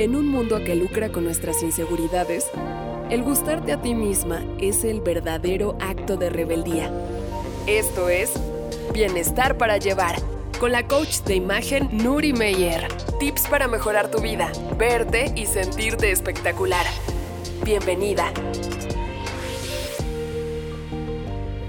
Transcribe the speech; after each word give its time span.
En 0.00 0.16
un 0.16 0.28
mundo 0.28 0.64
que 0.64 0.74
lucra 0.74 1.10
con 1.10 1.24
nuestras 1.24 1.62
inseguridades, 1.62 2.50
el 3.10 3.22
gustarte 3.22 3.70
a 3.72 3.82
ti 3.82 3.94
misma 3.94 4.42
es 4.58 4.82
el 4.82 5.02
verdadero 5.02 5.76
acto 5.78 6.16
de 6.16 6.30
rebeldía. 6.30 6.90
Esto 7.66 8.08
es 8.08 8.32
Bienestar 8.94 9.58
para 9.58 9.76
Llevar, 9.76 10.14
con 10.58 10.72
la 10.72 10.86
coach 10.86 11.18
de 11.26 11.34
imagen 11.34 11.90
Nuri 11.92 12.32
Meyer. 12.32 12.88
Tips 13.18 13.46
para 13.48 13.68
mejorar 13.68 14.10
tu 14.10 14.22
vida, 14.22 14.50
verte 14.78 15.34
y 15.36 15.44
sentirte 15.44 16.10
espectacular. 16.10 16.86
Bienvenida. 17.62 18.32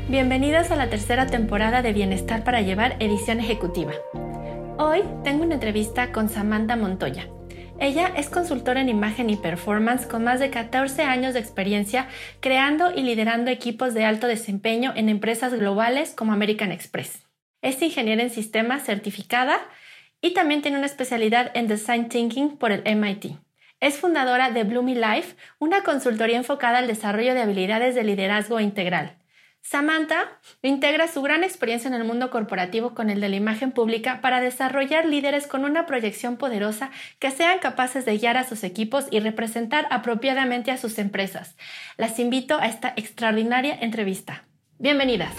Bienvenidas 0.07 0.71
a 0.71 0.77
la 0.77 0.89
tercera 0.89 1.25
temporada 1.25 1.82
de 1.82 1.91
Bienestar 1.91 2.45
para 2.45 2.61
Llevar, 2.61 2.95
edición 3.00 3.41
ejecutiva. 3.41 3.91
Hoy 4.77 5.04
tengo 5.25 5.43
una 5.43 5.55
entrevista 5.55 6.13
con 6.13 6.29
Samantha 6.29 6.77
Montoya. 6.77 7.27
Ella 7.81 8.13
es 8.15 8.29
consultora 8.29 8.79
en 8.79 8.89
imagen 8.89 9.31
y 9.31 9.37
performance 9.37 10.05
con 10.05 10.23
más 10.23 10.39
de 10.39 10.51
14 10.51 11.01
años 11.01 11.33
de 11.33 11.39
experiencia 11.39 12.07
creando 12.39 12.91
y 12.91 13.01
liderando 13.01 13.49
equipos 13.49 13.95
de 13.95 14.05
alto 14.05 14.27
desempeño 14.27 14.93
en 14.95 15.09
empresas 15.09 15.51
globales 15.55 16.13
como 16.13 16.31
American 16.31 16.71
Express. 16.71 17.25
Es 17.63 17.81
ingeniera 17.81 18.21
en 18.21 18.29
sistemas 18.29 18.83
certificada 18.83 19.59
y 20.21 20.35
también 20.35 20.61
tiene 20.61 20.77
una 20.77 20.85
especialidad 20.85 21.49
en 21.55 21.67
Design 21.67 22.07
Thinking 22.07 22.57
por 22.57 22.71
el 22.71 22.83
MIT. 22.85 23.37
Es 23.79 23.97
fundadora 23.97 24.51
de 24.51 24.63
Bloomy 24.63 24.93
Life, 24.93 25.35
una 25.57 25.82
consultoría 25.82 26.37
enfocada 26.37 26.77
al 26.77 26.85
desarrollo 26.85 27.33
de 27.33 27.41
habilidades 27.41 27.95
de 27.95 28.04
liderazgo 28.04 28.59
integral. 28.59 29.18
Samantha 29.61 30.39
integra 30.64 31.07
su 31.07 31.21
gran 31.21 31.43
experiencia 31.43 31.88
en 31.88 31.93
el 31.93 32.03
mundo 32.03 32.31
corporativo 32.31 32.95
con 32.95 33.09
el 33.09 33.22
de 33.22 33.30
la 33.30 33.36
imagen 33.36 33.72
pública 33.72 34.19
para 34.19 34.42
desarrollar 34.42 35.06
líderes 35.06 35.45
con 35.45 35.66
una 35.66 35.86
proyección 35.86 36.38
poderosa 36.38 36.89
que 37.19 37.30
sean 37.30 37.59
capaces 37.59 38.03
de 38.03 38.17
guiar 38.17 38.38
a 38.38 38.44
sus 38.44 38.64
equipos 38.64 39.05
y 39.11 39.19
representar 39.19 39.88
apropiadamente 39.91 40.72
a 40.72 40.77
sus 40.77 40.97
empresas. 40.97 41.55
Las 41.97 42.17
invito 42.17 42.59
a 42.59 42.66
esta 42.66 42.91
extraordinaria 42.95 43.77
entrevista. 43.80 44.45
Bienvenidas. 44.80 45.33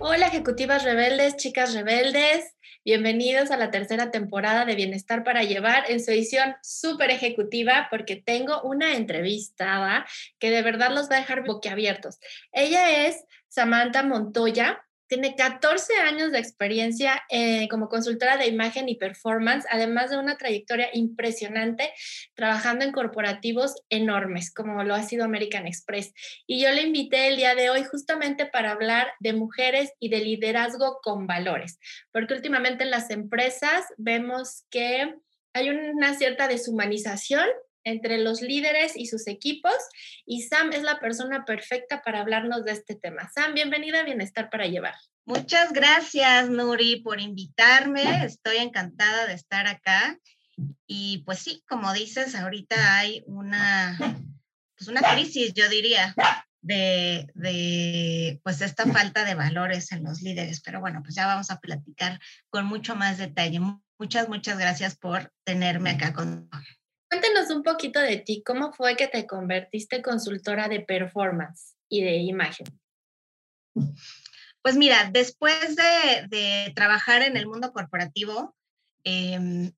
Hola 0.00 0.26
ejecutivas 0.26 0.82
rebeldes, 0.82 1.36
chicas 1.36 1.72
rebeldes. 1.74 2.54
Bienvenidos 2.86 3.50
a 3.50 3.56
la 3.56 3.70
tercera 3.70 4.10
temporada 4.10 4.66
de 4.66 4.74
Bienestar 4.74 5.24
para 5.24 5.42
Llevar 5.42 5.90
en 5.90 6.04
su 6.04 6.10
edición 6.10 6.54
súper 6.62 7.10
ejecutiva 7.10 7.88
porque 7.90 8.16
tengo 8.16 8.60
una 8.60 8.92
entrevistada 8.92 10.04
que 10.38 10.50
de 10.50 10.60
verdad 10.60 10.90
los 10.92 11.10
va 11.10 11.16
a 11.16 11.20
dejar 11.20 11.46
boquiabiertos. 11.46 12.18
Ella 12.52 13.06
es 13.06 13.24
Samantha 13.48 14.02
Montoya, 14.02 14.83
tiene 15.06 15.34
14 15.36 15.96
años 15.98 16.32
de 16.32 16.38
experiencia 16.38 17.22
eh, 17.30 17.68
como 17.68 17.88
consultora 17.88 18.36
de 18.36 18.46
imagen 18.46 18.88
y 18.88 18.96
performance, 18.96 19.66
además 19.70 20.10
de 20.10 20.18
una 20.18 20.36
trayectoria 20.36 20.88
impresionante 20.92 21.92
trabajando 22.34 22.84
en 22.84 22.92
corporativos 22.92 23.74
enormes, 23.90 24.52
como 24.52 24.82
lo 24.84 24.94
ha 24.94 25.02
sido 25.02 25.24
American 25.24 25.66
Express. 25.66 26.12
Y 26.46 26.62
yo 26.62 26.70
le 26.72 26.82
invité 26.82 27.28
el 27.28 27.36
día 27.36 27.54
de 27.54 27.70
hoy 27.70 27.84
justamente 27.84 28.46
para 28.46 28.72
hablar 28.72 29.08
de 29.20 29.32
mujeres 29.32 29.92
y 29.98 30.08
de 30.08 30.20
liderazgo 30.20 31.00
con 31.02 31.26
valores, 31.26 31.78
porque 32.12 32.34
últimamente 32.34 32.84
en 32.84 32.90
las 32.90 33.10
empresas 33.10 33.84
vemos 33.96 34.64
que 34.70 35.14
hay 35.52 35.70
una 35.70 36.14
cierta 36.14 36.48
deshumanización 36.48 37.46
entre 37.84 38.18
los 38.18 38.40
líderes 38.42 38.96
y 38.96 39.06
sus 39.06 39.26
equipos 39.28 39.74
y 40.26 40.42
Sam 40.42 40.72
es 40.72 40.82
la 40.82 40.98
persona 40.98 41.44
perfecta 41.44 42.02
para 42.02 42.20
hablarnos 42.20 42.64
de 42.64 42.72
este 42.72 42.94
tema. 42.94 43.30
Sam, 43.32 43.54
bienvenida 43.54 44.00
a 44.00 44.04
Bienestar 44.04 44.50
para 44.50 44.66
Llevar. 44.66 44.94
Muchas 45.26 45.72
gracias, 45.72 46.50
Nuri, 46.50 47.00
por 47.00 47.20
invitarme. 47.20 48.24
Estoy 48.24 48.58
encantada 48.58 49.26
de 49.26 49.34
estar 49.34 49.66
acá. 49.66 50.18
Y 50.86 51.22
pues 51.24 51.38
sí, 51.40 51.62
como 51.68 51.92
dices, 51.92 52.34
ahorita 52.34 52.98
hay 52.98 53.22
una, 53.26 53.96
pues 54.76 54.88
una 54.88 55.00
crisis, 55.00 55.52
yo 55.54 55.68
diría, 55.68 56.14
de, 56.60 57.26
de, 57.34 58.40
pues 58.42 58.60
esta 58.60 58.86
falta 58.86 59.24
de 59.24 59.34
valores 59.34 59.92
en 59.92 60.04
los 60.04 60.20
líderes. 60.22 60.60
Pero 60.60 60.80
bueno, 60.80 61.02
pues 61.02 61.14
ya 61.14 61.26
vamos 61.26 61.50
a 61.50 61.58
platicar 61.58 62.20
con 62.50 62.66
mucho 62.66 62.94
más 62.94 63.18
detalle. 63.18 63.60
Muchas, 63.98 64.28
muchas 64.28 64.58
gracias 64.58 64.96
por 64.96 65.32
tenerme 65.44 65.90
acá 65.90 66.12
con 66.12 66.48
Cuéntenos 67.08 67.50
un 67.50 67.62
poquito 67.62 68.00
de 68.00 68.18
ti. 68.18 68.42
¿Cómo 68.44 68.72
fue 68.72 68.96
que 68.96 69.08
te 69.08 69.26
convertiste 69.26 70.02
consultora 70.02 70.68
de 70.68 70.80
performance 70.80 71.76
y 71.88 72.02
de 72.02 72.16
imagen? 72.16 72.66
Pues 74.62 74.76
mira, 74.76 75.10
después 75.12 75.76
de, 75.76 76.72
trabajar 76.74 77.22
en 77.22 77.36
el 77.36 77.46
mundo 77.46 77.72
corporativo, 77.72 78.56
em, 79.04 79.72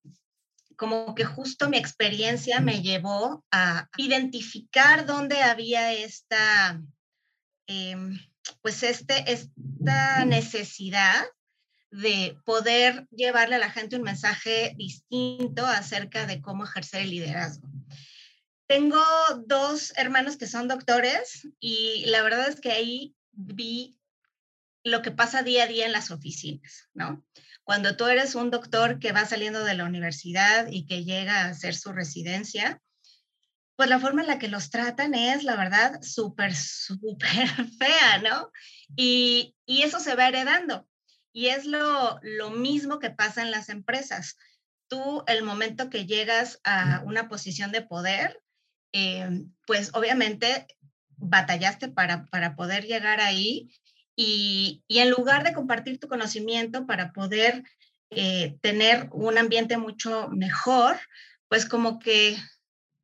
como 0.76 1.14
que 1.14 1.24
justo 1.24 1.68
mi 1.68 1.76
experiencia 1.76 2.60
me 2.60 2.82
llevó 2.82 3.44
a 3.50 3.88
identificar 3.96 5.06
dónde 5.06 5.42
había 5.42 5.92
esta, 5.92 6.80
em, 7.66 8.18
pues 8.62 8.82
este, 8.82 9.32
esta 9.32 10.24
necesidad 10.24 11.24
de 11.96 12.38
poder 12.44 13.06
llevarle 13.10 13.56
a 13.56 13.60
la 13.60 13.70
gente 13.70 13.96
un 13.96 14.02
mensaje 14.02 14.74
distinto 14.76 15.64
acerca 15.64 16.26
de 16.26 16.42
cómo 16.42 16.64
ejercer 16.64 17.02
el 17.02 17.10
liderazgo. 17.10 17.68
Tengo 18.66 19.02
dos 19.46 19.94
hermanos 19.96 20.36
que 20.36 20.46
son 20.46 20.68
doctores 20.68 21.48
y 21.58 22.04
la 22.06 22.22
verdad 22.22 22.48
es 22.48 22.60
que 22.60 22.72
ahí 22.72 23.16
vi 23.32 23.98
lo 24.84 25.00
que 25.00 25.10
pasa 25.10 25.42
día 25.42 25.64
a 25.64 25.68
día 25.68 25.86
en 25.86 25.92
las 25.92 26.10
oficinas, 26.10 26.88
¿no? 26.92 27.24
Cuando 27.64 27.96
tú 27.96 28.06
eres 28.06 28.34
un 28.34 28.50
doctor 28.50 28.98
que 28.98 29.12
va 29.12 29.24
saliendo 29.24 29.64
de 29.64 29.74
la 29.74 29.84
universidad 29.84 30.68
y 30.70 30.84
que 30.86 31.04
llega 31.04 31.42
a 31.42 31.48
hacer 31.48 31.74
su 31.74 31.92
residencia, 31.92 32.80
pues 33.74 33.88
la 33.88 33.98
forma 33.98 34.20
en 34.20 34.28
la 34.28 34.38
que 34.38 34.48
los 34.48 34.68
tratan 34.68 35.14
es, 35.14 35.44
la 35.44 35.56
verdad, 35.56 36.02
súper, 36.02 36.54
súper 36.54 37.48
fea, 37.78 38.18
¿no? 38.22 38.50
Y, 38.96 39.56
y 39.64 39.82
eso 39.82 39.98
se 39.98 40.14
va 40.14 40.28
heredando. 40.28 40.86
Y 41.36 41.48
es 41.48 41.66
lo, 41.66 42.18
mismo 42.56 42.98
que 42.98 43.10
pasa 43.10 43.42
en 43.42 43.50
las 43.50 43.68
empresas. 43.68 44.38
Tú, 44.88 45.22
el 45.26 45.42
momento 45.42 45.90
que 45.90 46.06
llegas 46.06 46.60
a 46.64 47.02
una 47.04 47.28
posición 47.28 47.72
de 47.72 47.82
poder, 47.82 48.42
eh, 48.94 49.44
pues 49.66 49.90
obviamente 49.92 50.66
batallaste 51.18 51.88
para, 51.88 52.24
para 52.24 52.56
poder 52.56 52.86
llegar 52.86 53.20
ahí 53.20 53.68
y, 54.16 54.82
en 54.88 55.10
lugar 55.10 55.44
de 55.44 55.52
compartir 55.52 56.00
tu 56.00 56.08
conocimiento 56.08 56.86
para 56.86 57.12
poder 57.12 57.64
eh, 58.08 58.56
tener 58.62 59.10
un 59.12 59.36
ambiente 59.36 59.76
mucho 59.76 60.28
mejor, 60.28 60.98
pues 61.48 61.66
como 61.66 61.98
que 61.98 62.38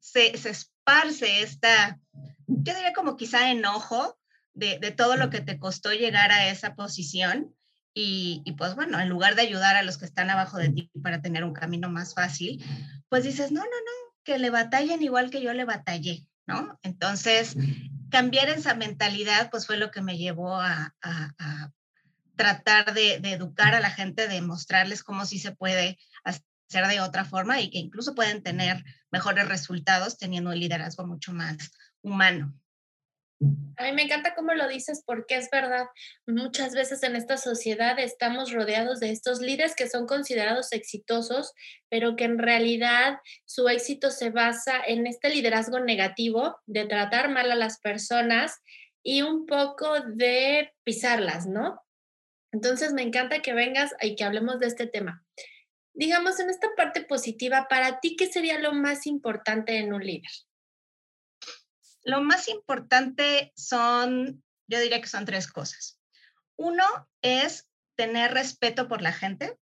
se, 0.01 0.39
se, 0.39 0.49
esparce 0.49 1.43
esta, 1.43 2.01
yo 2.47 2.75
diría 2.75 2.95
como 2.95 3.19
quizá 3.19 3.51
enojo 3.51 4.19
de, 4.55 4.79
de 4.79 4.91
todo 4.91 5.19
lo 5.19 5.29
que 5.29 5.43
te 5.43 5.59
costó 5.59 5.93
llegar 5.93 6.33
a 6.33 6.49
esa 6.49 6.75
posición 6.75 7.55
y, 7.95 8.43
pues 8.57 8.75
bueno, 8.75 8.99
en 9.01 9.09
lugar 9.09 9.35
de 9.35 9.43
ayudar 9.43 9.77
a 9.77 9.83
los 9.83 9.99
que 9.99 10.07
están 10.07 10.31
abajo 10.31 10.57
de 10.59 10.71
ti 10.71 10.91
para 11.03 11.21
tener 11.21 11.45
un 11.45 11.53
camino 11.53 11.91
más 11.91 12.15
fácil, 12.15 12.65
pues 13.09 13.25
dices, 13.25 13.53
no, 13.53 13.61
no, 13.61 13.67
no, 13.67 14.15
que 14.25 14.39
le 14.39 14.51
batallen 14.51 15.03
igual 15.03 15.31
que 15.31 15.43
yo 15.43 15.53
le 15.53 15.65
batallé, 15.65 16.27
¿no? 16.47 16.79
Entonces, 16.83 17.55
cambiar 18.11 18.49
esa 18.49 18.75
mentalidad, 18.75 19.51
pues 19.51 19.67
fue 19.67 19.77
lo 19.77 19.91
que 19.91 20.01
me 20.01 20.17
llevó 20.17 20.59
a, 20.59 20.95
tratar 22.35 22.95
de, 22.95 23.21
de, 23.21 23.33
educar 23.33 23.75
a 23.75 23.81
la 23.81 23.91
gente, 23.91 24.27
de 24.27 24.41
mostrarles 24.41 25.03
cómo 25.03 25.27
sí 25.27 25.39
se 25.39 25.53
puede 25.53 25.99
hacer 26.25 26.43
de 26.89 27.01
otra 27.01 27.27
forma 27.27 27.61
y 27.61 27.71
que 27.71 27.79
incluso 27.79 28.15
pueden 28.15 28.43
tener 28.43 28.83
mejores 29.11 29.47
resultados 29.47 30.17
teniendo 30.17 30.51
un 30.51 30.59
liderazgo 30.59 31.07
mucho 31.07 31.33
más 31.35 31.73
humano. 32.01 32.55
A 33.77 33.85
mí 33.85 33.93
me 33.93 34.03
encanta 34.03 34.35
cómo 34.35 34.55
lo 34.55 34.69
dices 34.69 35.03
porque 35.05 35.37
es 35.37 35.49
verdad, 35.51 35.87
muchas 36.27 36.75
veces 36.75 37.03
en 37.03 37.17
esta 37.17 37.37
sociedad 37.37 37.99
estamos 37.99 38.53
rodeados 38.53 39.01
de 39.01 39.11
estos 39.11 39.41
líderes 39.41 39.75
que 39.75 39.89
son 39.89 40.07
considerados 40.07 40.73
exitosos, 40.73 41.53
pero 41.89 42.15
que 42.15 42.25
en 42.25 42.39
realidad 42.39 43.19
su 43.45 43.69
éxito 43.69 44.11
se 44.11 44.31
basa 44.31 44.81
en 44.87 45.07
este 45.07 45.31
liderazgo 45.31 45.81
negativo 45.81 46.57
de 46.67 46.85
tratar 46.85 47.31
mal 47.31 47.51
a 47.51 47.57
las 47.57 47.81
personas 47.81 48.61
y 49.03 49.23
un 49.23 49.47
poco 49.47 50.01
de 50.01 50.73
pisarlas, 50.85 51.47
¿no? 51.47 51.81
Entonces 52.53 52.93
me 52.93 53.03
encanta 53.03 53.41
que 53.41 53.55
vengas 53.55 53.95
y 54.01 54.15
que 54.15 54.25
hablemos 54.25 54.61
de 54.61 54.67
este 54.67 54.87
tema. 54.87 55.25
Digamos, 55.95 56.39
en 56.41 56.51
esta 56.51 56.69
parte 56.77 57.03
positiva, 57.03 57.67
para 57.69 58.01
ti, 58.01 58.17
¿qué 58.17 58.27
sería 58.27 58.59
lo 58.59 58.73
más 58.73 59.07
importante 59.07 59.79
en 59.79 59.93
un 59.93 60.05
líder? 60.05 60.31
Lo 62.05 62.23
más 62.23 62.49
importante 62.49 63.53
son, 63.57 64.43
yo 64.67 64.81
diría 64.81 65.01
que 65.01 65.09
son 65.09 65.25
tres 65.25 65.47
cosas. 65.47 65.99
Uno 66.57 66.85
es 67.23 67.69
tener 67.97 68.33
respeto 68.33 68.89
por 68.89 69.03
la 69.03 69.13
gente, 69.13 69.59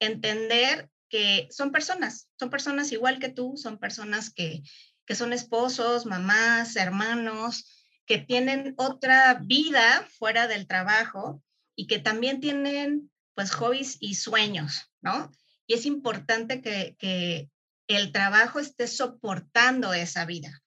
entender 0.00 0.90
que 1.08 1.48
son 1.50 1.72
personas, 1.72 2.28
son 2.38 2.50
personas 2.50 2.92
igual 2.92 3.18
que 3.18 3.30
tú, 3.30 3.56
son 3.56 3.78
personas 3.78 4.30
que, 4.30 4.62
que 5.06 5.14
son 5.14 5.32
esposos, 5.32 6.06
mamás, 6.06 6.76
hermanos, 6.76 7.86
que 8.06 8.18
tienen 8.18 8.74
otra 8.76 9.34
vida 9.34 10.06
fuera 10.18 10.46
del 10.46 10.66
trabajo 10.66 11.42
y 11.74 11.86
que 11.86 11.98
también 11.98 12.40
tienen 12.40 13.10
pues 13.34 13.52
hobbies 13.52 13.96
y 14.00 14.16
sueños, 14.16 14.90
¿no? 15.00 15.30
y 15.68 15.74
es 15.74 15.86
importante 15.86 16.60
que, 16.62 16.96
que 16.98 17.50
el 17.86 18.10
trabajo 18.10 18.58
esté 18.58 18.88
soportando 18.88 19.92
esa 19.92 20.24
vida, 20.24 20.62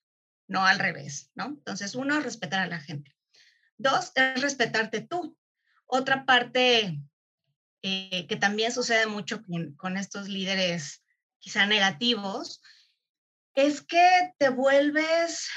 no 0.51 0.65
al 0.65 0.79
revés, 0.79 1.31
¿no? 1.33 1.45
Entonces, 1.45 1.95
uno, 1.95 2.19
respetar 2.19 2.59
a 2.59 2.67
la 2.67 2.81
gente. 2.81 3.15
Dos, 3.77 4.11
es 4.15 4.41
respetarte 4.41 4.99
tú. 4.99 5.37
Otra 5.85 6.25
parte 6.25 6.99
eh, 7.81 8.27
que 8.27 8.35
también 8.35 8.73
sucede 8.73 9.07
mucho 9.07 9.41
con, 9.43 9.75
con 9.75 9.95
estos 9.95 10.27
líderes 10.27 11.03
quizá 11.39 11.65
negativos, 11.65 12.61
es 13.55 13.81
que 13.81 14.33
te 14.37 14.49
vuelves 14.49 15.49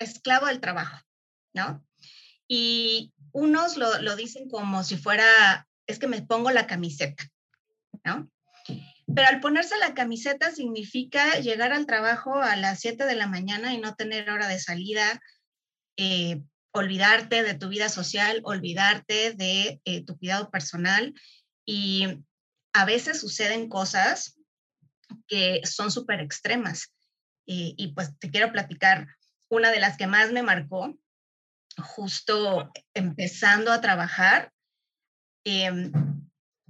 esclavo 0.00 0.46
del 0.46 0.60
trabajo, 0.60 1.00
¿no? 1.54 1.86
Y 2.48 3.14
unos 3.30 3.76
lo, 3.76 4.02
lo, 4.02 4.16
dicen 4.16 4.50
como 4.50 4.82
si 4.82 4.96
fuera, 4.96 5.68
es 5.86 6.00
que 6.00 6.08
me 6.08 6.20
pongo 6.22 6.50
la 6.50 6.66
camiseta, 6.66 7.24
¿no? 8.04 8.28
Pero 9.14 9.28
al 9.28 9.40
ponerse 9.40 9.76
la 9.78 9.94
camiseta 9.94 10.50
significa 10.50 11.38
llegar 11.40 11.72
al 11.72 11.86
trabajo 11.86 12.40
a 12.40 12.56
las 12.56 12.80
7 12.80 13.04
de 13.04 13.14
la 13.14 13.26
mañana 13.26 13.74
y 13.74 13.78
no 13.78 13.94
tener 13.94 14.30
hora 14.30 14.48
de 14.48 14.58
salida, 14.58 15.20
eh, 15.96 16.40
olvidarte 16.72 17.42
de 17.42 17.54
tu 17.54 17.68
vida 17.68 17.88
social, 17.88 18.40
olvidarte 18.44 19.32
de 19.32 19.80
eh, 19.84 20.04
tu 20.04 20.18
cuidado 20.18 20.50
personal. 20.50 21.14
Y 21.66 22.06
a 22.72 22.84
veces 22.84 23.20
suceden 23.20 23.68
cosas 23.68 24.38
que 25.28 25.60
son 25.64 25.90
súper 25.90 26.20
extremas. 26.20 26.92
Y, 27.44 27.92
pues 27.94 28.16
te 28.18 28.30
quiero 28.30 28.50
platicar 28.50 29.08
una 29.50 29.70
de 29.70 29.80
las 29.80 29.98
que 29.98 30.06
más 30.06 30.32
me 30.32 30.42
marcó, 30.42 30.96
justo 31.76 32.72
empezando 32.94 33.72
a 33.72 33.80
trabajar. 33.82 34.52
Eh, 35.44 35.90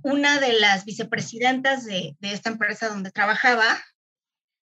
una 0.03 0.41
de 0.41 0.59
las 0.59 0.85
vicepresidentas 0.85 1.85
de, 1.85 2.17
de, 2.21 2.33
esta 2.33 2.51
empresa 2.51 2.89
donde 2.89 3.11
trabajaba, 3.11 3.83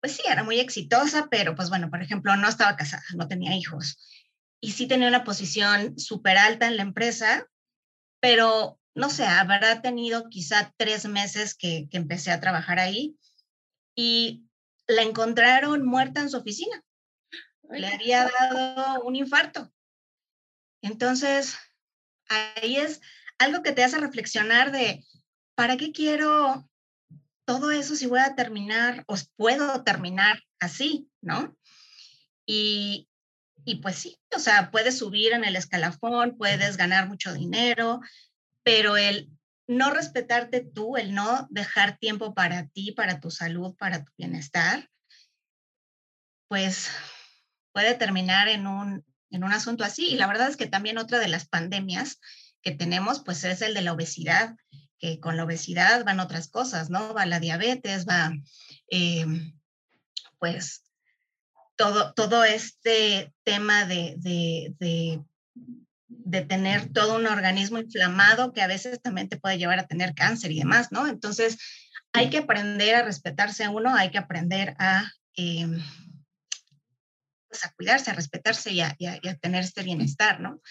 pues 0.00 0.16
sí, 0.16 0.22
era 0.28 0.44
muy 0.44 0.60
exitosa, 0.60 1.28
pero 1.30 1.54
pues 1.54 1.68
bueno, 1.68 1.90
por 1.90 2.02
ejemplo, 2.02 2.36
no 2.36 2.48
estaba 2.48 2.76
casada, 2.76 3.02
no 3.14 3.28
tenía 3.28 3.56
hijos. 3.56 3.98
Y 4.60 4.72
sí 4.72 4.86
tenía 4.86 5.08
una 5.08 5.24
posición 5.24 5.98
súper 5.98 6.38
alta 6.38 6.66
en 6.66 6.76
la 6.76 6.82
empresa, 6.82 7.46
pero 8.20 8.80
no 8.94 9.10
sé, 9.10 9.26
habrá 9.26 9.82
tenido 9.82 10.28
quizá 10.28 10.72
tres 10.76 11.06
meses 11.06 11.54
que, 11.54 11.88
que 11.90 11.98
empecé 11.98 12.30
a 12.30 12.40
trabajar 12.40 12.78
ahí 12.78 13.16
y 13.94 14.46
la 14.86 15.02
encontraron 15.02 15.84
muerta 15.84 16.20
en 16.20 16.30
su 16.30 16.38
oficina. 16.38 16.82
Le 17.68 17.88
había 17.88 18.30
dado 18.30 19.02
un 19.02 19.16
infarto. 19.16 19.72
Entonces, 20.82 21.58
ahí 22.28 22.76
es 22.76 23.00
algo 23.38 23.62
que 23.62 23.72
te 23.72 23.84
hace 23.84 23.98
reflexionar 23.98 24.72
de, 24.72 25.04
¿para 25.56 25.76
qué 25.76 25.90
quiero 25.90 26.68
todo 27.44 27.72
eso 27.72 27.96
si 27.96 28.06
voy 28.06 28.20
a 28.20 28.36
terminar 28.36 29.04
o 29.08 29.16
puedo 29.36 29.82
terminar 29.82 30.42
así, 30.60 31.08
¿no? 31.20 31.56
Y, 32.46 33.08
y 33.64 33.76
pues 33.76 33.96
sí, 33.96 34.18
o 34.34 34.38
sea, 34.38 34.70
puedes 34.70 34.98
subir 34.98 35.32
en 35.32 35.44
el 35.44 35.56
escalafón, 35.56 36.36
puedes 36.36 36.76
ganar 36.76 37.08
mucho 37.08 37.32
dinero, 37.32 38.00
pero 38.62 38.96
el 38.96 39.30
no 39.66 39.90
respetarte 39.90 40.60
tú, 40.60 40.96
el 40.96 41.14
no 41.14 41.48
dejar 41.50 41.98
tiempo 41.98 42.34
para 42.34 42.68
ti, 42.68 42.92
para 42.92 43.20
tu 43.20 43.30
salud, 43.30 43.74
para 43.76 44.04
tu 44.04 44.12
bienestar, 44.16 44.88
pues 46.48 46.88
puede 47.72 47.94
terminar 47.94 48.48
en 48.48 48.66
un, 48.66 49.04
en 49.30 49.44
un 49.44 49.52
asunto 49.52 49.84
así. 49.84 50.08
Y 50.08 50.16
la 50.16 50.26
verdad 50.26 50.48
es 50.48 50.56
que 50.56 50.66
también 50.66 50.98
otra 50.98 51.18
de 51.18 51.28
las 51.28 51.48
pandemias 51.48 52.20
que 52.62 52.72
tenemos, 52.72 53.22
pues 53.24 53.42
es 53.44 53.62
el 53.62 53.74
de 53.74 53.82
la 53.82 53.92
obesidad 53.92 54.56
que 54.98 55.20
con 55.20 55.36
la 55.36 55.44
obesidad 55.44 56.04
van 56.04 56.20
otras 56.20 56.48
cosas, 56.48 56.90
¿no? 56.90 57.14
Va 57.14 57.26
la 57.26 57.40
diabetes, 57.40 58.06
va, 58.06 58.32
eh, 58.90 59.26
pues, 60.38 60.84
todo, 61.76 62.14
todo 62.14 62.44
este 62.44 63.32
tema 63.44 63.84
de, 63.84 64.14
de, 64.18 64.74
de, 64.78 65.22
de, 66.08 66.40
tener 66.42 66.92
todo 66.92 67.16
un 67.16 67.26
organismo 67.26 67.78
inflamado 67.78 68.52
que 68.52 68.62
a 68.62 68.66
veces 68.66 69.00
también 69.02 69.28
te 69.28 69.36
puede 69.36 69.58
llevar 69.58 69.78
a 69.78 69.86
tener 69.86 70.14
cáncer 70.14 70.52
y 70.52 70.58
demás, 70.58 70.90
¿no? 70.90 71.06
Entonces, 71.06 71.58
hay 72.12 72.30
que 72.30 72.38
aprender 72.38 72.94
a 72.94 73.02
respetarse 73.02 73.64
a 73.64 73.70
uno, 73.70 73.94
hay 73.94 74.10
que 74.10 74.18
aprender 74.18 74.74
a, 74.78 75.10
eh, 75.36 75.66
pues 77.48 77.64
a 77.64 77.72
cuidarse, 77.72 78.10
a 78.10 78.14
respetarse 78.14 78.72
y 78.72 78.80
a, 78.80 78.94
y 78.98 79.06
a, 79.06 79.18
y 79.22 79.28
a 79.28 79.36
tener 79.36 79.62
este 79.62 79.82
bienestar, 79.82 80.40
¿no? 80.40 80.62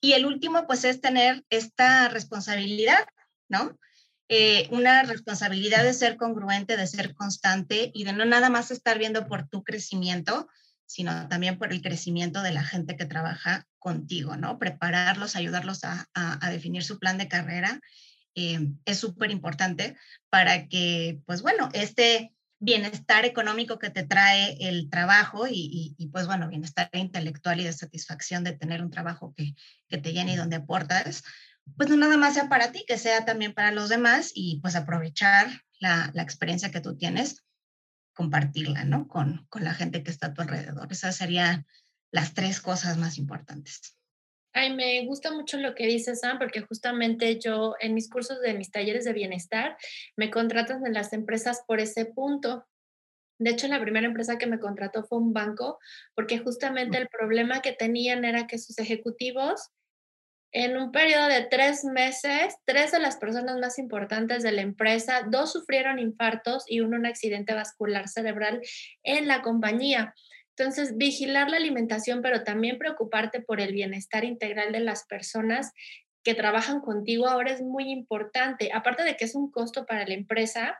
Y 0.00 0.14
el 0.14 0.26
último, 0.26 0.66
pues, 0.66 0.84
es 0.84 1.00
tener 1.00 1.44
esta 1.50 2.08
responsabilidad 2.08 3.06
¿no? 3.50 3.78
Eh, 4.32 4.68
una 4.70 5.02
responsabilidad 5.02 5.82
de 5.82 5.92
ser 5.92 6.16
congruente, 6.16 6.76
de 6.76 6.86
ser 6.86 7.14
constante 7.14 7.90
y 7.92 8.04
de 8.04 8.12
no 8.12 8.24
nada 8.24 8.48
más 8.48 8.70
estar 8.70 8.96
viendo 8.96 9.26
por 9.26 9.48
tu 9.48 9.64
crecimiento, 9.64 10.48
sino 10.86 11.28
también 11.28 11.58
por 11.58 11.72
el 11.72 11.82
crecimiento 11.82 12.40
de 12.42 12.52
la 12.52 12.62
gente 12.62 12.96
que 12.96 13.06
trabaja 13.06 13.66
contigo, 13.80 14.36
¿no? 14.36 14.58
Prepararlos, 14.58 15.34
ayudarlos 15.34 15.80
a, 15.82 16.06
definir 16.50 16.84
su 16.84 16.98
plan 16.98 17.18
de 17.18 17.28
carrera 17.28 17.80
eh, 18.36 18.68
es 18.84 18.98
súper 18.98 19.32
importante 19.32 19.96
para 20.28 20.68
que, 20.68 21.20
pues 21.26 21.42
bueno, 21.42 21.68
este 21.72 22.32
bienestar 22.60 23.24
económico 23.24 23.78
que 23.78 23.90
te 23.90 24.04
trae 24.04 24.56
el 24.60 24.90
trabajo 24.90 25.46
y, 25.50 26.08
pues 26.12 26.26
bueno, 26.26 26.48
bienestar 26.48 26.88
intelectual 26.92 27.58
y 27.58 27.64
de 27.64 27.72
satisfacción 27.72 28.44
de 28.44 28.52
tener 28.52 28.82
un 28.82 28.90
trabajo 28.90 29.34
que, 29.34 29.54
que 29.88 29.98
te 29.98 30.12
llene 30.12 30.34
y 30.34 30.36
donde 30.36 30.56
aportas, 30.56 31.24
pues 31.76 31.88
no 31.88 31.96
nada 31.96 32.16
más 32.16 32.34
sea 32.34 32.48
para 32.48 32.72
ti, 32.72 32.84
que 32.86 32.98
sea 32.98 33.24
también 33.24 33.54
para 33.54 33.72
los 33.72 33.88
demás 33.88 34.32
y 34.34 34.60
pues 34.60 34.76
aprovechar 34.76 35.46
la, 35.78 36.10
la 36.14 36.22
experiencia 36.22 36.70
que 36.70 36.80
tú 36.80 36.96
tienes, 36.96 37.44
compartirla, 38.12 38.84
¿no? 38.84 39.08
Con, 39.08 39.46
con 39.48 39.64
la 39.64 39.74
gente 39.74 40.02
que 40.02 40.10
está 40.10 40.28
a 40.28 40.34
tu 40.34 40.42
alrededor. 40.42 40.90
Esas 40.90 41.16
serían 41.16 41.66
las 42.10 42.34
tres 42.34 42.60
cosas 42.60 42.98
más 42.98 43.18
importantes. 43.18 43.96
Ay, 44.52 44.74
me 44.74 45.06
gusta 45.06 45.30
mucho 45.32 45.58
lo 45.58 45.74
que 45.74 45.86
dices, 45.86 46.20
Sam, 46.20 46.38
porque 46.38 46.60
justamente 46.62 47.38
yo 47.38 47.76
en 47.78 47.94
mis 47.94 48.10
cursos 48.10 48.40
de 48.40 48.54
mis 48.54 48.70
talleres 48.70 49.04
de 49.04 49.12
bienestar 49.12 49.76
me 50.16 50.30
contratan 50.30 50.84
en 50.84 50.92
las 50.92 51.12
empresas 51.12 51.62
por 51.66 51.78
ese 51.78 52.04
punto. 52.04 52.66
De 53.38 53.50
hecho, 53.50 53.68
la 53.68 53.80
primera 53.80 54.06
empresa 54.06 54.38
que 54.38 54.48
me 54.48 54.58
contrató 54.58 55.04
fue 55.04 55.18
un 55.18 55.32
banco, 55.32 55.78
porque 56.14 56.40
justamente 56.40 56.98
el 56.98 57.08
problema 57.08 57.62
que 57.62 57.72
tenían 57.72 58.24
era 58.24 58.46
que 58.48 58.58
sus 58.58 58.78
ejecutivos 58.78 59.70
en 60.52 60.76
un 60.76 60.90
periodo 60.90 61.28
de 61.28 61.44
tres 61.44 61.84
meses, 61.84 62.56
tres 62.64 62.90
de 62.92 62.98
las 62.98 63.16
personas 63.16 63.58
más 63.58 63.78
importantes 63.78 64.42
de 64.42 64.52
la 64.52 64.62
empresa, 64.62 65.22
dos 65.28 65.52
sufrieron 65.52 65.98
infartos 65.98 66.64
y 66.66 66.80
uno 66.80 66.96
un 66.96 67.06
accidente 67.06 67.54
vascular 67.54 68.08
cerebral 68.08 68.60
en 69.02 69.28
la 69.28 69.42
compañía. 69.42 70.14
Entonces, 70.56 70.96
vigilar 70.96 71.48
la 71.48 71.56
alimentación, 71.56 72.20
pero 72.20 72.42
también 72.42 72.78
preocuparte 72.78 73.40
por 73.40 73.60
el 73.60 73.72
bienestar 73.72 74.24
integral 74.24 74.72
de 74.72 74.80
las 74.80 75.06
personas 75.06 75.72
que 76.22 76.34
trabajan 76.34 76.80
contigo 76.80 77.28
ahora 77.28 77.52
es 77.52 77.62
muy 77.62 77.90
importante. 77.90 78.70
Aparte 78.74 79.04
de 79.04 79.16
que 79.16 79.24
es 79.24 79.34
un 79.34 79.50
costo 79.50 79.86
para 79.86 80.06
la 80.06 80.14
empresa, 80.14 80.78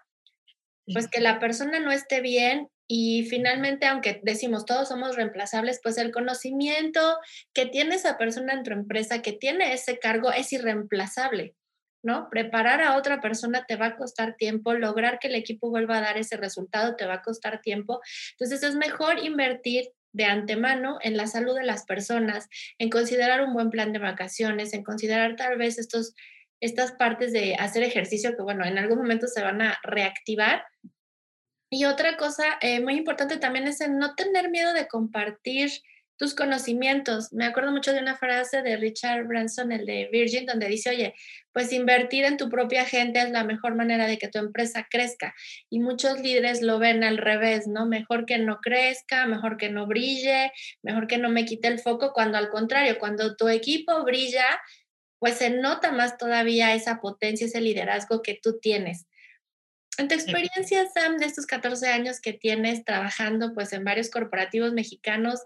pues 0.93 1.09
que 1.09 1.21
la 1.21 1.39
persona 1.39 1.79
no 1.79 1.93
esté 1.93 2.21
bien 2.21 2.69
y 2.93 3.25
finalmente, 3.27 3.87
aunque 3.87 4.19
decimos 4.25 4.65
todos 4.65 4.89
somos 4.89 5.15
reemplazables, 5.15 5.79
pues 5.81 5.97
el 5.97 6.11
conocimiento 6.11 7.19
que 7.55 7.67
tiene 7.67 7.95
esa 7.95 8.19
persona 8.19 8.53
en 8.53 8.65
tu 8.65 8.73
empresa, 8.73 9.23
que 9.23 9.33
tiene 9.33 9.73
ese 9.73 10.01
cargo, 10.01 10.33
es 10.33 10.53
irreemplazable, 10.53 11.55
¿no? 12.03 12.27
Preparar 12.29 12.83
a 12.83 12.97
otra 12.97 13.21
persona 13.21 13.65
te 13.65 13.77
va 13.77 13.87
a 13.87 13.97
costar 13.97 14.35
tiempo, 14.35 14.75
lograr 14.75 15.21
que 15.21 15.29
el 15.29 15.37
equipo 15.37 15.71
vuelva 15.71 15.99
a 15.99 16.01
dar 16.01 16.19
ese 16.19 16.37
resultado 16.37 16.97
te 16.97 17.07
va 17.07 17.15
a 17.15 17.23
costar 17.23 17.61
tiempo. 17.61 18.01
Entonces 18.33 18.61
es 18.65 18.75
mejor 18.75 19.25
invertir 19.25 19.91
de 20.13 20.25
antemano 20.25 20.99
en 21.01 21.17
la 21.17 21.29
salud 21.29 21.55
de 21.55 21.65
las 21.65 21.85
personas, 21.85 22.49
en 22.79 22.91
considerar 22.91 23.41
un 23.43 23.55
buen 23.55 23.71
plan 23.71 23.93
de 23.93 24.01
vacaciones, 24.01 24.75
en 24.75 24.83
considerar 24.83 25.37
tal 25.37 25.57
vez 25.59 25.79
estos, 25.79 26.13
estas 26.59 26.91
partes 26.91 27.33
de 27.33 27.55
hacer 27.55 27.85
ejercicio 27.85 28.35
que, 28.35 28.43
bueno, 28.43 28.65
en 28.65 28.79
algún 28.79 28.99
momento 28.99 29.29
se 29.29 29.45
van 29.45 29.63
a 29.63 29.79
reactivar 29.85 30.65
y 31.71 31.85
otra 31.85 32.17
cosa 32.17 32.59
eh, 32.61 32.81
muy 32.81 32.97
importante 32.97 33.37
también 33.37 33.69
es 33.69 33.81
el 33.81 33.97
no 33.97 34.15
tener 34.15 34.51
miedo 34.51 34.73
de 34.73 34.89
compartir 34.89 35.71
tus 36.21 36.35
conocimientos. 36.35 37.33
Me 37.33 37.47
acuerdo 37.47 37.71
mucho 37.71 37.95
de 37.95 38.01
una 38.01 38.15
frase 38.15 38.61
de 38.61 38.77
Richard 38.77 39.27
Branson, 39.27 39.73
el 39.73 39.87
de 39.87 40.11
Virgin, 40.13 40.45
donde 40.45 40.69
dice, 40.69 40.91
oye, 40.91 41.15
pues 41.51 41.73
invertir 41.73 42.25
en 42.25 42.37
tu 42.37 42.51
propia 42.51 42.85
gente 42.85 43.23
es 43.23 43.31
la 43.31 43.43
mejor 43.43 43.75
manera 43.75 44.07
de 44.07 44.19
que 44.19 44.29
tu 44.29 44.39
empresa 44.39 44.87
crezca. 44.91 45.35
Y 45.71 45.79
muchos 45.79 46.21
líderes 46.21 46.61
lo 46.61 46.79
ven 46.79 47.05
al 47.05 47.17
revés, 47.17 47.67
¿no? 47.69 47.87
Mejor 47.87 48.27
que 48.27 48.37
no 48.37 48.59
crezca, 48.61 49.27
mejor 49.27 49.57
que 49.57 49.71
no 49.71 49.87
brille, 49.87 50.53
mejor 50.83 51.07
que 51.07 51.17
no 51.17 51.31
me 51.31 51.47
quite 51.47 51.69
el 51.69 51.79
foco, 51.79 52.13
cuando 52.13 52.37
al 52.37 52.51
contrario, 52.51 52.99
cuando 52.99 53.35
tu 53.37 53.49
equipo 53.49 54.05
brilla, 54.05 54.61
pues 55.19 55.37
se 55.37 55.49
nota 55.49 55.91
más 55.91 56.19
todavía 56.19 56.75
esa 56.75 57.01
potencia, 57.01 57.47
ese 57.47 57.63
liderazgo 57.63 58.21
que 58.21 58.39
tú 58.43 58.59
tienes. 58.61 59.07
En 60.01 60.09
tu 60.09 60.15
experiencia, 60.15 60.89
Sam, 60.89 61.19
de 61.19 61.27
estos 61.27 61.45
14 61.45 61.89
años 61.89 62.21
que 62.23 62.33
tienes 62.33 62.87
trabajando 62.87 63.53
pues 63.53 63.75
en 63.75 63.85
varios 63.85 64.09
corporativos 64.09 64.73
mexicanos, 64.73 65.41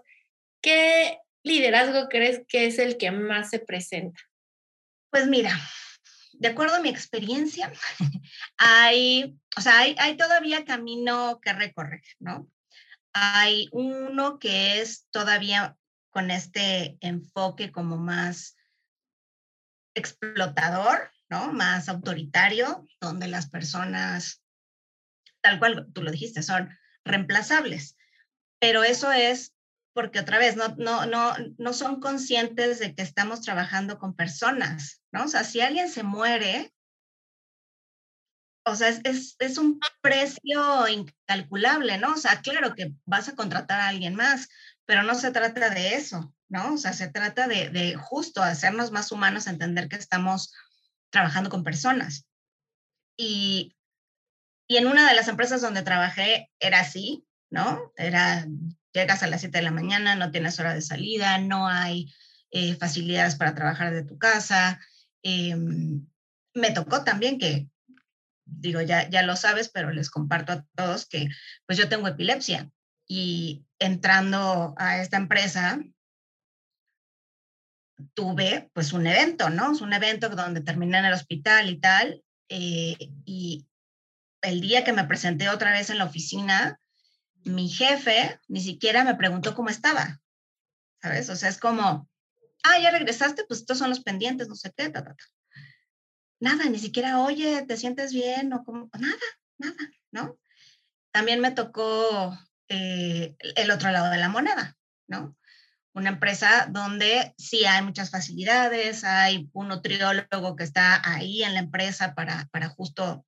¿qué 0.61 1.19
liderazgo 1.43 2.07
crees 2.07 2.41
que 2.47 2.65
es 2.65 2.79
el 2.79 2.95
que 2.95 3.11
más 3.11 3.49
se 3.49 3.59
presenta? 3.59 4.21
Pues 5.11 5.27
mira, 5.27 5.51
de 6.31 6.47
acuerdo 6.47 6.75
a 6.75 6.79
mi 6.79 6.87
experiencia, 6.87 7.69
hay, 8.57 9.37
o 9.57 9.61
sea, 9.61 9.79
hay, 9.79 9.97
hay 9.99 10.15
todavía 10.15 10.63
camino 10.63 11.41
que 11.41 11.51
recorrer, 11.51 12.03
¿no? 12.19 12.49
Hay 13.11 13.67
uno 13.73 14.39
que 14.39 14.79
es 14.79 15.05
todavía 15.11 15.75
con 16.11 16.31
este 16.31 16.97
enfoque 17.01 17.73
como 17.73 17.97
más 17.97 18.55
explotador, 19.95 21.11
¿no? 21.29 21.51
Más 21.51 21.89
autoritario, 21.89 22.87
donde 23.01 23.27
las 23.27 23.49
personas, 23.49 24.44
tal 25.45 25.59
cual 25.59 25.87
tú 25.93 26.01
lo 26.01 26.11
dijiste, 26.11 26.41
son 26.41 26.75
reemplazables. 27.05 27.95
Pero 28.59 28.83
eso 28.83 29.11
es 29.11 29.53
porque 29.93 30.19
otra 30.19 30.39
vez 30.39 30.55
no, 30.55 30.69
no, 30.77 31.05
no, 31.05 31.35
no 31.57 31.73
son 31.73 31.99
conscientes 32.01 32.79
de 32.79 32.95
que 32.95 33.03
estamos 33.03 33.41
trabajando 33.41 33.99
con 33.99 34.15
personas, 34.15 35.03
¿no? 35.11 35.25
O 35.25 35.27
sea, 35.27 35.43
si 35.43 35.61
alguien 35.61 35.89
se 35.89 36.01
muere, 36.01 36.73
o 38.65 38.75
sea, 38.75 38.89
es, 38.89 39.35
es, 39.37 39.57
un 39.59 39.79
precio 40.01 40.87
incalculable, 40.87 41.99
¿no? 41.99 42.13
O 42.13 42.17
sea, 42.17 42.41
claro 42.41 42.73
que 42.73 42.91
vas 43.05 43.29
a 43.29 43.35
contratar 43.35 43.79
a 43.79 43.89
alguien 43.89 44.15
más, 44.15 44.49
pero 44.85 45.03
no 45.03 45.13
se 45.13 45.31
trata 45.31 45.69
de 45.69 45.93
eso, 45.93 46.33
¿no? 46.49 46.73
O 46.73 46.77
sea, 46.77 46.91
se 46.91 47.07
trata 47.07 47.47
de, 47.47 47.69
de 47.69 47.95
justo 47.95 48.41
hacernos 48.41 48.91
más 48.91 49.11
humanos, 49.11 49.45
entender 49.45 49.87
que 49.87 49.95
estamos 49.95 50.51
trabajando 51.11 51.51
con 51.51 51.63
personas. 51.63 52.25
Y, 53.15 53.74
y 54.67 54.77
en 54.77 54.87
una 54.87 55.07
de 55.07 55.15
las 55.15 55.27
empresas 55.27 55.61
donde 55.61 55.83
trabajé 55.83 56.51
era 56.59 56.79
así, 56.79 57.25
¿no? 57.49 57.93
Era 57.97 58.47
llegas 58.95 59.23
a 59.23 59.27
las 59.27 59.41
7 59.41 59.57
de 59.57 59.63
la 59.63 59.71
mañana, 59.71 60.15
no 60.15 60.31
tienes 60.31 60.59
hora 60.59 60.73
de 60.73 60.81
salida, 60.81 61.37
no 61.37 61.67
hay 61.67 62.13
eh, 62.51 62.75
facilidades 62.75 63.35
para 63.35 63.53
trabajar 63.53 63.93
de 63.93 64.03
tu 64.03 64.17
casa. 64.17 64.79
Em, 65.21 66.07
me 66.53 66.71
tocó 66.71 67.03
también 67.03 67.37
que, 67.37 67.67
digo, 68.45 68.81
ya, 68.81 69.09
ya 69.09 69.21
lo 69.21 69.35
sabes, 69.35 69.69
pero 69.69 69.91
les 69.91 70.09
comparto 70.09 70.53
a 70.53 70.65
todos 70.75 71.05
que 71.05 71.27
pues 71.65 71.77
yo 71.77 71.89
tengo 71.89 72.07
epilepsia 72.07 72.71
y 73.07 73.65
entrando 73.79 74.73
a 74.77 75.01
esta 75.01 75.17
empresa 75.17 75.79
tuve 78.13 78.69
pues 78.73 78.93
un 78.93 79.07
evento, 79.07 79.49
¿no? 79.49 79.73
Es 79.73 79.81
un 79.81 79.93
evento 79.93 80.29
donde 80.29 80.61
terminé 80.61 80.99
en 80.99 81.05
el 81.05 81.13
hospital 81.13 81.69
y 81.69 81.79
tal. 81.79 82.23
Eh, 82.49 82.95
y 83.25 83.65
el 84.45 84.61
día 84.61 84.83
que 84.83 84.93
me 84.93 85.05
presenté 85.05 85.49
otra 85.49 85.71
vez 85.71 85.89
en 85.89 85.97
la 85.97 86.05
oficina, 86.05 86.79
mi 87.43 87.67
jefe 87.69 88.39
ni 88.47 88.61
siquiera 88.61 89.03
me 89.03 89.15
preguntó 89.15 89.55
cómo 89.55 89.69
estaba, 89.69 90.21
¿sabes? 91.01 91.29
O 91.29 91.35
sea, 91.35 91.49
es 91.49 91.57
como, 91.57 92.09
ah, 92.63 92.79
ya 92.79 92.91
regresaste, 92.91 93.45
pues 93.45 93.61
estos 93.61 93.77
son 93.77 93.89
los 93.89 94.01
pendientes, 94.01 94.47
no 94.47 94.55
sé 94.55 94.71
qué, 94.75 94.91
Nada, 96.39 96.65
ni 96.65 96.79
siquiera, 96.79 97.21
oye, 97.21 97.63
¿te 97.63 97.77
sientes 97.77 98.13
bien? 98.13 98.51
O 98.53 98.63
como, 98.63 98.89
nada, 98.99 99.15
nada, 99.57 99.91
¿no? 100.11 100.37
También 101.11 101.39
me 101.39 101.51
tocó 101.51 102.37
eh, 102.67 103.35
el 103.39 103.71
otro 103.71 103.91
lado 103.91 104.11
de 104.11 104.17
la 104.17 104.29
moneda, 104.29 104.75
¿no? 105.07 105.35
Una 105.93 106.09
empresa 106.09 106.67
donde 106.69 107.33
sí 107.37 107.65
hay 107.65 107.81
muchas 107.83 108.11
facilidades, 108.11 109.05
hay 109.05 109.49
un 109.53 109.69
nutriólogo 109.69 110.55
que 110.57 110.65
está 110.65 111.01
ahí 111.09 111.43
en 111.43 111.53
la 111.53 111.61
empresa 111.61 112.13
para, 112.15 112.49
para 112.51 112.67
justo 112.67 113.25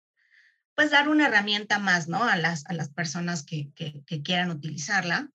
pues 0.78 0.92
dar 0.92 1.10
una 1.10 1.26
herramienta 1.26 1.80
más, 1.80 2.08
¿no? 2.08 2.24
A 2.24 2.36
las, 2.36 2.64
a 2.68 2.74
las 2.74 2.90
personas 2.90 3.42
que, 3.44 3.74
que, 3.74 4.22
quieran 4.22 4.52
utilizarla. 4.52 5.28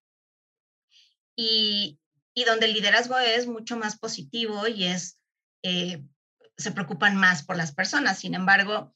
Y, 1.35 1.99
y, 2.33 2.45
donde 2.45 2.67
el 2.67 2.75
liderazgo 2.75 3.19
es 3.19 3.49
mucho 3.49 3.77
más 3.77 3.99
positivo 3.99 4.69
y 4.69 4.85
es, 4.85 5.19
eh, 5.65 6.01
se 6.57 6.71
preocupan 6.71 7.17
más 7.17 7.43
por 7.43 7.57
las 7.57 7.73
personas. 7.73 8.21
Sin 8.21 8.37
embargo, 8.37 8.95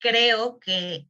creo 0.00 0.58
que 0.58 1.06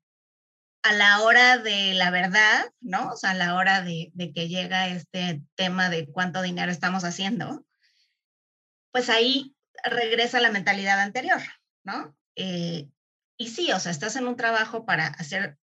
a 0.82 0.92
la 0.92 1.22
hora 1.22 1.56
de 1.56 1.94
la 1.94 2.10
verdad, 2.10 2.70
¿no? 2.80 3.12
O 3.12 3.16
sea, 3.16 3.30
a 3.30 3.34
la 3.34 3.54
hora 3.54 3.80
de, 3.80 4.10
de 4.12 4.34
que 4.34 4.48
llega 4.48 4.88
este 4.88 5.40
tema 5.54 5.88
de 5.88 6.06
cuánto 6.06 6.42
dinero 6.42 6.70
estamos 6.70 7.04
haciendo, 7.04 7.64
pues 8.92 9.08
ahí 9.08 9.56
regresa 9.84 10.38
la 10.42 10.50
mentalidad 10.50 11.00
anterior, 11.00 11.40
¿no? 11.82 12.14
Eh, 12.36 12.90
y 13.36 13.48
sí, 13.48 13.72
o 13.72 13.80
sea, 13.80 13.92
estás 13.92 14.16
en 14.16 14.26
un 14.26 14.36
trabajo 14.36 14.84
para 14.84 15.06
hacer 15.06 15.58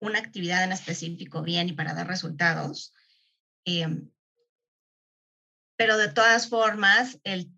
una 0.00 0.18
actividad 0.18 0.64
en 0.64 0.72
específico 0.72 1.42
bien 1.42 1.68
y 1.68 1.72
para 1.72 1.94
dar 1.94 2.06
resultados. 2.06 2.92
Em, 3.64 4.10
pero 5.76 5.96
de 5.96 6.08
todas 6.08 6.48
formas, 6.48 7.18
el 7.24 7.50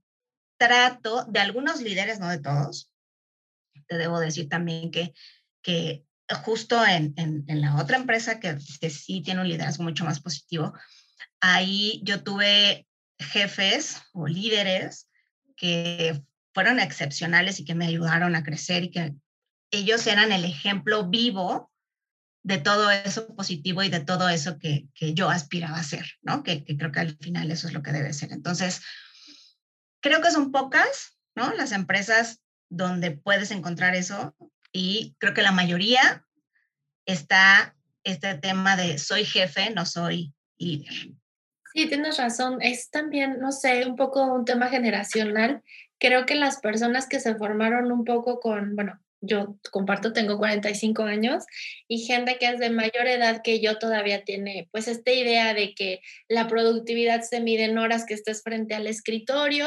trato 0.58 1.24
de 1.24 1.40
algunos 1.40 1.80
líderes, 1.80 2.18
no 2.18 2.28
de 2.28 2.38
todos, 2.38 2.90
te 3.86 3.98
debo 3.98 4.20
decir 4.20 4.48
también 4.48 4.90
que, 4.90 5.14
que 5.62 6.04
justo 6.44 6.84
en, 6.84 7.14
en, 7.16 7.60
la 7.60 7.76
otra 7.76 7.96
empresa 7.96 8.40
que, 8.40 8.56
que, 8.80 8.90
sí 8.90 9.22
tiene 9.22 9.40
un 9.40 9.48
liderazgo 9.48 9.84
mucho 9.84 10.04
más 10.04 10.20
positivo, 10.20 10.72
ahí 11.40 12.00
yo 12.04 12.22
tuve 12.22 12.86
jefes 13.18 14.02
o 14.12 14.26
líderes 14.26 15.08
que 15.56 16.22
fueron 16.52 16.80
excepcionales 16.80 17.60
y 17.60 17.64
que 17.64 17.74
me 17.74 17.86
ayudaron 17.86 18.34
a 18.34 18.42
crecer 18.42 18.84
y 18.84 18.90
que 18.90 19.14
ellos 19.70 20.06
eran 20.06 20.32
el 20.32 20.44
ejemplo 20.44 21.08
vivo 21.08 21.70
de 22.42 22.58
todo 22.58 22.90
eso 22.90 23.34
positivo 23.34 23.82
y 23.82 23.88
de 23.88 24.00
todo 24.00 24.28
eso 24.28 24.58
que, 24.58 24.86
que 24.94 25.14
yo 25.14 25.28
aspiraba 25.28 25.78
a 25.78 25.82
ser, 25.82 26.06
¿no? 26.22 26.42
Que, 26.44 26.64
que, 26.64 26.76
creo 26.76 26.92
que 26.92 27.00
al 27.00 27.16
final 27.16 27.50
eso 27.50 27.66
es 27.66 27.74
lo 27.74 27.82
que 27.82 27.92
debe 27.92 28.12
ser. 28.12 28.32
Entonces, 28.32 28.82
creo 30.00 30.20
que 30.20 30.30
son 30.30 30.52
pocas, 30.52 31.18
¿no? 31.34 31.52
Las 31.54 31.72
empresas 31.72 32.40
donde 32.68 33.10
puedes 33.10 33.50
encontrar 33.50 33.96
eso 33.96 34.36
y 34.72 35.16
creo 35.18 35.34
que 35.34 35.42
la 35.42 35.52
mayoría 35.52 36.24
está 37.04 37.74
este 38.04 38.34
tema 38.34 38.76
de 38.76 38.98
soy 38.98 39.24
jefe, 39.24 39.70
no 39.70 39.84
soy 39.84 40.32
líder. 40.58 40.92
Sí, 41.74 41.88
tienes 41.88 42.18
razón. 42.18 42.58
Es 42.62 42.90
también, 42.90 43.40
no 43.40 43.52
sé, 43.52 43.84
un 43.86 43.96
poco 43.96 44.24
un 44.32 44.44
tema 44.44 44.68
generacional. 44.68 45.62
Creo 45.98 46.26
que 46.26 46.34
las 46.34 46.60
personas 46.60 47.08
que 47.08 47.20
se 47.20 47.34
formaron 47.34 47.90
un 47.90 48.04
poco 48.04 48.40
con, 48.40 48.76
bueno, 48.76 49.00
yo 49.26 49.58
comparto, 49.70 50.12
tengo 50.12 50.38
45 50.38 51.02
años 51.02 51.44
y 51.88 52.06
gente 52.06 52.38
que 52.38 52.48
es 52.48 52.58
de 52.58 52.70
mayor 52.70 53.06
edad 53.06 53.42
que 53.42 53.60
yo 53.60 53.78
todavía 53.78 54.24
tiene 54.24 54.68
pues 54.72 54.88
esta 54.88 55.12
idea 55.12 55.54
de 55.54 55.74
que 55.74 56.00
la 56.28 56.48
productividad 56.48 57.22
se 57.22 57.40
mide 57.40 57.64
en 57.64 57.78
horas 57.78 58.04
que 58.06 58.14
estés 58.14 58.42
frente 58.42 58.74
al 58.74 58.86
escritorio 58.86 59.66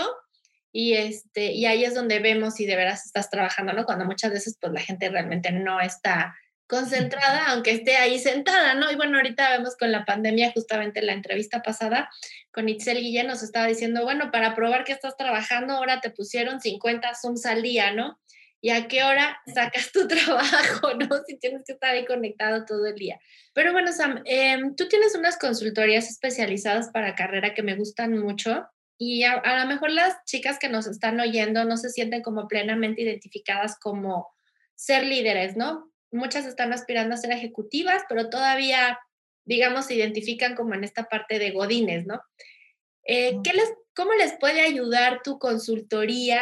y 0.72 0.94
este 0.94 1.52
y 1.52 1.66
ahí 1.66 1.84
es 1.84 1.96
donde 1.96 2.20
vemos 2.20 2.56
si 2.56 2.66
de 2.66 2.76
veras 2.76 3.06
estás 3.06 3.30
trabajando, 3.30 3.74
¿no? 3.74 3.86
Cuando 3.86 4.06
muchas 4.06 4.32
veces 4.32 4.58
pues 4.60 4.74
la 4.74 4.82
gente 4.82 5.10
realmente 5.10 5.52
no 5.52 5.80
está 5.82 6.36
concentrada 6.68 7.48
aunque 7.48 7.72
esté 7.72 7.96
ahí 7.96 8.20
sentada, 8.20 8.76
¿no? 8.76 8.92
Y 8.92 8.96
bueno, 8.96 9.18
ahorita 9.18 9.50
vemos 9.58 9.76
con 9.76 9.92
la 9.92 10.06
pandemia, 10.06 10.52
justamente 10.54 11.00
en 11.00 11.08
la 11.08 11.14
entrevista 11.14 11.62
pasada 11.62 12.10
con 12.52 12.68
Itzel 12.68 13.00
Guillén 13.00 13.28
nos 13.28 13.44
estaba 13.44 13.68
diciendo, 13.68 14.04
bueno, 14.04 14.32
para 14.32 14.56
probar 14.56 14.84
que 14.84 14.92
estás 14.92 15.16
trabajando, 15.16 15.76
ahora 15.76 16.02
te 16.02 16.10
pusieron 16.10 16.60
50 16.60 17.14
Zooms 17.16 17.46
al 17.46 17.62
día, 17.62 17.94
¿no? 17.94 18.20
Y 18.62 18.72
a 18.72 18.88
qué 18.88 19.04
hora 19.04 19.40
sacas 19.54 19.92
tu 19.92 20.08
trabajo, 20.08 20.94
¿no? 20.96 21.24
Si 21.28 21.38
tienes 21.38 21.64
que 21.66 21.74
estar 21.74 21.92
ahí 21.92 22.06
conectado 22.06 22.66
todo 22.66 22.86
el 22.88 22.96
día. 22.96 23.20
Pero 23.54 23.72
bueno, 23.72 23.92
Sam, 23.92 24.22
em, 24.26 24.76
tú 24.76 24.88
tienes 24.88 25.16
unas 25.16 25.38
consultorías 25.38 26.10
especializadas 26.10 26.90
para 26.92 27.16
carrera 27.16 27.54
que 27.54 27.64
me 27.64 27.76
gustan 27.76 28.18
mucho 28.18 28.68
y 28.98 29.24
a, 29.24 29.34
a, 29.34 29.64
lo 29.64 29.68
mejor 29.68 29.92
las 29.92 30.24
chicas 30.26 30.60
que 30.60 30.68
nos 30.68 30.88
están 30.88 31.20
oyendo 31.20 31.64
no 31.64 31.78
se 31.78 31.90
sienten 31.90 32.22
como 32.22 32.48
plenamente 32.48 33.02
identificadas 33.02 33.78
como 33.80 34.28
ser 34.76 35.06
líderes, 35.06 35.56
¿no? 35.56 35.92
Muchas 36.12 36.46
están 36.46 36.74
aspirando 36.74 37.14
a 37.14 37.18
ser 37.18 37.32
ejecutivas, 37.32 38.04
pero 38.10 38.30
todavía, 38.30 39.00
digamos, 39.46 39.86
se 39.86 39.96
identifican 39.96 40.56
como 40.56 40.74
en 40.74 40.84
esta 40.84 41.06
parte 41.06 41.40
de 41.40 41.52
godines, 41.52 42.06
¿no? 42.08 42.22
Eh, 43.04 43.38
¿qué 43.44 43.54
les, 43.54 43.72
¿Cómo 43.96 44.14
les 44.14 44.34
puede 44.40 44.62
ayudar 44.62 45.22
tu 45.24 45.40
consultoría? 45.40 46.42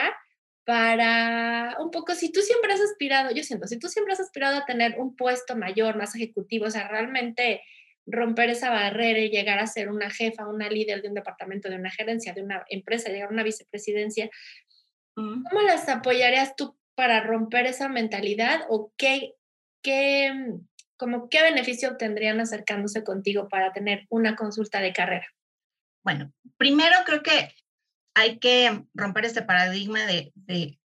Para 0.67 1.77
un 1.79 1.91
poco, 1.91 2.13
si 2.13 2.29
tú 2.29 2.41
siempre 2.41 2.74
has 2.74 2.81
aspirado, 2.81 3.31
yo 3.31 3.41
siento, 3.41 3.67
si 3.67 3.79
tú 3.79 3.88
siempre 3.88 4.12
has 4.12 4.19
aspirado 4.19 4.57
a 4.57 4.65
tener 4.65 5.00
un 5.00 5.15
puesto 5.15 5.55
mayor, 5.55 5.95
más 5.95 6.13
ejecutivo, 6.13 6.65
o 6.65 6.69
sea, 6.69 6.89
realmente 6.89 7.62
romper 8.05 8.50
esa 8.50 8.69
barrera 8.69 9.19
y 9.19 9.29
llegar 9.29 9.59
a 9.59 9.67
ser 9.67 9.89
una 9.89 10.09
jefa, 10.09 10.45
una 10.45 10.69
líder 10.69 11.01
de 11.01 11.07
un 11.07 11.13
departamento, 11.13 11.69
de 11.69 11.77
una 11.77 11.89
gerencia, 11.89 12.33
de 12.33 12.43
una 12.43 12.65
empresa, 12.67 13.09
llegar 13.09 13.29
a 13.29 13.31
una 13.31 13.43
vicepresidencia, 13.43 14.29
¿cómo 15.15 15.62
las 15.65 15.88
apoyarías 15.88 16.57
tú 16.57 16.77
para 16.95 17.21
romper 17.21 17.65
esa 17.65 17.88
mentalidad 17.88 18.65
o 18.67 18.91
qué, 18.97 19.36
qué, 19.81 20.33
como 20.97 21.29
qué 21.29 21.43
beneficio 21.43 21.91
obtendrían 21.91 22.41
acercándose 22.41 23.05
contigo 23.05 23.47
para 23.47 23.71
tener 23.71 24.05
una 24.09 24.36
consulta 24.36 24.81
de 24.81 24.91
carrera? 24.91 25.27
Bueno, 26.03 26.33
primero 26.57 26.97
creo 27.05 27.24
que 27.24 27.53
hay 28.17 28.39
que 28.39 28.83
romper 28.95 29.25
este 29.25 29.43
paradigma 29.43 30.00
de, 30.07 30.33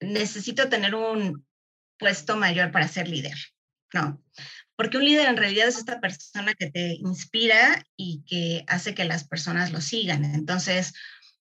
necesito 0.01 0.69
tener 0.69 0.95
un 0.95 1.47
puesto 1.99 2.37
mayor 2.37 2.71
para 2.71 2.89
ser 2.89 3.09
líder, 3.09 3.35
¿no? 3.95 4.23
Porque 4.77 4.99
un 4.99 5.07
líder 5.07 5.29
en 5.29 5.39
realidad 5.39 5.67
es 5.67 5.79
esta 5.79 5.99
persona 5.99 6.53
que 6.53 6.71
te 6.71 6.93
inspira 7.01 7.87
y 7.97 8.23
que 8.27 8.65
hace 8.69 8.95
que 8.95 9.07
las 9.07 9.27
personas 9.27 9.73
lo 9.73 9.81
sigan. 9.81 10.27
Entonces, 10.27 10.93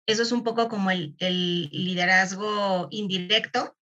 eso 0.07 0.23
es 0.25 0.33
un 0.33 0.43
poco 0.43 0.69
como 0.69 0.91
el, 0.91 1.15
liderazgo 1.21 2.89
indirecto, 2.91 3.77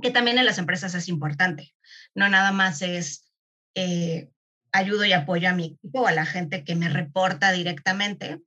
que 0.00 0.12
también 0.12 0.38
en 0.38 0.46
las 0.46 0.58
empresas 0.58 0.94
es 0.94 1.08
importante. 1.08 1.74
No 2.14 2.28
nada 2.28 2.52
más 2.52 2.82
es 2.82 3.32
eh, 3.74 4.30
ayudo 4.70 5.04
y 5.04 5.12
apoyo 5.12 5.48
a 5.48 5.54
mi 5.54 5.64
equipo 5.74 6.02
o 6.02 6.06
a 6.06 6.12
la 6.12 6.24
gente 6.24 6.62
que 6.62 6.76
me 6.76 6.88
reporta 6.88 7.50
directamente, 7.50 8.40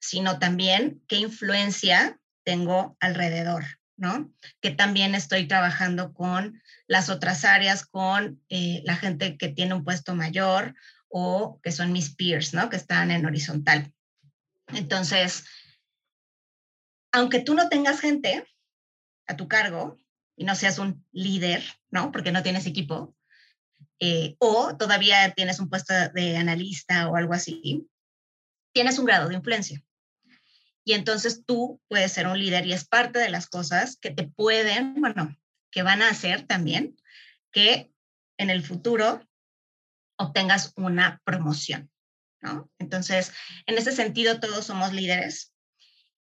sino 0.00 0.38
también 0.38 1.02
qué 1.06 1.16
influencia 1.16 2.18
tengo 2.44 2.96
alrededor, 3.00 3.64
¿no? 3.96 4.32
Que 4.60 4.70
también 4.70 5.14
estoy 5.14 5.46
trabajando 5.46 6.12
con 6.12 6.60
las 6.86 7.08
otras 7.10 7.44
áreas, 7.44 7.86
con 7.86 8.42
eh, 8.48 8.82
la 8.84 8.96
gente 8.96 9.36
que 9.36 9.48
tiene 9.48 9.74
un 9.74 9.84
puesto 9.84 10.14
mayor 10.14 10.74
o 11.08 11.60
que 11.62 11.72
son 11.72 11.92
mis 11.92 12.14
peers, 12.14 12.54
¿no? 12.54 12.70
Que 12.70 12.76
están 12.76 13.10
en 13.10 13.26
horizontal. 13.26 13.92
Entonces, 14.68 15.44
aunque 17.12 17.40
tú 17.40 17.54
no 17.54 17.68
tengas 17.68 18.00
gente 18.00 18.46
a 19.26 19.36
tu 19.36 19.48
cargo 19.48 20.00
y 20.36 20.44
no 20.44 20.54
seas 20.54 20.78
un 20.78 21.04
líder, 21.12 21.62
¿no? 21.90 22.10
Porque 22.12 22.32
no 22.32 22.42
tienes 22.42 22.66
equipo, 22.66 23.14
eh, 23.98 24.36
o 24.38 24.76
todavía 24.78 25.34
tienes 25.34 25.60
un 25.60 25.68
puesto 25.68 25.92
de 26.14 26.36
analista 26.36 27.08
o 27.08 27.16
algo 27.16 27.34
así, 27.34 27.86
tienes 28.72 28.98
un 28.98 29.04
grado 29.04 29.28
de 29.28 29.34
influencia. 29.34 29.82
Y 30.90 30.94
entonces 30.94 31.44
tú 31.46 31.80
puedes 31.86 32.10
ser 32.10 32.26
un 32.26 32.36
líder 32.36 32.66
y 32.66 32.72
es 32.72 32.84
parte 32.84 33.20
de 33.20 33.28
las 33.28 33.46
cosas 33.46 33.96
que 33.96 34.10
te 34.10 34.24
pueden, 34.24 34.94
bueno, 34.94 35.36
que 35.70 35.84
van 35.84 36.02
a 36.02 36.08
hacer 36.08 36.48
también 36.48 36.96
que 37.52 37.92
en 38.38 38.50
el 38.50 38.64
futuro 38.64 39.24
obtengas 40.16 40.72
una 40.74 41.22
promoción, 41.22 41.92
¿no? 42.40 42.68
Entonces, 42.80 43.30
en 43.66 43.78
ese 43.78 43.92
sentido, 43.92 44.40
todos 44.40 44.66
somos 44.66 44.92
líderes 44.92 45.52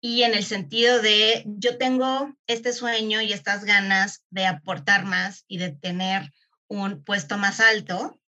y 0.02 0.22
en 0.22 0.36
el 0.36 0.46
sentido 0.46 1.02
de 1.02 1.46
yo 1.48 1.80
tengo 1.80 2.32
este 2.46 2.72
sueño 2.72 3.22
y 3.22 3.34
estas 3.34 3.66
ganas 3.66 4.24
de 4.30 4.46
aportar 4.46 5.04
más 5.04 5.46
y 5.48 5.58
de 5.58 5.72
tener 5.72 6.32
un 6.68 7.04
puesto 7.04 7.40
más 7.40 7.60
alto, 7.60 8.22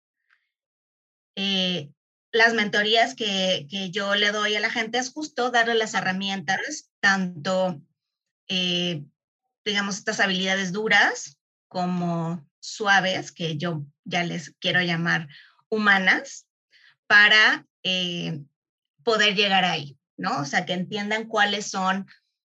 eh, 1.36 1.90
las 2.32 2.54
mentorías 2.54 3.14
que, 3.14 3.66
yo 3.92 4.14
le 4.14 4.32
doy 4.32 4.54
a 4.54 4.60
la 4.60 4.70
gente 4.70 4.98
es 4.98 5.12
justo 5.12 5.50
darle 5.50 5.74
las 5.74 5.94
herramientas, 5.94 6.90
tanto, 7.00 7.80
eh, 8.48 9.04
digamos, 9.64 9.96
estas 9.96 10.20
habilidades 10.20 10.72
duras 10.72 11.38
como 11.68 12.46
suaves, 12.60 13.32
que 13.32 13.56
yo 13.56 13.84
ya 14.04 14.24
les 14.24 14.54
quiero 14.60 14.80
llamar 14.82 15.28
humanas, 15.68 16.46
para 17.06 17.66
eh, 17.82 18.40
poder 19.02 19.34
llegar 19.34 19.64
ahí, 19.64 19.98
¿no? 20.16 20.40
O 20.40 20.44
sea, 20.44 20.64
que 20.66 20.74
entiendan 20.74 21.26
cuáles 21.26 21.70
son 21.70 22.06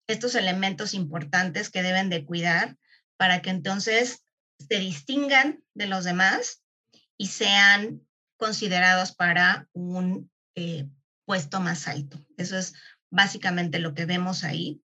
estos 0.08 0.36
elementos 0.36 0.94
importantes 0.94 1.70
que 1.70 1.84
deben 1.84 2.10
de 2.10 2.26
cuidar 2.26 2.76
para 3.16 3.42
que 3.42 3.52
entonces 3.52 4.26
se 4.58 4.80
distingan 4.80 5.64
de 5.74 5.88
los 5.88 6.04
demás 6.04 6.62
y 7.18 7.28
sean 7.28 8.02
considerados 8.40 9.14
para 9.14 9.68
un 9.74 10.32
eh, 10.56 10.88
puesto 11.26 11.60
más 11.60 11.88
alto. 11.88 12.26
Eso 12.38 12.58
es 12.58 12.74
básicamente 13.12 13.80
lo 13.80 13.94
que 13.94 14.06
vemos 14.06 14.44
ahí. 14.44 14.82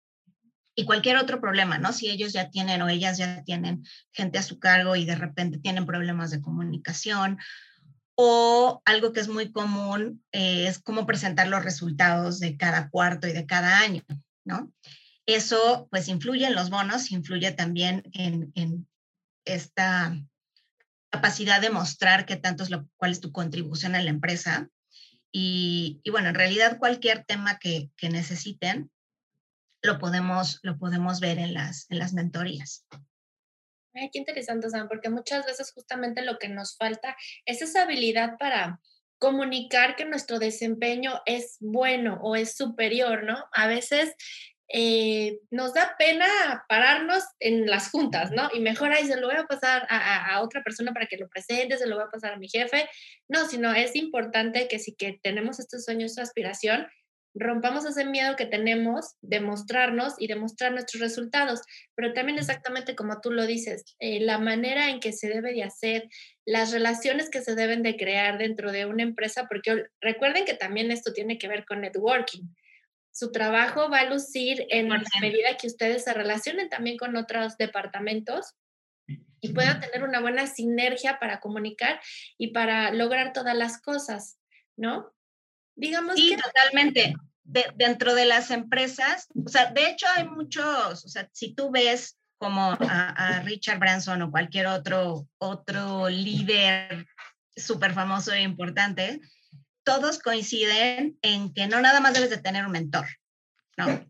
Y 0.76 0.86
cualquier 0.86 1.18
otro 1.18 1.42
problema, 1.42 1.78
¿no? 1.78 1.92
Si 1.92 2.10
ellos 2.10 2.32
ya 2.32 2.50
tienen 2.50 2.82
o 2.82 2.88
ellas 2.88 3.18
ya 3.18 3.44
tienen 3.44 3.84
gente 4.14 4.38
a 4.38 4.44
su 4.44 4.60
cargo 4.60 4.96
y 4.96 5.04
de 5.04 5.16
repente 5.16 5.58
tienen 5.58 5.86
problemas 5.86 6.32
de 6.32 6.42
comunicación 6.42 7.40
o 8.16 8.82
algo 8.86 9.12
que 9.12 9.20
es 9.20 9.28
muy 9.28 9.52
común 9.52 10.24
eh, 10.32 10.68
es 10.68 10.80
cómo 10.80 11.06
presentar 11.06 11.48
los 11.48 11.64
resultados 11.64 12.40
de 12.40 12.56
cada 12.56 12.90
cuarto 12.90 13.28
y 13.28 13.34
de 13.34 13.46
cada 13.46 13.80
año, 13.80 14.04
¿no? 14.46 14.72
Eso 15.26 15.88
pues 15.92 16.08
influye 16.08 16.46
en 16.46 16.56
los 16.56 16.70
bonos, 16.70 17.12
influye 17.12 17.52
también 17.52 18.04
en, 18.14 18.52
en 18.56 18.88
esta 19.46 20.16
capacidad 21.10 21.62
de 21.62 21.70
mostrar 21.70 22.26
qué 22.26 22.36
tanto 22.36 22.64
es 22.64 22.70
cuál 22.98 23.12
es 23.12 23.22
tu 23.22 23.32
contribución 23.32 23.96
a 23.96 24.02
la 24.02 24.10
empresa. 24.10 24.70
Y, 25.32 26.02
bueno, 26.10 26.30
en 26.30 26.36
realidad 26.36 26.80
cualquier 26.80 27.24
tema 27.24 27.60
que, 27.60 27.92
que, 27.98 28.10
necesiten 28.10 28.92
lo 29.82 30.00
podemos, 30.00 30.60
lo 30.64 30.78
podemos 30.78 31.20
ver 31.20 31.38
en 31.38 31.54
las, 31.54 31.90
en 31.90 32.00
las 32.00 32.14
mentorías. 32.14 32.86
Ay, 33.94 34.10
qué 34.12 34.20
interesante, 34.20 34.70
Sam, 34.70 34.88
porque 34.88 35.10
muchas 35.10 35.46
veces 35.46 35.72
justamente 35.72 36.24
lo 36.24 36.38
que 36.38 36.50
nos 36.50 36.78
falta 36.78 37.16
es 37.46 37.62
esa 37.62 37.84
habilidad 37.84 38.38
para 38.38 38.80
comunicar 39.20 39.96
que 39.96 40.06
nuestro 40.06 40.40
desempeño 40.40 41.22
es 41.26 41.58
bueno 41.60 42.20
o 42.22 42.36
es 42.36 42.56
superior, 42.56 43.24
¿no? 43.24 43.46
A 43.52 43.68
veces 43.68 44.16
eh, 44.72 45.40
nos 45.50 45.74
da 45.74 45.96
pena 45.98 46.28
pararnos 46.70 47.24
en 47.40 47.66
las 47.66 47.90
juntas, 47.90 48.32
¿no? 48.32 48.50
Y 48.54 48.60
mejor 48.60 48.92
ahí 48.92 49.06
se 49.06 49.20
lo 49.20 49.28
voy 49.28 49.38
a 49.38 49.46
pasar 49.46 49.88
a, 49.90 50.42
otra 50.44 50.62
persona 50.62 50.94
para 50.94 51.08
que 51.08 51.18
lo 51.18 51.28
presente, 51.28 51.78
se 51.78 51.88
lo 51.88 51.96
voy 51.96 52.06
a 52.06 52.12
pasar 52.12 52.34
a 52.34 52.38
mi 52.38 52.48
jefe. 52.48 52.88
No, 53.28 53.48
sino 53.48 53.74
es 53.74 53.96
importante 53.96 54.68
que 54.68 54.78
si 54.78 54.96
que 54.96 55.20
tenemos 55.24 55.60
estos 55.60 55.86
sueños, 55.86 56.12
esta 56.12 56.22
aspiración, 56.22 56.88
rompamos 57.34 57.86
ese 57.86 58.06
miedo 58.06 58.36
que 58.36 58.46
tenemos 58.46 59.16
de 59.22 59.40
mostrarnos 59.40 60.16
y 60.20 60.28
de 60.28 60.36
mostrar 60.36 60.72
nuestros 60.72 61.02
resultados, 61.02 61.62
pero 61.96 62.14
también 62.14 62.38
exactamente 62.38 62.96
como 62.96 63.22
tú 63.22 63.32
lo 63.32 63.46
dices, 63.46 63.96
eh, 64.00 64.20
la 64.20 64.40
manera 64.40 64.90
en 64.90 65.00
que 65.00 65.14
se 65.14 65.30
debe 65.30 65.54
de 65.54 65.64
hacer, 65.64 66.10
las 66.46 66.72
relaciones 66.72 67.30
que 67.30 67.42
se 67.42 67.56
deben 67.56 67.84
de 67.84 67.98
crear 67.98 68.38
dentro 68.38 68.72
de 68.72 68.86
una 68.86 69.04
empresa, 69.04 69.48
porque 69.48 69.86
recuerden 70.02 70.46
que 70.46 70.56
también 70.56 70.92
esto 70.92 71.14
tiene 71.14 71.38
que 71.38 71.48
ver 71.48 71.66
con 71.66 71.82
networking 71.82 72.44
su 73.20 73.34
trabajo 73.34 73.90
va 73.90 74.00
a 74.00 74.06
lucir 74.06 74.66
en 74.70 74.88
la 74.88 75.04
medida 75.20 75.58
que 75.58 75.68
ustedes 75.68 76.06
se 76.06 76.14
relacionen 76.14 76.70
también 76.70 76.96
con 76.96 77.18
otros 77.18 77.58
departamentos 77.58 78.56
y 79.42 79.50
puedan 79.52 79.82
tener 79.82 80.04
una 80.04 80.22
buena 80.22 80.48
sinergia 80.48 81.20
para 81.20 81.42
comunicar 81.42 82.00
y 82.38 82.54
para 82.54 82.92
lograr 82.94 83.34
todas 83.34 83.58
las 83.58 83.82
cosas, 83.82 84.40
¿no? 84.78 85.14
Digamos 85.76 86.16
sí, 86.16 86.38
totalmente. 86.42 87.14
dentro 87.44 88.16
de 88.16 88.26
las 88.26 88.52
empresas, 88.52 89.28
o 89.46 89.50
sea, 89.50 89.66
de 89.66 89.90
hecho 89.90 90.06
hay 90.16 90.26
muchos, 90.26 91.04
o 91.04 91.10
sea, 91.10 91.28
si 91.34 91.54
tú 91.54 91.72
ves 91.72 92.18
como 92.38 92.78
a, 92.80 93.42
Richard 93.44 93.80
Branson 93.80 94.22
o 94.22 94.32
cualquier 94.32 94.68
otro, 94.68 95.28
otro 95.40 96.08
líder 96.08 97.06
súper 97.54 97.92
famoso 97.92 98.32
e 98.32 98.44
importante, 98.44 99.20
todos 99.90 100.20
coinciden 100.20 101.18
en 101.24 101.52
que 101.52 101.66
no 101.66 101.82
nada 101.82 102.00
más 102.00 102.14
debes 102.14 102.30
de 102.30 102.38
tener 102.38 102.64
un 102.64 102.72
mentor, 102.72 103.08
¿no? 103.76 104.08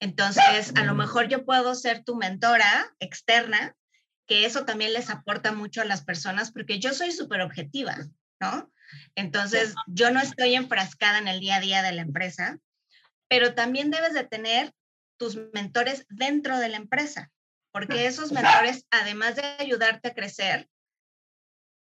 Entonces, 0.00 0.72
a 0.74 0.84
lo 0.84 0.96
mejor 0.96 1.28
yo 1.28 1.44
puedo 1.44 1.76
ser 1.76 2.02
tu 2.02 2.16
mentora 2.16 2.92
externa, 2.98 3.76
que 4.26 4.44
eso 4.44 4.64
también 4.64 4.92
les 4.92 5.08
aporta 5.08 5.52
mucho 5.52 5.82
a 5.82 5.84
las 5.84 6.02
personas, 6.02 6.50
porque 6.50 6.80
yo 6.80 6.92
soy 6.92 7.12
súper 7.12 7.42
objetiva, 7.42 7.96
¿no? 8.40 8.72
Entonces, 9.14 9.76
yo 9.86 10.10
no 10.10 10.18
estoy 10.18 10.56
enfrascada 10.56 11.18
en 11.18 11.28
el 11.28 11.38
día 11.38 11.56
a 11.56 11.60
día 11.60 11.82
de 11.82 11.92
la 11.92 12.02
empresa, 12.02 12.58
pero 13.28 13.54
también 13.54 13.92
debes 13.92 14.14
de 14.14 14.24
tener 14.24 14.72
tus 15.16 15.36
mentores 15.54 16.06
dentro 16.08 16.58
de 16.58 16.70
la 16.70 16.76
empresa, 16.76 17.30
porque 17.70 18.06
esos 18.06 18.32
mentores, 18.32 18.84
además 18.90 19.36
de 19.36 19.44
ayudarte 19.60 20.08
a 20.08 20.14
crecer, 20.14 20.68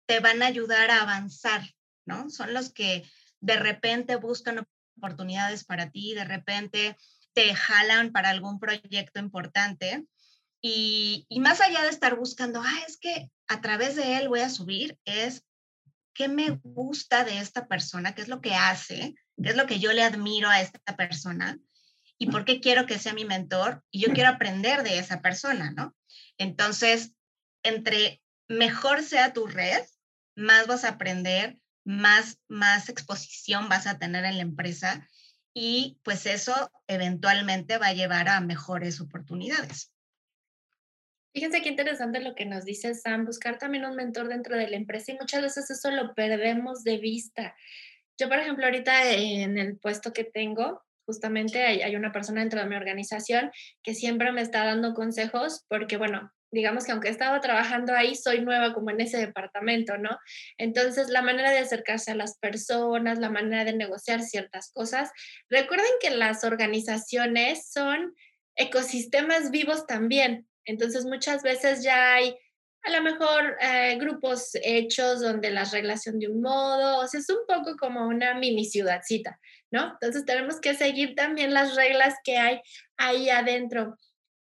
te 0.08 0.20
van 0.20 0.44
a 0.44 0.48
ayudar 0.48 0.92
a 0.92 1.04
avanzar, 1.04 1.62
¿no? 2.06 2.30
Son 2.30 2.54
los 2.54 2.74
que 2.74 3.10
de 3.42 3.58
repente 3.58 4.16
buscan 4.16 4.66
oportunidades 4.98 5.64
para 5.64 5.92
ti, 5.92 6.14
de 6.14 6.26
repente 6.26 6.98
te 7.34 7.54
jalan 7.56 8.12
para 8.12 8.30
algún 8.30 8.60
proyecto 8.60 9.20
importante. 9.20 10.06
Y, 10.62 11.26
más 11.40 11.62
allá 11.62 11.84
de 11.84 11.90
estar 11.90 12.18
buscando, 12.18 12.62
ah, 12.62 12.80
es 12.88 12.98
que 12.98 13.30
a 13.48 13.62
través 13.62 13.96
de 13.96 14.18
él 14.18 14.28
voy 14.28 14.42
a 14.42 14.50
subir, 14.50 14.98
es 15.06 15.46
qué 16.14 16.28
me 16.28 16.60
gusta 16.64 17.24
de 17.24 17.40
esta 17.40 17.68
persona, 17.68 18.14
qué 18.14 18.22
es 18.22 18.28
lo 18.28 18.42
que 18.42 18.56
hace, 18.56 19.16
qué 19.42 19.50
es 19.50 19.56
lo 19.56 19.68
que 19.68 19.80
yo 19.80 19.94
le 19.94 20.04
admiro 20.04 20.50
a 20.50 20.60
esta 20.60 20.98
persona 20.98 21.58
y 22.18 22.28
por 22.28 22.44
qué 22.44 22.60
quiero 22.60 22.86
que 22.86 23.00
sea 23.00 23.14
mi 23.14 23.24
mentor 23.24 23.84
y 23.90 24.02
yo 24.02 24.14
quiero 24.14 24.30
aprender 24.36 24.84
de 24.84 25.00
esa 25.00 25.22
persona, 25.22 25.72
¿no? 25.72 25.96
Entonces, 26.38 27.14
entre 27.64 28.22
mejor 28.50 29.02
sea 29.02 29.32
tu 29.32 29.48
red, 29.48 29.82
más 30.36 30.68
vas 30.68 30.84
a 30.84 30.90
aprender, 30.90 31.58
más, 31.84 32.40
más 32.48 32.90
exposición 32.90 33.70
vas 33.70 33.88
a 33.88 33.98
tener 33.98 34.26
en 34.26 34.38
la 34.38 34.44
empresa 34.44 35.08
y 35.54 36.00
pues 36.04 36.26
eso 36.26 36.72
eventualmente 36.88 37.78
va 37.78 37.88
a 37.88 37.94
llevar 37.94 38.30
a 38.30 38.42
mejores 38.42 39.02
oportunidades. 39.02 39.92
Fíjense 41.34 41.62
qué 41.62 41.70
interesante 41.70 42.20
lo 42.22 42.34
que 42.34 42.46
nos 42.46 42.66
dice 42.66 42.96
Sam, 42.96 43.26
buscar 43.26 43.58
también 43.58 43.86
un 43.86 43.96
mentor 43.96 44.28
dentro 44.28 44.58
de 44.58 44.68
la 44.68 44.78
empresa 44.78 45.12
y 45.12 45.18
muchas 45.18 45.42
veces 45.42 45.70
eso 45.70 45.92
lo 45.92 46.14
perdemos 46.16 46.84
de 46.84 46.98
vista. 46.98 47.56
Yo, 48.18 48.28
por 48.28 48.40
ejemplo, 48.40 48.66
ahorita 48.66 49.12
en 49.12 49.58
el 49.58 49.78
puesto 49.78 50.12
que 50.12 50.24
tengo, 50.24 50.84
justamente 51.06 51.64
hay, 51.64 51.82
hay, 51.82 51.96
una 51.96 52.12
persona 52.12 52.42
dentro 52.42 52.60
de 52.60 52.68
mi 52.68 52.76
organización 52.76 53.52
que 53.84 53.94
siempre 53.94 54.32
me 54.32 54.42
está 54.42 54.66
dando 54.66 54.94
consejos 54.94 55.66
porque, 55.70 55.98
bueno, 55.98 56.32
digamos 56.52 56.86
que 56.86 56.92
aunque 56.92 57.10
estaba 57.10 57.40
trabajando 57.42 57.94
ahí, 57.94 58.16
soy 58.16 58.42
nueva 58.42 58.74
como 58.74 58.90
en 58.90 59.02
ese 59.02 59.18
departamento, 59.18 59.98
¿no? 59.98 60.18
Entonces, 60.58 61.10
la 61.10 61.22
manera 61.22 61.52
de 61.52 61.60
acercarse 61.60 62.12
a 62.12 62.16
las 62.16 62.38
personas, 62.38 63.20
la 63.20 63.30
manera 63.30 63.66
de 63.66 63.74
negociar 63.74 64.22
ciertas 64.22 64.72
cosas. 64.74 65.12
Recuerden 65.50 65.92
que 66.02 66.10
las 66.12 66.44
organizaciones 66.44 67.70
son 67.72 68.16
ecosistemas 68.56 69.52
vivos 69.52 69.86
también. 69.86 70.48
Entonces, 70.66 71.06
muchas 71.06 71.44
veces 71.44 71.84
ya 71.84 72.16
hay 72.16 72.36
a 72.84 72.92
lo 72.92 73.02
mejor 73.02 73.58
eh, 73.62 73.98
grupos 74.00 74.52
hechos 74.64 75.20
donde 75.22 75.52
las 75.52 75.72
reglas 75.72 76.04
son 76.04 76.20
de 76.20 76.30
un 76.30 76.42
modo, 76.42 77.00
o 77.00 77.08
sea, 77.08 77.20
es 77.20 77.30
un 77.30 77.46
poco 77.48 77.76
como 77.78 78.08
una 78.08 78.34
mini 78.36 78.66
ciudadcita, 78.66 79.40
¿no? 79.72 79.94
Entonces 79.94 80.26
tenemos 80.26 80.62
que 80.62 80.74
seguir 80.76 81.16
también 81.16 81.54
las 81.54 81.76
reglas 81.76 82.16
que 82.24 82.38
hay 82.38 82.62
ahí 82.98 83.30
adentro. 83.30 83.98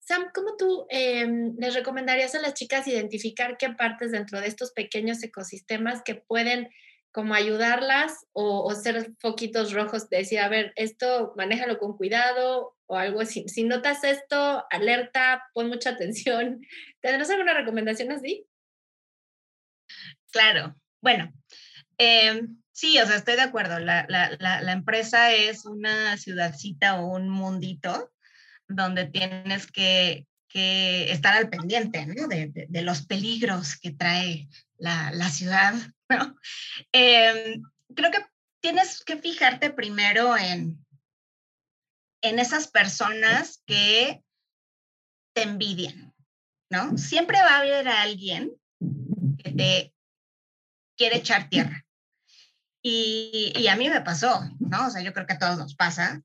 Sam, 0.07 0.31
¿cómo 0.33 0.57
tú 0.57 0.87
em, 0.88 1.57
les 1.59 1.75
recomendarías 1.75 2.33
a 2.37 2.40
las 2.40 2.55
chicas 2.55 2.87
identificar 2.87 3.57
qué 3.59 3.71
partes 3.71 4.12
dentro 4.12 4.40
de 4.40 4.47
estos 4.47 4.71
pequeños 4.71 5.21
ecosistemas 5.25 6.03
que 6.05 6.14
pueden 6.14 6.71
como 7.11 7.35
ayudarlas 7.35 8.27
o, 8.33 8.73
ser 8.75 9.11
foquitos 9.19 9.73
rojos 9.73 10.09
de 10.09 10.19
decir, 10.19 10.38
a 10.38 10.49
ver, 10.49 10.73
esto 10.77 11.33
manéjalo 11.37 11.79
con 11.79 11.97
cuidado 11.97 12.77
o 12.87 12.97
algo 12.97 13.21
así. 13.21 13.49
Si 13.49 13.64
notas 13.64 14.05
esto, 14.05 14.64
alerta, 14.71 15.42
pon 15.55 15.69
mucha 15.69 15.90
atención. 15.90 16.61
¿Tendrás 17.01 17.31
alguna 17.31 17.55
recomendación 17.55 18.12
así? 18.12 18.47
Claro, 20.31 20.77
bueno, 21.01 21.33
em, 21.99 22.62
sí, 22.71 23.01
o 23.01 23.07
sea, 23.07 23.16
estoy 23.16 23.35
de 23.35 23.42
acuerdo. 23.42 23.81
La, 23.81 24.73
empresa 24.73 25.33
es 25.33 25.64
una 25.64 26.16
ciudadcita 26.16 27.01
o 27.01 27.09
un 27.09 27.29
mundito 27.29 28.12
donde 28.68 29.07
tienes 29.07 29.66
que, 29.70 30.26
estar 30.55 31.35
al 31.35 31.50
pendiente 31.50 32.07
de, 32.07 32.83
los 32.83 33.05
peligros 33.05 33.76
que 33.76 33.90
trae 33.90 34.48
la, 34.79 35.29
ciudad 35.29 35.74
Em, 36.92 37.62
creo 37.94 38.11
que 38.11 38.24
tienes 38.61 39.05
que 39.05 39.16
fijarte 39.18 39.70
primero 39.70 40.37
en, 40.37 40.85
en 42.22 42.38
esas 42.38 42.68
personas 42.68 43.62
que 43.66 44.22
te 45.35 45.42
envidian, 45.42 46.14
¿no? 46.70 46.96
Siempre 46.96 47.38
va 47.38 47.57
a 47.57 47.59
haber 47.59 47.88
alguien 47.88 48.52
que 49.38 49.50
te 49.52 49.94
quiere 50.96 51.18
echar 51.18 51.48
tierra. 51.48 51.85
Y, 52.83 53.52
y, 53.57 53.66
a 53.66 53.76
mí 53.76 53.90
me 53.90 54.00
pasó, 54.00 54.42
¿no? 54.61 54.87
O 54.87 54.90
sea, 54.90 55.02
yo 55.02 55.12
creo 55.12 55.26
que 55.26 55.35
a 55.35 55.38
todos 55.38 55.59
nos 55.59 55.74
pasa. 55.74 56.22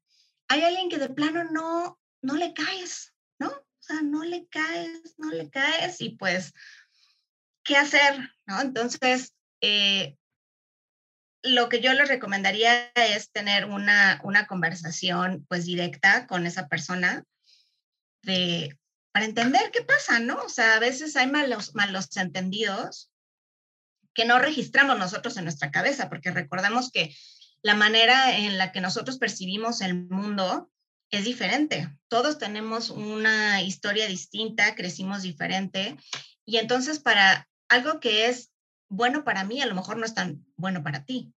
Hay 0.48 0.62
alguien 0.62 0.90
que 0.90 1.00
de 1.00 1.10
plano 1.10 1.44
no, 1.46 2.00
no 2.22 2.36
le 2.36 2.54
caes, 2.54 3.14
¿no? 3.40 3.50
O 3.50 3.84
sea, 3.84 4.02
no 4.02 4.24
le 4.24 4.48
caes, 4.48 5.16
no 5.18 5.32
le 5.32 5.50
caes 5.50 6.02
y 6.02 6.10
pues, 6.10 6.54
¿qué 7.64 7.78
hacer? 7.78 8.20
¿No? 8.46 8.62
Entonces, 8.62 9.36
eh, 9.62 10.18
lo 11.44 11.70
que 11.70 11.82
yo 11.82 11.94
les 11.94 12.08
recomendaría 12.08 12.92
es 12.96 13.32
tener 13.32 13.66
una, 13.66 14.22
una 14.24 14.48
conversación 14.48 15.46
pues 15.50 15.66
directa 15.66 16.28
con 16.28 16.46
esa 16.46 16.68
persona 16.68 17.24
de, 18.22 18.78
para 19.12 19.26
entender 19.26 19.72
qué 19.72 19.82
pasa, 19.82 20.20
¿no? 20.20 20.44
O 20.44 20.50
sea, 20.50 20.76
a 20.76 20.80
veces 20.80 21.16
hay 21.16 21.28
malos, 21.28 21.74
malos 21.74 22.16
entendidos 22.18 23.12
que 24.14 24.26
no 24.26 24.40
registramos 24.40 25.00
nosotros 25.00 25.38
en 25.38 25.46
nuestra 25.46 25.72
cabeza, 25.72 26.10
porque 26.10 26.32
recordemos 26.32 26.92
que 26.92 27.16
la 27.64 27.76
manera 27.76 28.38
en 28.38 28.58
la 28.58 28.72
que 28.72 28.82
nosotros 28.82 29.18
percibimos 29.18 29.82
el 29.82 29.96
mundo 30.10 30.70
es 31.12 31.26
diferente. 31.26 31.90
Todos 32.08 32.38
tenemos 32.38 32.90
una 32.90 33.62
historia 33.62 34.08
distinta, 34.08 34.76
crecimos 34.76 35.22
diferente, 35.22 35.98
y 36.46 36.58
entonces 36.58 37.00
para 37.00 37.48
algo 37.70 38.00
que 38.00 38.28
es 38.28 38.52
bueno 38.90 39.24
para 39.24 39.44
mí, 39.44 39.62
a 39.62 39.66
lo 39.66 39.76
mejor 39.76 39.98
no 39.98 40.06
es 40.06 40.14
tan 40.14 40.46
bueno 40.56 40.84
para 40.84 41.06
ti. 41.06 41.34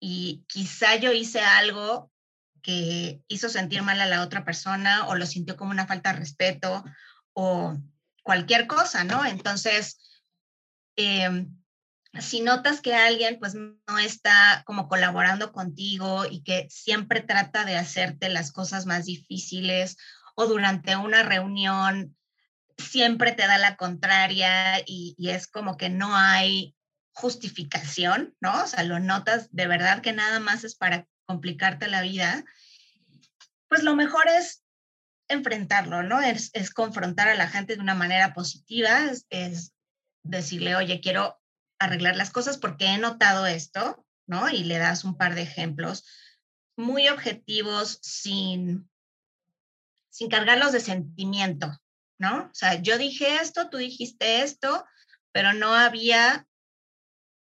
Y 0.00 0.44
quizá 0.48 0.96
yo 0.96 1.12
hice 1.12 1.40
algo 1.40 2.10
que 2.62 3.22
hizo 3.28 3.48
sentir 3.48 3.82
mal 3.82 4.00
a 4.00 4.06
la 4.06 4.22
otra 4.22 4.44
persona 4.44 5.06
o 5.08 5.14
lo 5.14 5.26
sintió 5.26 5.56
como 5.56 5.70
una 5.70 5.86
falta 5.86 6.12
de 6.12 6.18
respeto 6.18 6.84
o 7.32 7.76
cualquier 8.22 8.66
cosa, 8.66 9.04
¿no? 9.04 9.24
Entonces, 9.24 10.22
em, 10.96 11.56
si 12.20 12.40
notas 12.40 12.80
que 12.80 12.94
alguien 12.94 13.38
pues 13.38 13.54
no 13.54 13.98
está 13.98 14.62
como 14.66 14.88
colaborando 14.88 15.52
contigo 15.52 16.24
y 16.24 16.42
que 16.42 16.66
siempre 16.70 17.20
trata 17.20 17.64
de 17.64 17.76
hacerte 17.76 18.28
las 18.28 18.52
cosas 18.52 18.86
más 18.86 19.06
difíciles 19.06 19.96
o 20.34 20.46
durante 20.46 20.96
una 20.96 21.22
reunión 21.22 22.16
siempre 22.78 23.32
te 23.32 23.46
da 23.46 23.58
la 23.58 23.76
contraria 23.76 24.80
y, 24.86 25.16
es 25.18 25.46
como 25.46 25.76
que 25.76 25.88
no 25.88 26.14
hay 26.14 26.74
justificación, 27.12 28.34
¿no? 28.40 28.62
O 28.62 28.66
sea, 28.66 28.84
lo 28.84 28.98
notas 29.00 29.48
de 29.50 29.66
verdad 29.66 30.02
que 30.02 30.12
nada 30.12 30.38
más 30.40 30.64
es 30.64 30.74
para 30.74 31.06
complicarte 31.24 31.88
la 31.88 32.02
vida, 32.02 32.44
pues 33.68 33.82
lo 33.82 33.96
mejor 33.96 34.24
es 34.28 34.62
enfrentarlo, 35.28 36.02
¿no? 36.02 36.20
Es, 36.20 36.52
confrontar 36.74 37.28
a 37.28 37.34
la 37.34 37.48
gente 37.48 37.74
de 37.74 37.80
una 37.80 37.94
manera 37.94 38.34
positiva, 38.34 39.10
es, 39.30 39.72
decirle, 40.22 40.76
oye, 40.76 41.00
quiero 41.00 41.40
arreglar 41.78 42.16
las 42.16 42.30
cosas 42.30 42.58
porque 42.58 42.86
he 42.86 42.98
notado 42.98 43.46
esto, 43.46 44.04
¿no? 44.26 44.48
Y 44.48 44.64
le 44.64 44.78
das 44.78 45.04
un 45.04 45.16
par 45.16 45.34
de 45.34 45.42
ejemplos 45.42 46.04
muy 46.76 47.08
objetivos 47.08 47.98
sin, 48.02 48.88
sin 50.10 50.28
cargarlos 50.28 50.72
de 50.72 50.80
sentimiento, 50.80 51.70
¿no? 52.18 52.44
O 52.44 52.54
sea, 52.54 52.74
yo 52.82 52.98
dije 52.98 53.36
esto, 53.36 53.70
tú 53.70 53.78
dijiste 53.78 54.42
esto, 54.42 54.84
pero 55.32 55.52
no 55.52 55.74
había 55.74 56.46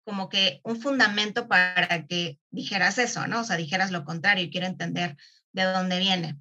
como 0.05 0.29
que 0.29 0.61
un 0.63 0.81
fundamento 0.81 1.47
para 1.47 2.05
que 2.07 2.39
dijeras 2.51 2.97
eso, 2.97 3.25
¿no? 3.27 3.41
O 3.41 3.43
sea, 3.43 3.55
dijeras 3.55 3.91
lo 3.91 4.03
contrario 4.03 4.43
y 4.43 4.51
quiero 4.51 4.67
entender 4.67 5.17
de 5.53 5.63
dónde 5.63 5.99
viene. 5.99 6.39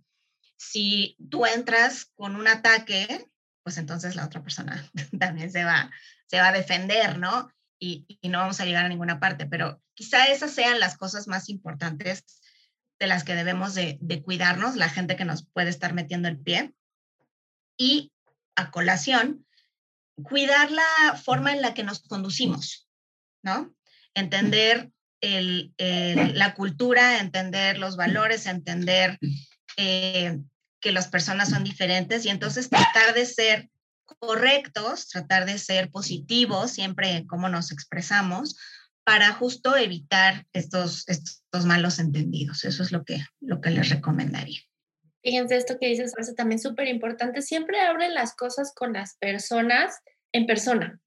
Si 0.57 1.17
tú 1.31 1.47
entras 1.47 2.07
con 2.15 2.37
un 2.37 2.49
ataque, 2.49 3.31
pues 3.63 3.79
entonces 3.79 4.17
la 4.17 4.27
otra 4.27 4.43
persona 4.43 4.91
también 5.19 5.51
se 5.51 5.65
va, 5.65 5.91
se 6.27 6.39
va 6.39 6.49
a 6.49 6.53
defender, 6.53 7.19
¿no? 7.19 7.53
Y, 7.85 8.07
no 8.23 8.39
vamos 8.39 8.61
a 8.61 8.65
llegar 8.65 8.85
a 8.85 8.89
ninguna 8.89 9.19
parte, 9.19 9.45
pero 9.45 9.83
quizá 9.95 10.27
esas 10.27 10.53
sean 10.55 10.79
las 10.79 10.97
cosas 10.97 11.27
más 11.27 11.49
importantes 11.49 12.25
de 13.01 13.09
las 13.09 13.25
que 13.25 13.35
debemos 13.35 13.75
de, 13.75 14.23
cuidarnos, 14.25 14.77
la 14.77 14.89
gente 14.89 15.17
que 15.17 15.25
nos 15.25 15.49
puede 15.49 15.71
estar 15.71 15.93
metiendo 15.93 16.29
el 16.29 16.39
pie. 16.39 16.73
Y 17.77 18.13
a 18.55 18.71
colación, 18.71 19.45
cuidar 20.23 20.71
la 20.71 21.21
forma 21.25 21.51
en 21.51 21.61
la 21.61 21.75
que 21.75 21.83
nos 21.83 22.05
conducimos. 22.05 22.89
¿no? 23.43 23.75
Entender 24.15 24.93
la 25.21 26.55
cultura, 26.55 27.19
entender 27.19 27.79
los 27.79 27.97
valores, 27.97 28.47
entender 28.47 29.19
eh, 29.77 30.39
que 30.81 30.93
las 30.93 31.09
personas 31.09 31.51
son 31.51 31.65
diferentes 31.65 32.27
y 32.27 32.29
entonces 32.29 32.71
tratar 32.71 33.13
de 33.13 33.27
ser 33.27 33.71
correctos, 34.19 35.09
tratar 35.09 35.47
de 35.47 35.59
ser 35.59 35.91
positivos 35.91 36.73
siempre 36.73 37.13
en 37.13 37.27
cómo 37.27 37.49
nos 37.49 37.73
expresamos 37.73 38.57
para 39.05 39.33
justo 39.33 39.77
evitar 39.77 40.47
estos, 40.53 41.09
estos 41.09 41.67
malos 41.67 41.99
entendidos. 41.99 42.65
Eso 42.65 42.83
es 42.83 42.93
lo 42.93 43.05
que, 43.05 43.25
lo 43.41 43.61
que 43.61 43.71
les 43.71 43.89
recomendaría. 43.89 44.61
Fíjense 45.23 45.57
esto 45.57 45.79
que 45.81 45.89
dices, 45.89 46.13
parece 46.15 46.35
también 46.35 46.61
súper 46.61 46.89
importante. 46.89 47.43
Siempre 47.43 47.81
abren 47.81 48.15
las 48.15 48.35
cosas 48.35 48.73
con 48.75 48.93
las 48.93 49.17
personas 49.17 50.01
en 50.33 50.47
persona 50.47 51.01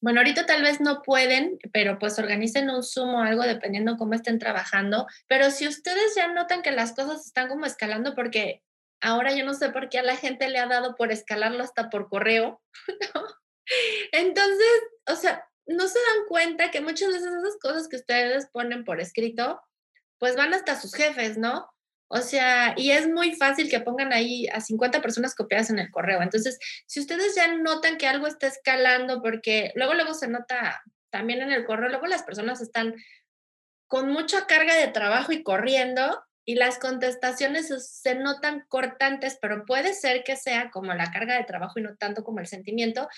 bueno, 0.00 0.20
ahorita 0.20 0.46
tal 0.46 0.62
vez 0.62 0.80
no 0.80 1.02
pueden, 1.02 1.58
pero 1.72 1.98
pues 1.98 2.18
organicen 2.18 2.68
un 2.70 2.82
Zoom 2.82 3.14
o 3.14 3.22
algo 3.22 3.42
dependiendo 3.42 3.96
cómo 3.96 4.14
estén 4.14 4.38
trabajando. 4.38 5.06
Pero 5.26 5.50
si 5.50 5.66
ustedes 5.66 6.14
ya 6.14 6.28
notan 6.28 6.62
que 6.62 6.70
las 6.70 6.92
cosas 6.92 7.26
están 7.26 7.48
como 7.48 7.66
escalando, 7.66 8.14
porque 8.14 8.62
ahora 9.00 9.34
yo 9.34 9.44
no 9.44 9.54
sé 9.54 9.70
por 9.70 9.88
qué 9.88 9.98
a 9.98 10.02
la 10.02 10.16
gente 10.16 10.48
le 10.48 10.58
ha 10.58 10.66
dado 10.66 10.94
por 10.96 11.12
escalarlo 11.12 11.62
hasta 11.62 11.90
por 11.90 12.08
correo, 12.08 12.62
¿no? 13.14 13.24
Entonces, 14.12 14.82
o 15.06 15.16
sea, 15.16 15.44
no 15.66 15.88
se 15.88 15.98
dan 15.98 16.26
cuenta 16.28 16.70
que 16.70 16.80
muchas 16.80 17.08
veces 17.08 17.28
esas 17.28 17.58
cosas 17.60 17.88
que 17.88 17.96
ustedes 17.96 18.48
ponen 18.52 18.84
por 18.84 19.00
escrito, 19.00 19.60
pues 20.18 20.36
van 20.36 20.54
hasta 20.54 20.80
sus 20.80 20.94
jefes, 20.94 21.36
¿no? 21.36 21.68
O 22.08 22.18
sea, 22.18 22.74
y 22.76 22.92
es 22.92 23.08
muy 23.08 23.34
fácil 23.34 23.68
que 23.68 23.80
pongan 23.80 24.12
ahí 24.12 24.46
a 24.48 24.60
50 24.60 25.02
personas 25.02 25.34
copiadas 25.34 25.70
en 25.70 25.80
el 25.80 25.90
correo. 25.90 26.22
Entonces, 26.22 26.58
si 26.86 27.00
ustedes 27.00 27.34
ya 27.34 27.52
notan 27.52 27.98
que 27.98 28.06
algo 28.06 28.28
está 28.28 28.46
escalando, 28.46 29.20
porque 29.20 29.72
luego, 29.74 29.94
luego 29.94 30.14
se 30.14 30.28
nota 30.28 30.80
también 31.10 31.42
en 31.42 31.50
el 31.50 31.64
correo, 31.64 31.88
luego 31.88 32.06
las 32.06 32.22
personas 32.22 32.60
están 32.60 32.94
con 33.88 34.10
mucha 34.10 34.46
carga 34.46 34.74
de 34.76 34.88
trabajo 34.88 35.32
y 35.32 35.42
corriendo 35.42 36.22
y 36.46 36.54
las 36.54 36.78
contestaciones 36.78 37.68
se 37.68 38.14
notan 38.14 38.64
cortantes, 38.68 39.36
pero 39.42 39.66
puede 39.66 39.92
ser 39.92 40.22
que 40.24 40.36
sea 40.36 40.70
como 40.70 40.94
la 40.94 41.10
carga 41.10 41.36
de 41.36 41.44
trabajo 41.44 41.78
y 41.78 41.82
no 41.82 41.96
tanto 41.96 42.22
como 42.22 42.38
el 42.38 42.46
sentimiento. 42.46 43.08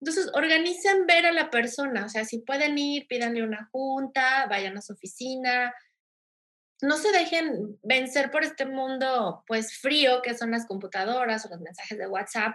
Entonces, 0.00 0.30
organicen 0.32 1.06
ver 1.06 1.26
a 1.26 1.32
la 1.32 1.50
persona, 1.50 2.06
o 2.06 2.08
sea, 2.08 2.24
si 2.24 2.38
pueden 2.38 2.78
ir, 2.78 3.06
pídanle 3.06 3.44
una 3.44 3.68
junta, 3.70 4.46
vayan 4.48 4.76
a 4.78 4.82
su 4.82 4.94
oficina, 4.94 5.72
no 6.80 6.96
se 6.96 7.12
dejen 7.12 7.78
vencer 7.82 8.30
por 8.30 8.42
este 8.42 8.66
mundo 8.66 9.44
pues 9.46 9.78
frío 9.78 10.20
que 10.20 10.34
son 10.34 10.50
las 10.50 10.66
computadoras 10.66 11.44
o 11.44 11.50
los 11.50 11.60
mensajes 11.60 11.96
de 11.96 12.08
WhatsApp. 12.08 12.54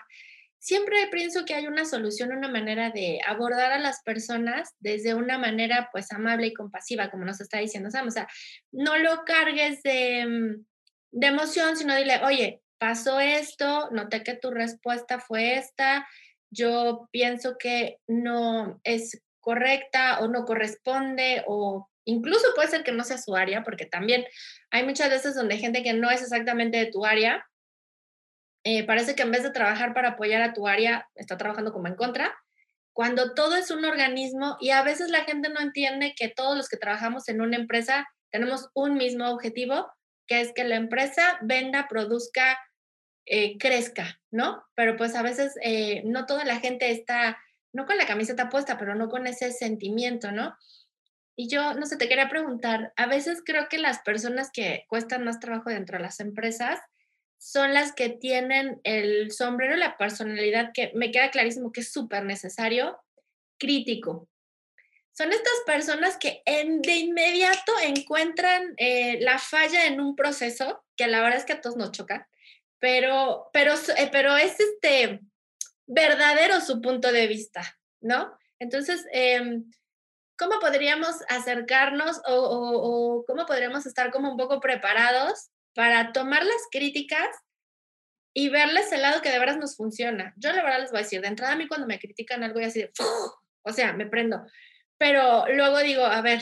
Siempre 0.60 1.08
pienso 1.12 1.46
que 1.46 1.54
hay 1.54 1.68
una 1.68 1.86
solución, 1.86 2.32
una 2.32 2.50
manera 2.50 2.90
de 2.90 3.20
abordar 3.26 3.72
a 3.72 3.80
las 3.80 4.02
personas 4.04 4.70
desde 4.80 5.14
una 5.14 5.38
manera 5.38 5.90
pues 5.92 6.12
amable 6.12 6.48
y 6.48 6.54
compasiva, 6.54 7.10
como 7.10 7.26
nos 7.26 7.40
está 7.40 7.60
diciendo 7.60 7.92
Sam. 7.92 8.08
O 8.08 8.12
sea, 8.12 8.28
no 8.72 8.98
lo 8.98 9.24
cargues 9.26 9.82
de, 9.84 10.26
mm, 10.26 10.66
de 11.12 11.28
emoción, 11.28 11.78
sino 11.78 11.96
dile, 11.96 12.22
oye, 12.24 12.62
pasó 12.78 13.20
esto, 13.20 13.90
noté 13.92 14.24
que 14.24 14.36
tu 14.36 14.52
respuesta 14.52 15.20
fue 15.20 15.58
esta, 15.58 16.08
yo 16.50 17.08
pienso 17.12 17.58
que 17.58 18.00
no 18.08 18.80
es 18.84 19.22
correcta 19.40 20.20
o 20.20 20.28
no 20.28 20.46
corresponde 20.46 21.44
o 21.48 21.90
incluso 22.06 22.48
puede 22.56 22.70
ser 22.70 22.84
que 22.84 22.92
no 22.92 23.04
sea 23.04 23.18
su 23.18 23.36
área, 23.36 23.64
porque 23.64 23.86
también 23.86 24.26
hay 24.72 24.84
muchas 24.84 25.10
veces 25.10 25.36
donde 25.36 25.58
gente 25.58 25.84
que 25.84 25.94
no 25.94 26.10
es 26.10 26.22
exactamente 26.22 26.78
de 26.78 26.92
tu 26.92 27.06
área, 27.06 27.46
eh, 28.70 28.84
parece 28.84 29.16
que 29.16 29.24
en 29.24 29.32
vez 29.32 29.44
de 29.44 29.52
trabajar 29.52 29.94
para 29.94 30.10
apoyar 30.10 30.42
a 30.42 30.52
tu 30.52 30.68
área, 30.68 31.08
está 31.16 31.38
trabajando 31.38 31.72
como 31.72 31.88
en 31.88 31.96
contra, 31.96 32.38
cuando 32.92 33.34
todo 33.34 33.56
es 33.56 33.72
un 33.72 33.86
organismo 33.86 34.58
y 34.60 34.72
a 34.72 34.84
veces 34.84 35.10
la 35.10 35.24
gente 35.24 35.48
no 35.48 35.62
entiende 35.62 36.14
que 36.18 36.28
todos 36.28 36.58
los 36.58 36.68
que 36.68 36.76
trabajamos 36.76 37.30
en 37.30 37.40
una 37.40 37.56
empresa 37.56 38.06
tenemos 38.30 38.70
un 38.74 38.96
mismo 38.96 39.30
objetivo, 39.30 39.90
que 40.28 40.42
es 40.42 40.52
que 40.54 40.66
la 40.66 40.76
empresa 40.76 41.40
venda, 41.44 41.88
produzca, 41.88 42.60
eh, 43.26 43.58
crezca, 43.58 44.20
¿no? 44.32 44.62
Pero 44.76 44.98
pues 44.98 45.16
a 45.16 45.22
veces 45.22 45.56
eh, 45.64 46.02
no 46.04 46.26
toda 46.26 46.44
la 46.44 46.60
gente 46.60 46.92
está, 46.92 47.38
no 47.72 47.86
con 47.86 47.96
la 47.96 48.06
camiseta 48.06 48.50
puesta, 48.50 48.78
pero 48.78 48.96
no 48.96 49.08
con 49.08 49.28
ese 49.28 49.54
sentimiento, 49.54 50.34
¿no? 50.34 50.58
Y 51.38 51.48
yo, 51.48 51.74
no 51.74 51.86
sé, 51.86 51.96
te 51.96 52.10
quería 52.10 52.28
preguntar, 52.28 52.92
a 52.98 53.06
veces 53.06 53.44
creo 53.46 53.70
que 53.70 53.78
las 53.78 54.00
personas 54.00 54.50
que 54.52 54.84
cuestan 54.90 55.24
más 55.24 55.40
trabajo 55.40 55.70
dentro 55.70 55.98
de 55.98 56.04
las 56.04 56.20
empresas 56.20 56.82
son 57.38 57.74
las 57.74 57.94
que 57.94 58.10
tienen 58.10 58.82
el 58.84 59.32
sombrero, 59.32 59.76
la 59.76 59.98
personalidad 59.98 60.72
que 60.74 60.92
me 60.96 61.12
queda 61.12 61.32
clarísimo 61.32 61.72
que 61.72 61.82
es 61.82 61.92
súper 61.92 62.26
necesario, 62.26 63.00
crítico. 63.58 64.28
Son 65.12 65.32
estas 65.32 65.54
personas 65.66 66.18
que 66.18 66.44
de 66.46 66.96
inmediato 66.96 67.74
encuentran 67.84 68.74
eh, 68.78 69.20
la 69.22 69.40
falla 69.40 69.86
en 69.86 70.00
un 70.00 70.16
proceso, 70.16 70.84
que 70.96 71.08
la 71.08 71.22
verdad 71.22 71.40
es 71.40 71.46
que 71.46 71.54
a 71.54 71.62
todos 71.62 71.76
nos 71.76 71.92
choca, 71.92 72.30
pero, 72.80 73.50
pero, 73.52 73.74
eh, 73.74 74.10
pero 74.12 74.38
es 74.38 74.60
este 74.60 75.22
verdadero 75.88 76.62
su 76.62 76.82
punto 76.82 77.12
de 77.12 77.28
vista, 77.28 77.80
¿no? 78.02 78.38
Entonces, 78.60 79.06
em, 79.12 79.72
¿cómo 80.38 80.60
podríamos 80.60 81.16
acercarnos 81.30 82.22
o, 82.28 82.36
o, 82.36 83.26
cómo 83.26 83.46
podríamos 83.46 83.86
estar 83.86 84.12
como 84.12 84.32
un 84.32 84.38
poco 84.38 84.60
preparados 84.60 85.50
para 85.78 86.12
tomar 86.12 86.44
las 86.44 86.68
críticas 86.72 87.28
y 88.34 88.50
verles 88.50 88.92
el 88.92 89.04
lado 89.04 89.22
que 89.22 89.30
de 89.30 89.38
verdad 89.38 89.58
nos 89.58 89.78
funciona. 89.78 90.34
Yo 90.36 90.52
la 90.52 90.64
verdad 90.64 90.82
les 90.82 90.90
voy 90.90 91.02
a 91.02 91.04
decir, 91.04 91.22
de 91.22 91.28
entrada 91.28 91.54
a 91.54 91.56
mí 91.56 91.68
cuando 91.68 91.86
me 91.86 92.00
critican 92.00 92.44
algo 92.44 92.60
y 92.60 92.64
así 92.64 92.80
de, 92.80 92.92
o 93.62 93.72
sea, 93.72 93.94
me 93.94 94.08
prendo. 94.08 94.44
Pero 94.98 95.46
luego 95.54 95.78
digo, 95.82 96.04
a 96.04 96.20
ver, 96.24 96.42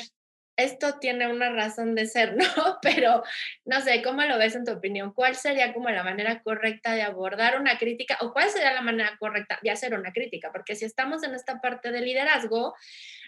esto 0.56 1.00
tiene 1.00 1.28
una 1.28 1.50
razón 1.50 1.96
de 1.96 2.06
ser, 2.06 2.38
¿no? 2.38 2.80
Pero 2.82 3.24
no 3.66 3.82
sé, 3.82 4.02
¿cómo 4.02 4.22
lo 4.22 4.38
ves 4.38 4.56
en 4.56 4.64
tu 4.64 4.72
opinión? 4.72 5.12
¿Cuál 5.12 5.36
sería 5.36 5.74
como 5.74 5.90
la 5.90 6.06
manera 6.06 6.42
correcta 6.42 6.94
de 6.94 7.02
abordar 7.02 7.60
una 7.60 7.78
crítica 7.78 8.18
o 8.22 8.32
cuál 8.32 8.50
sería 8.50 8.72
la 8.72 8.84
manera 8.84 9.18
correcta 9.20 9.60
de 9.62 9.70
hacer 9.70 9.96
una 9.96 10.14
crítica? 10.14 10.54
Porque 10.54 10.78
si 10.78 10.86
estamos 10.86 11.24
en 11.24 11.36
esta 11.36 11.60
parte 11.60 11.92
de 11.92 12.00
liderazgo, 12.00 12.74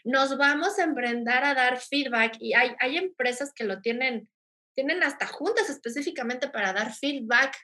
nos 0.06 0.38
vamos 0.38 0.80
a 0.80 0.86
emprender 0.86 1.44
a 1.44 1.54
dar 1.54 1.82
feedback 1.82 2.38
y 2.40 2.54
hay, 2.54 2.72
hay 2.80 2.96
empresas 2.96 3.52
que 3.54 3.66
lo 3.66 3.82
tienen 3.82 4.30
tienen 4.78 5.02
hasta 5.02 5.26
juntas 5.26 5.72
específicamente 5.72 6.50
para 6.50 6.72
dar 6.72 6.94
feedback 6.94 7.58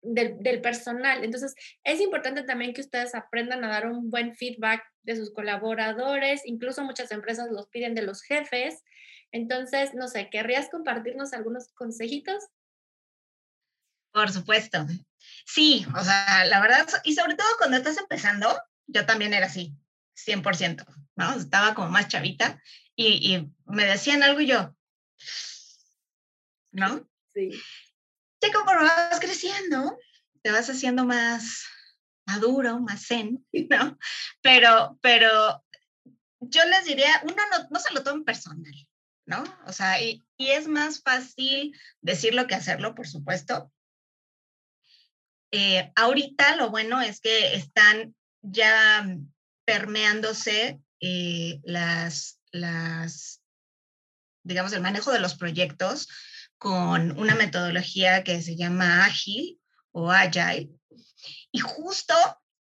del, 0.00 0.60
personal. 0.60 1.24
Entonces, 1.24 1.56
es 1.82 2.00
importante 2.00 2.44
también 2.44 2.72
que 2.72 2.82
ustedes 2.82 3.16
aprendan 3.16 3.64
a 3.64 3.68
dar 3.68 3.90
un 3.90 4.10
buen 4.10 4.36
feedback 4.36 4.84
de 5.02 5.16
sus 5.16 5.32
colaboradores, 5.32 6.42
incluso 6.44 6.84
muchas 6.84 7.10
empresas 7.10 7.48
los 7.50 7.68
piden 7.68 7.96
de 7.96 8.02
los 8.02 8.22
jefes. 8.22 8.84
Entonces, 9.32 9.92
no 9.94 10.06
sé, 10.06 10.30
¿querrías 10.30 10.70
compartirnos 10.70 11.32
algunos 11.32 11.72
consejitos? 11.72 12.44
Por 14.12 14.30
supuesto. 14.30 14.86
Sí, 15.44 15.84
o 15.98 16.04
sea, 16.04 16.44
la 16.44 16.60
verdad, 16.60 16.86
y 17.02 17.14
sobre 17.16 17.34
todo 17.34 17.48
cuando 17.58 17.76
estás 17.76 17.98
empezando, 17.98 18.56
yo 18.86 19.04
también 19.04 19.34
era 19.34 19.46
así, 19.46 19.74
100%, 20.14 20.86
¿no? 21.16 21.34
Estaba 21.34 21.74
como 21.74 21.88
más 21.88 22.06
chavita 22.06 22.62
y, 22.94 23.34
y 23.34 23.52
me 23.66 23.84
decían 23.84 24.22
algo 24.22 24.40
y 24.40 24.46
yo, 24.46 24.76
¿no? 26.74 27.08
Sí. 27.32 27.50
Y 28.40 28.52
conforme 28.52 28.84
vas 28.84 29.20
creciendo, 29.20 29.98
te 30.42 30.50
vas 30.50 30.68
haciendo 30.68 31.04
más 31.06 31.64
maduro, 32.26 32.80
más 32.80 33.06
zen, 33.06 33.46
¿no? 33.70 33.98
Pero, 34.42 34.98
pero 35.00 35.64
yo 36.40 36.64
les 36.66 36.84
diría, 36.84 37.22
uno 37.24 37.42
no, 37.50 37.68
no 37.70 37.80
se 37.80 37.94
lo 37.94 38.02
tome 38.02 38.24
personal, 38.24 38.74
¿no? 39.26 39.42
O 39.66 39.72
sea, 39.72 40.02
y, 40.02 40.22
y, 40.36 40.50
es 40.50 40.68
más 40.68 41.00
fácil 41.02 41.78
decirlo 42.02 42.46
que 42.46 42.54
hacerlo, 42.54 42.94
por 42.94 43.08
supuesto. 43.08 43.72
Eh, 45.50 45.92
ahorita 45.94 46.56
lo 46.56 46.70
bueno 46.70 47.00
es 47.00 47.20
que 47.20 47.54
están 47.54 48.14
ya 48.42 49.06
permeándose 49.64 50.80
eh, 51.00 51.60
las, 51.62 52.40
las, 52.50 53.40
digamos, 54.42 54.72
el 54.72 54.82
manejo 54.82 55.12
de 55.12 55.20
los 55.20 55.36
proyectos 55.36 56.08
con 56.64 57.18
una 57.18 57.34
metodología 57.34 58.24
que 58.24 58.40
se 58.40 58.56
llama 58.56 59.04
Ágil 59.04 59.60
o 59.92 60.10
Agile. 60.10 60.70
Y 61.52 61.58
justo 61.58 62.14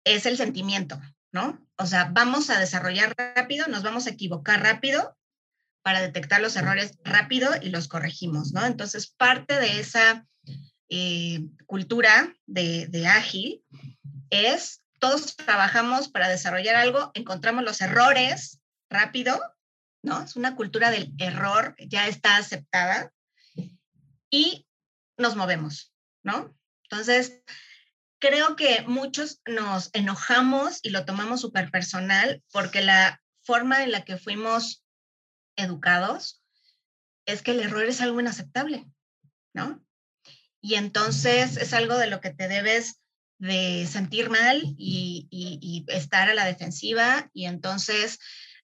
es 0.03 0.25
el 0.25 0.37
sentimiento, 0.37 0.99
¿no? 1.31 1.63
O 1.77 1.85
sea, 1.85 2.09
vamos 2.11 2.49
a 2.49 2.59
desarrollar 2.59 3.13
rápido, 3.15 3.67
nos 3.67 3.83
vamos 3.83 4.07
a 4.07 4.09
equivocar 4.09 4.63
rápido 4.63 5.15
para 5.83 6.01
detectar 6.01 6.41
los 6.41 6.55
errores 6.55 6.97
rápido 7.03 7.51
y 7.61 7.69
los 7.69 7.87
corregimos, 7.87 8.53
¿no? 8.53 8.65
Entonces, 8.65 9.13
parte 9.15 9.59
de 9.59 9.79
esa 9.79 10.25
eh, 10.89 11.45
cultura 11.67 12.33
de, 12.47 12.87
de 12.87 13.05
ágil 13.05 13.63
es 14.31 14.81
todos 14.97 15.35
trabajamos 15.35 16.09
para 16.09 16.27
desarrollar 16.27 16.75
algo, 16.75 17.11
encontramos 17.13 17.63
los 17.63 17.81
errores 17.81 18.61
rápido, 18.89 19.39
¿no? 20.01 20.23
Es 20.23 20.35
una 20.35 20.55
cultura 20.55 20.89
del 20.89 21.13
error, 21.19 21.75
ya 21.77 22.07
está 22.07 22.37
aceptada 22.37 23.13
y 24.31 24.65
nos 25.17 25.35
movemos, 25.35 25.93
¿no? 26.23 26.57
Entonces, 26.89 27.43
creo 28.19 28.55
que 28.55 28.83
muchos 28.87 29.41
nos 29.45 29.89
enojamos 29.93 30.79
y 30.81 30.89
lo 30.89 31.05
tomamos 31.05 31.41
súper 31.41 31.69
personal 31.69 32.41
porque 32.51 32.81
la 32.81 33.21
forma 33.43 33.83
en 33.83 33.91
la 33.91 34.03
que 34.03 34.17
fuimos 34.17 34.83
educados 35.55 36.41
es 37.25 37.41
que 37.41 37.51
el 37.51 37.59
error 37.59 37.83
es 37.85 38.01
algo 38.01 38.19
inaceptable, 38.19 38.85
¿no? 39.53 39.83
Y 40.61 40.75
entonces 40.75 41.57
es 41.57 41.73
algo 41.73 41.97
de 41.97 42.07
lo 42.07 42.21
que 42.21 42.31
te 42.31 42.47
debes 42.47 43.01
de 43.39 43.87
sentir 43.87 44.29
mal 44.29 44.61
y, 44.77 45.27
y, 45.31 45.83
estar 45.87 46.29
a 46.29 46.35
la 46.35 46.45
defensiva 46.45 47.27
y 47.33 47.45
entonces 47.45 48.19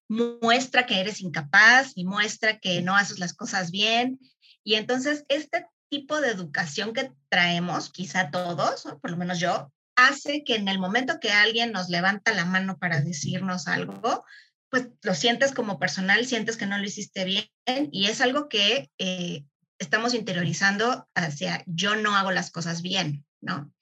muestra 0.07 0.85
que 0.85 0.99
eres 0.99 1.19
incapaz 1.21 1.93
y 1.95 2.05
muestra 2.05 2.59
que 2.59 2.83
no 2.83 2.95
haces 2.95 3.17
las 3.17 3.33
cosas 3.33 3.71
bien 3.71 4.19
y 4.67 4.75
entonces 4.75 5.23
este 5.29 5.65
tipo 5.89 6.19
de 6.19 6.29
educación 6.29 6.91
que 6.91 7.13
traemos, 7.29 7.89
quizá 7.89 8.31
todos, 8.31 8.83
por 9.01 9.11
lo 9.11 9.15
menos 9.15 9.39
yo, 9.39 9.71
hace 9.95 10.43
que 10.43 10.55
en 10.55 10.67
el 10.67 10.77
momento 10.77 11.21
que 11.21 11.31
alguien 11.31 11.71
nos 11.71 11.87
levanta 11.87 12.33
la 12.33 12.43
mano 12.43 12.77
para 12.77 12.99
decirnos 12.99 13.69
algo, 13.69 14.25
pues 14.69 14.89
lo 15.03 15.15
sientes 15.15 15.53
como 15.53 15.79
personal, 15.79 16.25
sientes 16.25 16.57
que 16.57 16.65
no 16.65 16.77
lo 16.77 16.83
hiciste 16.83 17.23
bien 17.23 17.47
y 17.93 18.07
es 18.07 18.19
algo 18.19 18.49
que 18.49 18.91
eh, 18.97 19.45
estamos 19.79 20.13
interiorizando 20.13 21.07
hacia 21.15 21.63
yo 21.65 21.95
no 21.95 22.17
hago 22.17 22.31
las 22.31 22.51
cosas 22.51 22.81
bien, 22.81 23.25
¿no? 23.39 23.73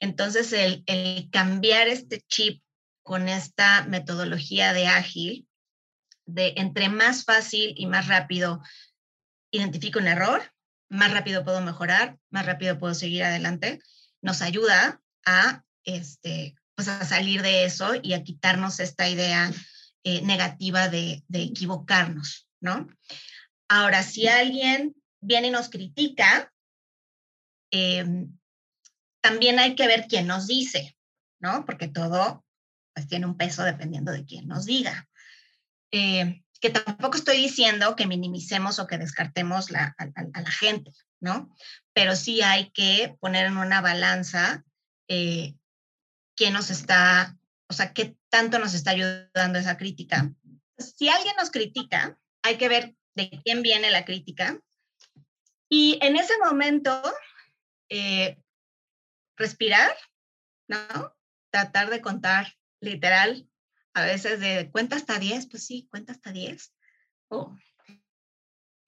Entonces, 0.00 0.54
el 0.54 1.28
cambiar 1.30 1.86
este 1.88 2.22
chip 2.28 2.62
con 3.02 3.28
esta 3.28 3.84
metodología 3.88 4.72
de 4.72 4.86
ágil, 4.86 5.46
de 6.24 6.54
entre 6.56 6.88
más 6.88 7.24
fácil 7.24 7.74
y 7.76 7.84
más 7.84 8.08
rápido 8.08 8.62
identifico 9.54 9.98
un 9.98 10.08
error, 10.08 10.42
más 10.88 11.12
rápido 11.12 11.44
puedo 11.44 11.60
mejorar, 11.60 12.18
más 12.30 12.44
rápido 12.44 12.78
puedo 12.78 12.94
seguir 12.94 13.24
adelante, 13.24 13.80
nos 14.20 14.42
ayuda 14.42 15.00
a, 15.24 15.62
este, 15.84 16.56
pues 16.74 16.88
a 16.88 17.04
salir 17.04 17.42
de 17.42 17.64
eso 17.64 17.92
y 18.02 18.14
a 18.14 18.24
quitarnos 18.24 18.80
esta 18.80 19.08
idea 19.08 19.52
eh, 20.02 20.22
negativa 20.22 20.88
de, 20.88 21.24
equivocarnos, 21.32 22.48
¿no? 22.60 22.88
Ahora, 23.68 24.02
si 24.02 24.28
alguien 24.28 24.94
viene 25.20 25.48
y 25.48 25.50
nos 25.50 25.70
critica, 25.70 26.52
em, 27.70 28.36
también 29.22 29.58
hay 29.58 29.74
que 29.74 29.86
ver 29.86 30.06
quién 30.08 30.26
nos 30.26 30.46
dice, 30.46 30.96
¿no? 31.40 31.64
Porque 31.64 31.88
todo 31.88 32.44
pues, 32.92 33.08
tiene 33.08 33.26
un 33.26 33.36
peso 33.36 33.62
dependiendo 33.62 34.12
de 34.12 34.24
quién 34.26 34.46
nos 34.46 34.66
diga. 34.66 35.08
Eh, 35.90 36.43
que 36.64 36.70
tampoco 36.70 37.18
estoy 37.18 37.36
diciendo 37.36 37.94
que 37.94 38.06
minimicemos 38.06 38.78
o 38.78 38.86
que 38.86 38.96
descartemos 38.96 39.70
a, 39.74 39.94
la 39.98 40.50
gente, 40.50 40.92
¿no? 41.20 41.54
Pero 41.92 42.16
sí 42.16 42.40
hay 42.40 42.70
que 42.70 43.18
poner 43.20 43.44
en 43.44 43.58
una 43.58 43.82
balanza 43.82 44.64
eh, 45.06 45.56
quién 46.34 46.54
nos 46.54 46.70
está, 46.70 47.36
o 47.68 47.74
sea, 47.74 47.92
qué 47.92 48.16
tanto 48.30 48.58
nos 48.58 48.72
está 48.72 48.92
ayudando 48.92 49.58
esa 49.58 49.76
crítica. 49.76 50.32
Si 50.78 51.10
alguien 51.10 51.34
nos 51.36 51.50
critica, 51.50 52.18
hay 52.42 52.56
que 52.56 52.70
ver 52.70 52.96
de 53.14 53.28
quién 53.44 53.60
viene 53.60 53.90
la 53.90 54.06
crítica. 54.06 54.58
Y 55.68 55.98
en 56.00 56.16
ese 56.16 56.32
momento, 56.38 57.02
eh, 57.90 58.38
respirar, 59.36 59.94
¿no? 60.66 61.14
tratar 61.52 61.90
de 61.90 62.00
contar 62.00 62.54
literal, 62.80 63.46
a 63.94 64.04
veces 64.04 64.40
de 64.40 64.70
cuenta 64.70 64.96
hasta 64.96 65.18
10, 65.18 65.48
pues 65.48 65.64
sí, 65.64 65.86
cuenta 65.90 66.12
hasta 66.12 66.32
10. 66.32 66.74
O, 67.28 67.56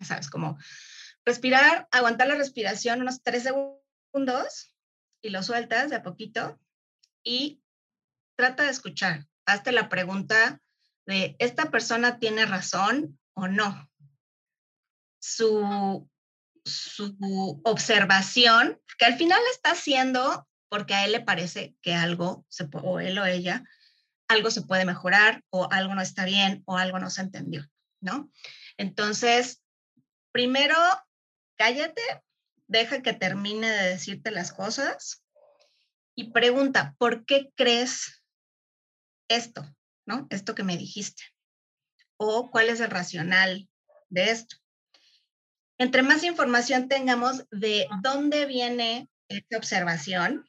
sabes, 0.00 0.28
como 0.28 0.58
respirar, 1.24 1.88
aguantar 1.90 2.26
la 2.26 2.34
respiración 2.34 3.00
unos 3.00 3.22
3 3.22 3.42
segundos 3.42 4.74
y 5.22 5.30
lo 5.30 5.42
sueltas 5.42 5.90
de 5.90 5.96
a 5.96 6.02
poquito 6.02 6.60
y 7.24 7.62
trata 8.36 8.64
de 8.64 8.70
escuchar. 8.70 9.26
Hazte 9.46 9.72
la 9.72 9.88
pregunta 9.88 10.60
de, 11.06 11.36
¿esta 11.38 11.70
persona 11.70 12.18
tiene 12.18 12.44
razón 12.44 13.18
o 13.34 13.46
no? 13.46 13.88
Su, 15.20 16.08
su 16.64 17.60
observación, 17.64 18.80
que 18.98 19.04
al 19.04 19.16
final 19.16 19.40
está 19.52 19.70
haciendo 19.72 20.48
porque 20.68 20.94
a 20.94 21.04
él 21.04 21.12
le 21.12 21.20
parece 21.20 21.76
que 21.80 21.94
algo, 21.94 22.44
se, 22.48 22.68
o 22.72 22.98
él 22.98 23.18
o 23.18 23.24
ella, 23.24 23.64
algo 24.28 24.50
se 24.50 24.62
puede 24.62 24.84
mejorar 24.84 25.42
o 25.50 25.68
algo 25.70 25.94
no 25.94 26.02
está 26.02 26.24
bien 26.24 26.62
o 26.66 26.76
algo 26.76 26.98
no 26.98 27.10
se 27.10 27.22
entendió, 27.22 27.68
¿no? 28.00 28.30
Entonces, 28.76 29.62
primero, 30.32 30.76
cállate, 31.56 32.02
deja 32.66 33.02
que 33.02 33.12
termine 33.12 33.70
de 33.70 33.90
decirte 33.90 34.30
las 34.30 34.52
cosas 34.52 35.22
y 36.14 36.30
pregunta, 36.32 36.94
¿por 36.98 37.24
qué 37.24 37.50
crees 37.54 38.22
esto, 39.28 39.64
¿no? 40.06 40.26
Esto 40.30 40.54
que 40.54 40.62
me 40.62 40.76
dijiste. 40.76 41.22
O 42.18 42.50
cuál 42.50 42.70
es 42.70 42.80
el 42.80 42.90
racional 42.90 43.68
de 44.08 44.30
esto. 44.30 44.56
Entre 45.78 46.02
más 46.02 46.24
información 46.24 46.88
tengamos 46.88 47.44
de 47.50 47.86
dónde 48.02 48.46
viene 48.46 49.10
esta 49.28 49.58
observación, 49.58 50.48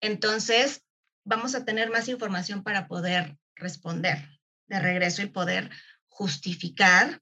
entonces 0.00 0.82
vamos 1.24 1.54
a 1.54 1.64
tener 1.64 1.90
más 1.90 2.08
información 2.08 2.62
para 2.62 2.88
poder 2.88 3.36
responder 3.56 4.40
de 4.66 4.80
regreso 4.80 5.22
y 5.22 5.26
poder 5.26 5.70
justificar 6.08 7.20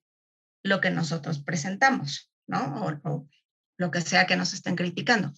lo 0.62 0.80
que 0.80 0.90
nosotros 0.90 1.40
presentamos, 1.40 2.30
¿no? 2.46 3.00
O, 3.04 3.28
lo 3.76 3.90
que 3.90 4.02
sea 4.02 4.26
que 4.26 4.36
nos 4.36 4.52
estén 4.52 4.76
criticando. 4.76 5.32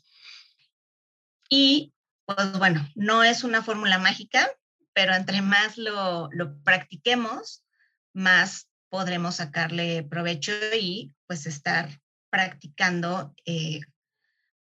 Y, 1.48 1.94
pues 2.24 2.58
bueno, 2.58 2.88
no 2.96 3.22
es 3.22 3.44
una 3.44 3.62
fórmula 3.62 3.98
mágica, 3.98 4.50
pero 4.92 5.14
entre 5.14 5.42
más 5.42 5.78
lo, 5.78 6.28
practiquemos, 6.64 7.64
más 8.12 8.68
podremos 8.88 9.36
sacarle 9.36 10.02
provecho 10.02 10.52
y 10.78 11.14
pues 11.26 11.46
estar 11.46 12.00
practicando 12.30 13.34
eh, 13.46 13.80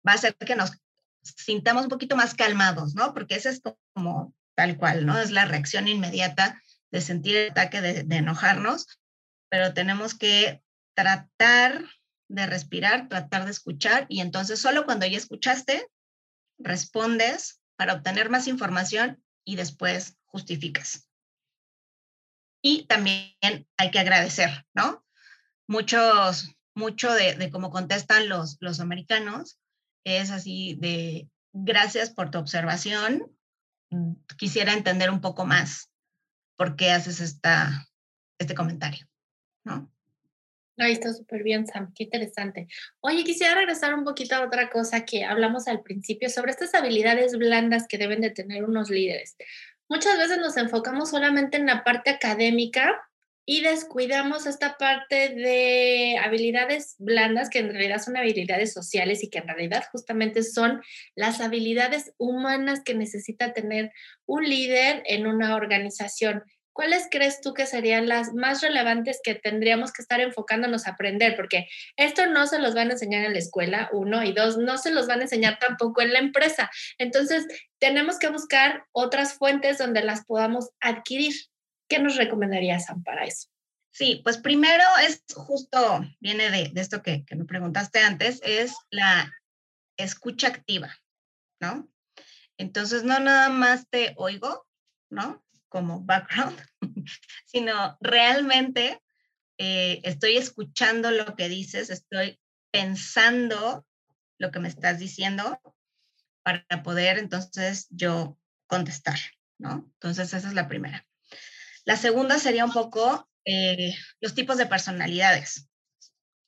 va 0.05 0.13
a 0.13 0.15
hacer 0.15 0.35
que 0.35 0.55
nos 0.55 0.71
sintamos 1.37 1.83
un 1.83 1.89
poquito 1.89 2.15
más 2.15 2.33
calmados, 2.33 2.95
¿no? 2.95 3.13
Porque 3.13 3.35
esa 3.35 3.49
es 3.49 3.61
como 3.93 4.33
tal 4.55 4.77
cual, 4.77 5.05
¿no? 5.05 5.17
Es 5.17 5.31
la 5.31 5.45
reacción 5.45 5.87
inmediata 5.87 6.61
de 6.91 7.01
sentir 7.01 7.35
el 7.35 7.51
ataque, 7.51 7.81
de, 7.81 8.15
enojarnos, 8.15 8.87
pero 9.49 9.73
tenemos 9.73 10.15
que 10.15 10.61
tratar 10.95 11.85
de 12.27 12.45
respirar, 12.45 13.07
tratar 13.07 13.45
de 13.45 13.51
escuchar 13.51 14.05
y 14.09 14.21
entonces 14.21 14.59
solo 14.59 14.85
cuando 14.85 15.05
ya 15.05 15.17
escuchaste, 15.17 15.87
respondes 16.57 17.61
para 17.75 17.93
obtener 17.93 18.29
más 18.29 18.47
información 18.47 19.23
y 19.45 19.55
después 19.55 20.17
justificas. 20.25 21.07
Y 22.61 22.85
también 22.87 23.33
hay 23.77 23.91
que 23.91 23.99
agradecer, 23.99 24.65
¿no? 24.73 25.05
Muchos, 25.67 26.53
mucho 26.75 27.13
de, 27.13 27.35
de 27.35 27.49
cómo 27.49 27.71
contestan 27.71 28.27
los, 28.27 28.57
los 28.59 28.79
americanos 28.79 29.59
es 30.17 30.31
así 30.31 30.75
de 30.79 31.29
gracias 31.53 32.09
por 32.09 32.31
tu 32.31 32.37
observación. 32.37 33.31
Mm, 33.91 34.13
quisiera 34.37 34.73
entender 34.73 35.09
un 35.09 35.21
poco 35.21 35.45
más 35.45 35.89
por 36.57 36.75
qué 36.75 36.91
haces 36.91 37.21
esta, 37.21 37.87
este 38.37 38.55
comentario, 38.55 39.07
¿no? 39.63 39.91
Ahí 40.77 40.93
está 40.93 41.13
súper 41.13 41.43
bien, 41.43 41.67
Sam, 41.67 41.91
qué 41.93 42.05
interesante. 42.05 42.67
Oye, 43.01 43.23
quisiera 43.23 43.55
regresar 43.55 43.93
un 43.93 44.05
poquito 44.05 44.35
a 44.35 44.45
otra 44.45 44.69
cosa 44.69 45.03
que 45.03 45.25
hablamos 45.25 45.67
al 45.67 45.81
principio 45.81 46.29
sobre 46.29 46.51
estas 46.51 46.73
habilidades 46.73 47.37
blandas 47.37 47.85
que 47.87 47.97
deben 47.97 48.21
de 48.21 48.31
tener 48.31 48.63
unos 48.63 48.89
líderes. 48.89 49.35
Muchas 49.89 50.17
veces 50.17 50.37
nos 50.37 50.55
enfocamos 50.55 51.09
solamente 51.09 51.57
en 51.57 51.65
la 51.65 51.83
parte 51.83 52.11
académica 52.11 53.08
y 53.51 53.61
descuidamos 53.61 54.45
esta 54.45 54.77
parte 54.77 55.29
de 55.29 56.19
habilidades 56.23 56.93
blandas 56.99 57.49
que 57.49 57.57
en 57.57 57.71
realidad 57.71 57.99
son 57.99 58.15
habilidades 58.15 58.73
sociales 58.73 59.23
y 59.23 59.31
que 59.31 59.39
en 59.39 59.47
realidad 59.47 59.85
justamente 59.91 60.43
son 60.43 60.83
las 61.15 61.41
habilidades 61.41 62.13
humanas 62.19 62.83
que 62.85 62.93
necesita 62.93 63.51
tener 63.51 63.91
un 64.27 64.47
líder 64.47 65.01
en 65.07 65.25
una 65.25 65.55
organización. 65.55 66.43
¿Cuáles 66.73 67.07
crees 67.09 67.41
tú 67.41 67.55
que 67.55 67.65
serían 67.65 68.07
las 68.07 68.35
más 68.35 68.61
relevantes 68.61 69.19
que 69.23 69.33
tendríamos 69.33 69.93
que 69.93 70.03
estar 70.03 70.21
enfocándonos 70.21 70.85
a 70.85 70.91
aprender? 70.91 71.35
Porque 71.35 71.67
esto 71.97 72.27
no 72.27 72.45
se 72.45 72.59
los 72.59 72.75
van 72.75 72.89
a 72.89 72.93
enseñar 72.93 73.25
en 73.25 73.33
la 73.33 73.39
escuela, 73.39 73.89
uno, 73.91 74.23
y 74.23 74.31
dos, 74.31 74.59
no 74.59 74.77
se 74.77 74.91
los 74.91 75.07
van 75.07 75.21
a 75.21 75.23
enseñar 75.23 75.57
tampoco 75.57 76.03
en 76.03 76.13
la 76.13 76.19
empresa. 76.19 76.69
Entonces, 76.99 77.47
tenemos 77.79 78.19
que 78.19 78.29
buscar 78.29 78.85
otras 78.91 79.33
fuentes 79.33 79.79
donde 79.79 80.03
las 80.03 80.23
podamos 80.25 80.69
adquirir. 80.79 81.33
¿Qué 81.89 81.99
nos 81.99 82.15
recomendarías, 82.15 82.85
Sam, 82.85 83.03
para 83.03 83.25
eso? 83.25 83.49
Sí, 83.91 84.21
pues 84.23 84.37
primero 84.37 84.83
es 85.05 85.23
justo, 85.35 86.01
viene 86.19 86.49
de, 86.49 86.71
esto 86.79 87.01
que, 87.01 87.25
me 87.31 87.45
preguntaste 87.45 87.99
antes, 87.99 88.39
es 88.43 88.75
la 88.91 89.33
escucha 89.97 90.47
activa, 90.47 90.95
¿no? 91.59 91.89
Entonces, 92.57 93.03
no 93.03 93.19
nada 93.19 93.49
más 93.49 93.89
te 93.89 94.13
oigo, 94.15 94.67
¿no? 95.09 95.43
como 95.69 96.01
background, 96.01 96.59
sino 97.45 97.97
realmente 98.01 99.01
eh, 99.57 100.01
estoy 100.03 100.37
escuchando 100.37 101.11
lo 101.11 101.35
que 101.35 101.47
dices, 101.47 101.89
estoy 101.89 102.39
pensando 102.71 103.85
lo 104.37 104.51
que 104.51 104.59
me 104.59 104.67
estás 104.67 104.99
diciendo 104.99 105.61
para 106.43 106.65
poder 106.83 107.17
entonces 107.17 107.87
yo 107.89 108.37
contestar, 108.67 109.19
¿no? 109.57 109.89
Entonces 109.93 110.33
esa 110.33 110.47
es 110.47 110.53
la 110.53 110.67
primera. 110.67 111.05
La 111.85 111.95
segunda 111.95 112.39
sería 112.39 112.65
un 112.65 112.71
poco 112.71 113.29
eh, 113.45 113.95
los 114.21 114.35
tipos 114.35 114.57
de 114.57 114.65
personalidades, 114.65 115.69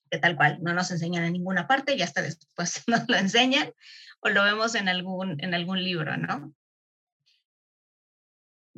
que 0.10 0.20
tal 0.20 0.36
cual 0.36 0.60
no 0.62 0.74
nos 0.74 0.92
enseñan 0.92 1.24
en 1.24 1.34
ninguna 1.34 1.68
parte 1.68 1.96
y 1.96 2.02
hasta 2.02 2.22
después 2.22 2.84
nos 2.88 3.08
lo 3.08 3.18
enseñan 3.18 3.72
o 4.20 4.30
lo 4.30 4.44
vemos 4.44 4.76
en 4.76 4.90
algún, 4.90 5.44
en 5.44 5.54
algún 5.54 5.84
libro, 5.84 6.18
¿no? 6.18 6.54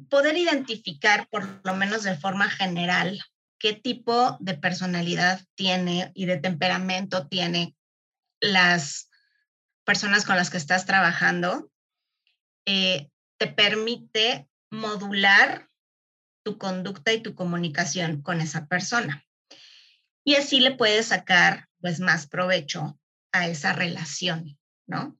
poder 0.10 0.38
identificar, 0.38 1.28
por 1.30 1.62
lo 1.64 1.76
menos 1.76 2.04
de 2.04 2.18
forma 2.18 2.50
general, 2.50 3.20
qué 3.60 3.74
tipo 3.74 4.38
de 4.40 4.56
personalidad 4.56 5.42
tiene 5.56 6.12
y 6.14 6.26
de 6.26 6.38
temperamento 6.38 7.28
tiene 7.28 7.76
las 8.40 9.10
personas 9.86 10.26
con 10.26 10.36
las 10.36 10.50
que 10.50 10.58
estás 10.58 10.86
trabajando, 10.86 11.70
eh, 12.66 13.10
te 13.38 13.48
permite 13.48 14.48
modular 14.70 15.70
tu 16.44 16.58
conducta 16.58 17.14
y 17.14 17.22
tu 17.22 17.36
comunicación 17.36 18.22
con 18.22 18.42
esa 18.42 18.68
persona. 18.68 19.26
Y 20.24 20.36
así 20.36 20.60
le 20.60 20.72
puedes 20.72 21.08
sacar 21.08 21.68
pues 21.82 22.00
más 22.00 22.28
provecho 22.28 23.00
a 23.32 23.48
esa 23.48 23.74
relación, 23.74 24.58
¿no? 24.86 25.18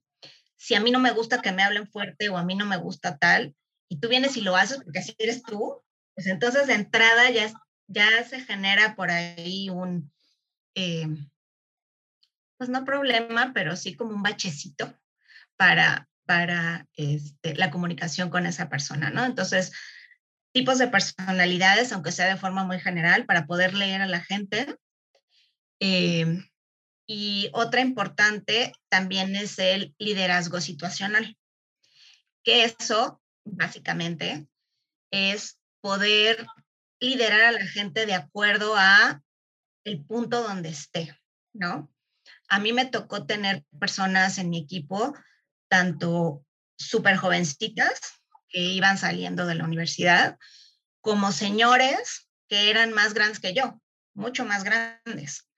Si 0.56 0.74
a 0.74 0.80
mí 0.80 0.90
no 0.90 1.00
me 1.00 1.10
gusta 1.10 1.42
que 1.42 1.52
me 1.52 1.62
hablen 1.62 1.88
fuerte 1.88 2.28
o 2.28 2.38
a 2.38 2.44
mí 2.44 2.54
no 2.54 2.64
me 2.64 2.76
gusta 2.76 3.18
tal, 3.18 3.54
y 3.88 3.98
tú 3.98 4.08
vienes 4.08 4.36
y 4.36 4.40
lo 4.40 4.56
haces 4.56 4.78
porque 4.82 5.00
así 5.00 5.14
eres 5.18 5.42
tú, 5.42 5.82
pues 6.14 6.26
entonces 6.26 6.66
de 6.66 6.74
entrada 6.74 7.30
ya, 7.30 7.52
ya 7.86 8.24
se 8.24 8.40
genera 8.40 8.96
por 8.96 9.10
ahí 9.10 9.68
un, 9.68 10.10
eh, 10.74 11.06
pues 12.56 12.70
no 12.70 12.84
problema, 12.84 13.52
pero 13.52 13.76
sí 13.76 13.94
como 13.94 14.14
un 14.14 14.22
bachecito 14.22 14.98
para, 15.56 16.08
para 16.24 16.88
este, 16.94 17.54
la 17.56 17.70
comunicación 17.70 18.30
con 18.30 18.46
esa 18.46 18.68
persona, 18.68 19.10
¿no? 19.10 19.24
Entonces, 19.24 19.72
tipos 20.54 20.78
de 20.78 20.88
personalidades, 20.88 21.92
aunque 21.92 22.12
sea 22.12 22.26
de 22.26 22.36
forma 22.36 22.64
muy 22.64 22.78
general, 22.78 23.26
para 23.26 23.46
poder 23.46 23.74
leer 23.74 24.00
a 24.00 24.06
la 24.06 24.22
gente. 24.22 24.76
Eh, 25.80 26.42
y 27.06 27.50
otra 27.52 27.80
importante 27.80 28.72
también 28.88 29.34
es 29.34 29.58
el 29.58 29.94
liderazgo 29.98 30.60
situacional, 30.60 31.36
que 32.44 32.64
eso 32.64 33.20
básicamente, 33.44 34.46
es 35.10 35.58
poder 35.80 36.46
liderar 37.00 37.42
a 37.42 37.52
la 37.52 37.66
gente 37.66 38.06
de 38.06 38.14
acuerdo 38.14 38.74
a 38.76 39.22
el 39.84 40.04
punto 40.04 40.42
donde 40.42 40.70
esté, 40.70 41.18
¿no? 41.52 41.92
A 42.48 42.58
mí 42.58 42.72
me 42.72 42.86
tocó 42.86 43.26
tener 43.26 43.64
personas 43.78 44.38
en 44.38 44.48
mi 44.48 44.58
equipo, 44.58 45.14
tanto 45.68 46.44
súper 46.78 47.16
jovencitas 47.16 48.00
que 48.54 48.60
iban 48.60 48.98
saliendo 48.98 49.46
de 49.46 49.56
la 49.56 49.64
universidad, 49.64 50.38
como 51.00 51.32
señores 51.32 52.28
que 52.48 52.70
eran 52.70 52.92
más 52.92 53.12
grandes 53.12 53.40
que 53.40 53.52
yo, 53.52 53.82
mucho 54.14 54.44
más 54.44 54.62
grandes. 54.62 55.48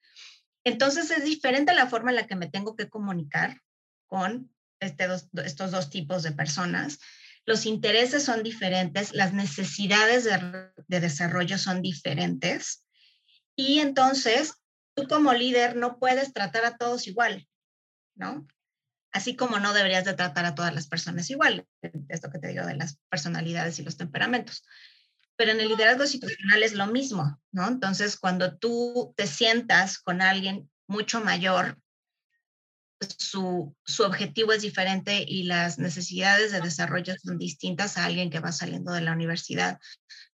Entonces 0.65 1.11
es 1.11 1.25
diferente 1.25 1.75
la 1.75 1.89
forma 1.89 2.11
en 2.11 2.17
la 2.17 2.27
que 2.27 2.37
me 2.37 2.49
tengo 2.49 2.75
que 2.75 2.89
comunicar 2.89 3.61
con 4.07 4.51
este 4.81 5.07
estos 5.45 5.71
dos 5.71 5.91
tipos 5.91 6.23
de 6.23 6.33
personas 6.33 6.99
los 7.47 7.65
intereses 7.65 8.25
son 8.25 8.43
diferentes, 8.43 9.15
las 9.15 9.33
necesidades 9.33 10.25
de, 10.25 10.73
de 10.89 11.01
desarrollo 11.01 11.59
son 11.59 11.81
diferentes 11.81 12.85
y 13.55 13.79
entonces 13.79 14.55
tú 14.95 15.07
como 15.07 15.33
líder 15.33 15.77
no 15.77 15.99
puedes 15.99 16.33
tratar 16.33 16.65
a 16.65 16.77
todos 16.77 17.07
igual, 17.07 17.47
¿no? 18.17 18.47
Así 19.17 19.35
como 19.35 19.59
no 19.59 19.73
deberías 19.73 20.05
de 20.05 20.13
tratar 20.13 20.45
a 20.45 20.55
todas 20.55 20.75
las 20.75 20.89
personas 20.89 21.31
igual, 21.31 21.67
esto 22.11 22.31
que 22.31 22.39
te 22.39 22.49
digo 22.49 22.67
de 22.67 22.77
las 22.77 22.99
personalidades 23.09 23.79
y 23.79 23.83
los 23.83 23.97
temperamentos. 23.97 24.63
Pero 25.37 25.53
en 25.53 25.61
el 25.61 25.69
liderazgo 25.69 26.07
situacional 26.07 26.63
es 26.63 26.75
lo 26.75 26.87
mismo, 26.87 27.41
¿no? 27.51 27.67
Entonces, 27.67 28.19
cuando 28.19 28.59
tú 28.59 29.15
te 29.17 29.27
sientas 29.27 29.99
con 30.01 30.21
alguien 30.21 30.71
mucho 30.87 31.23
mayor, 31.23 31.79
su, 33.17 33.75
su, 33.87 34.03
objetivo 34.03 34.53
es 34.53 34.61
diferente 34.61 35.25
y 35.27 35.45
las 35.45 35.79
necesidades 35.79 36.53
de 36.53 36.61
desarrollo 36.61 37.15
son 37.23 37.39
distintas 37.39 37.97
a 37.97 38.05
alguien 38.05 38.29
que 38.29 38.41
va 38.41 38.53
saliendo 38.53 38.93
de 38.93 39.01
la 39.01 39.13
universidad. 39.13 39.81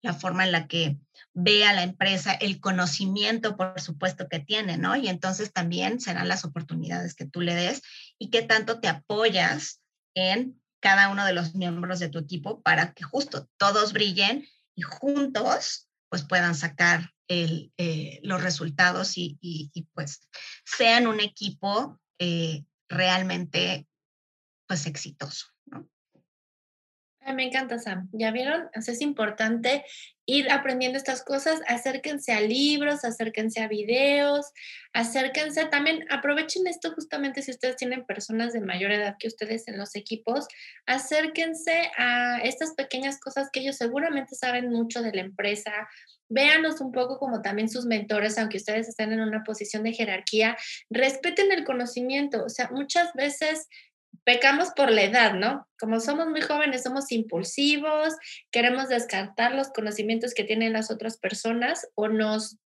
La 0.01 0.14
forma 0.14 0.47
en 0.47 0.53
la 0.53 0.68
que 0.68 0.97
ve 1.35 1.64
a 1.64 1.72
la 1.72 1.83
empresa, 1.83 2.33
el 2.33 2.61
conocimiento, 2.61 3.57
por 3.57 3.81
supuesto, 3.81 4.28
que 4.28 4.41
tiene, 4.41 4.76
¿no? 4.78 4.97
Y 4.97 5.09
entonces 5.09 5.53
también 5.53 6.01
serán 6.01 6.28
las 6.28 6.45
oportunidades 6.45 7.14
que 7.14 7.26
tú 7.26 7.41
le 7.41 7.55
des 7.55 7.83
y 8.18 8.31
qué 8.31 8.43
tanto 8.43 8.81
te 8.81 8.89
apoyas 8.89 9.81
en 10.14 10.61
cada 10.81 11.11
uno 11.11 11.24
de 11.24 11.33
los 11.33 11.55
miembros 11.55 11.99
de 11.99 12.09
tu 12.09 12.18
equipo 12.18 12.62
para 12.62 12.93
que 12.95 13.05
justo 13.05 13.49
todos 13.59 13.93
brillen 13.93 14.47
y 14.74 14.83
juntos 14.83 15.89
pues 16.09 16.24
puedan 16.24 16.55
sacar 16.55 17.12
el, 17.28 17.72
eh, 17.76 18.18
los 18.24 18.43
resultados 18.43 19.12
y, 19.16 19.70
pues 19.95 20.28
sean 20.64 21.07
un 21.07 21.20
equipo 21.20 22.01
eh, 22.18 22.64
realmente 22.89 23.87
pues 24.66 24.87
exitoso. 24.87 25.47
¿No? 27.27 27.35
me 27.35 27.45
encanta, 27.45 27.79
Sam. 27.79 28.09
¿Ya 28.12 28.31
vieron? 28.31 28.68
es 28.75 29.01
importante 29.01 29.85
ir 30.27 30.51
aprendiendo 30.51 30.97
estas 30.97 31.25
cosas. 31.25 31.61
Acérquense 31.66 32.33
a 32.33 32.41
libros, 32.41 33.05
acérquense 33.05 33.61
a 33.61 33.68
videos, 33.68 34.53
acérquense 34.93 35.66
también, 35.66 36.05
aprovechen 36.11 36.66
esto 36.66 36.93
justamente 36.95 37.43
si 37.43 37.51
ustedes 37.51 37.77
tienen 37.77 38.05
personas 38.05 38.53
de 38.53 38.61
mayor 38.61 38.93
edad 38.93 39.16
que 39.18 39.29
ustedes 39.29 39.66
en 39.68 39.79
los 39.79 39.97
equipos, 39.97 40.47
acérquense 40.87 41.91
a 41.97 42.39
estas 42.43 42.75
pequeñas 42.75 43.18
cosas 43.21 43.49
que 43.53 43.61
ellos 43.61 43.77
seguramente 43.77 44.35
saben 44.35 44.71
mucho 44.71 45.03
de 45.03 45.12
la 45.12 45.23
empresa, 45.23 45.73
véanlos 46.29 46.81
un 46.81 46.93
poco 46.93 47.18
como 47.18 47.43
también 47.43 47.68
sus 47.68 47.87
mentores, 47.87 48.39
aunque 48.39 48.59
ustedes 48.59 48.89
estén 48.89 49.12
en 49.12 49.21
una 49.21 49.43
posición 49.43 49.83
de 49.83 49.93
jerarquía, 49.93 50.57
respeten 50.89 51.51
el 51.51 51.64
conocimiento. 51.64 52.45
O 52.45 52.49
sea, 52.49 52.71
muchas 52.71 53.12
veces 53.14 53.68
pecamos 54.25 54.71
por 54.71 54.91
la 54.91 55.03
edad, 55.03 55.35
¿no? 55.35 55.68
Como 55.79 56.01
somos 56.01 56.29
muy 56.29 56.41
jóvenes, 56.41 56.83
somos 56.83 57.11
impulsivos, 57.12 58.14
queremos 58.51 58.89
descartar 58.89 59.55
los 59.55 59.68
conocimientos 59.68 60.35
que 60.35 60.45
tienen 60.45 60.73
las 60.73 60.91
otras 60.91 61.18
personas 61.18 61.89
o 61.95 62.09
nos 62.09 62.59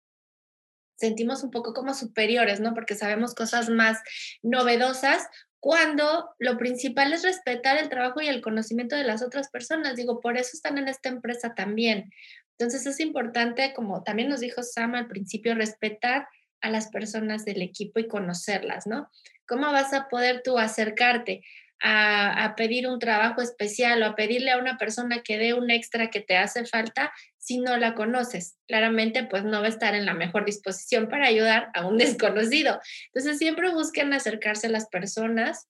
sentimos 0.98 1.44
un 1.44 1.52
poco 1.52 1.74
como 1.74 1.94
superiores, 1.94 2.60
¿no? 2.60 2.74
Porque 2.74 2.96
sabemos 2.96 3.36
cosas 3.36 3.70
más 3.70 4.00
novedosas 4.42 5.28
cuando 5.60 6.30
lo 6.40 6.58
principal 6.58 7.14
es 7.14 7.24
respetar 7.24 7.78
el 7.78 7.90
trabajo 7.90 8.22
y 8.22 8.28
el 8.28 8.42
conocimiento 8.42 8.96
de 8.96 9.06
las 9.06 9.24
otras 9.24 9.50
personas. 9.50 9.96
Digo, 9.96 10.20
por 10.20 10.38
eso 10.38 10.52
están 10.54 10.78
en 10.78 10.90
esta 10.90 11.10
empresa 11.10 11.54
también, 11.56 12.12
entonces 12.58 12.86
es 12.86 13.00
importante, 13.00 13.74
como 13.74 14.04
también 14.04 14.30
nos 14.30 14.40
dijo 14.40 14.62
Sam 14.64 14.96
al 14.96 15.08
principio, 15.08 15.56
respetar 15.56 16.28
a 16.62 16.70
las 16.70 16.90
personas 16.90 17.46
del 17.46 17.62
equipo 17.62 18.00
y 18.00 18.08
conocerlas, 18.08 18.88
¿no? 18.88 19.10
¿Cómo 19.48 19.72
vas 19.72 19.94
a 19.94 20.08
poder 20.08 20.42
tú 20.44 20.58
acercarte 20.58 21.44
a, 21.86 22.54
pedir 22.56 22.88
un 22.88 22.98
trabajo 22.98 23.42
especial 23.42 24.02
o 24.02 24.06
a 24.06 24.16
pedirle 24.16 24.52
a 24.52 24.58
una 24.58 24.78
persona 24.78 25.22
que 25.22 25.38
dé 25.38 25.54
un 25.54 25.70
extra 25.70 26.10
que 26.10 26.22
te 26.22 26.38
hace 26.38 26.66
falta 26.66 27.12
si 27.38 27.60
no 27.60 27.76
la 27.78 27.94
conoces? 27.94 28.58
Claramente, 28.68 29.24
pues 29.24 29.44
no 29.44 29.60
va 29.60 29.66
a 29.66 29.70
estar 29.70 29.94
en 29.96 30.06
la 30.06 30.14
mejor 30.14 30.46
disposición 30.46 31.10
para 31.10 31.28
ayudar 31.28 31.70
a 31.74 31.86
un 31.86 31.98
desconocido. 31.98 32.80
Entonces, 33.08 33.38
siempre 33.38 33.70
busquen 33.74 34.14
acercarse 34.14 34.68
a 34.68 34.72
las 34.72 34.88
personas, 34.88 35.68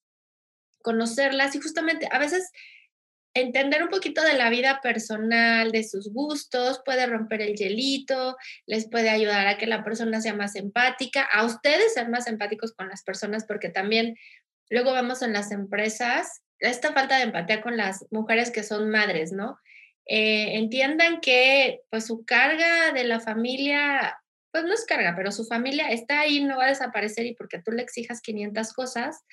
conocerlas 0.83 1.55
y 1.55 1.61
justamente 1.61 2.07
a 2.11 2.19
veces 2.19 2.51
entender 3.33 3.83
un 3.83 3.89
poquito 3.89 4.21
de 4.21 4.33
la 4.33 4.49
vida 4.49 4.79
personal, 4.81 5.71
de 5.71 5.83
sus 5.83 6.11
gustos, 6.13 6.81
puede 6.85 7.05
romper 7.07 7.41
el 7.41 7.55
hielito, 7.55 8.37
les 8.65 8.89
puede 8.89 9.09
ayudar 9.09 9.47
a 9.47 9.57
que 9.57 9.67
la 9.67 9.83
persona 9.83 10.21
sea 10.21 10.33
más 10.33 10.55
empática, 10.55 11.23
a 11.23 11.45
ustedes 11.45 11.93
ser 11.93 12.09
más 12.09 12.27
empáticos 12.27 12.73
con 12.73 12.89
las 12.89 13.03
personas, 13.03 13.45
porque 13.45 13.69
también 13.69 14.15
luego 14.69 14.91
vamos 14.91 15.21
en 15.21 15.33
las 15.33 15.51
empresas 15.51 16.43
esta 16.59 16.93
falta 16.93 17.17
de 17.17 17.23
empatía 17.23 17.61
con 17.61 17.77
las 17.77 18.05
mujeres 18.09 18.51
que 18.51 18.63
son 18.63 18.89
madres, 18.89 19.31
¿no? 19.31 19.57
Eh, 20.05 20.57
entiendan 20.57 21.21
que 21.21 21.81
pues 21.89 22.05
su 22.05 22.25
carga 22.25 22.91
de 22.93 23.03
la 23.03 23.19
familia, 23.19 24.17
pues 24.51 24.63
no 24.63 24.73
es 24.73 24.85
carga, 24.85 25.13
pero 25.15 25.31
su 25.31 25.45
familia 25.45 25.87
está 25.89 26.21
ahí, 26.21 26.43
no 26.43 26.57
va 26.57 26.65
a 26.65 26.69
desaparecer 26.69 27.25
y 27.25 27.35
porque 27.35 27.59
tú 27.59 27.71
le 27.71 27.81
exijas 27.81 28.21
500 28.21 28.73
cosas, 28.73 29.23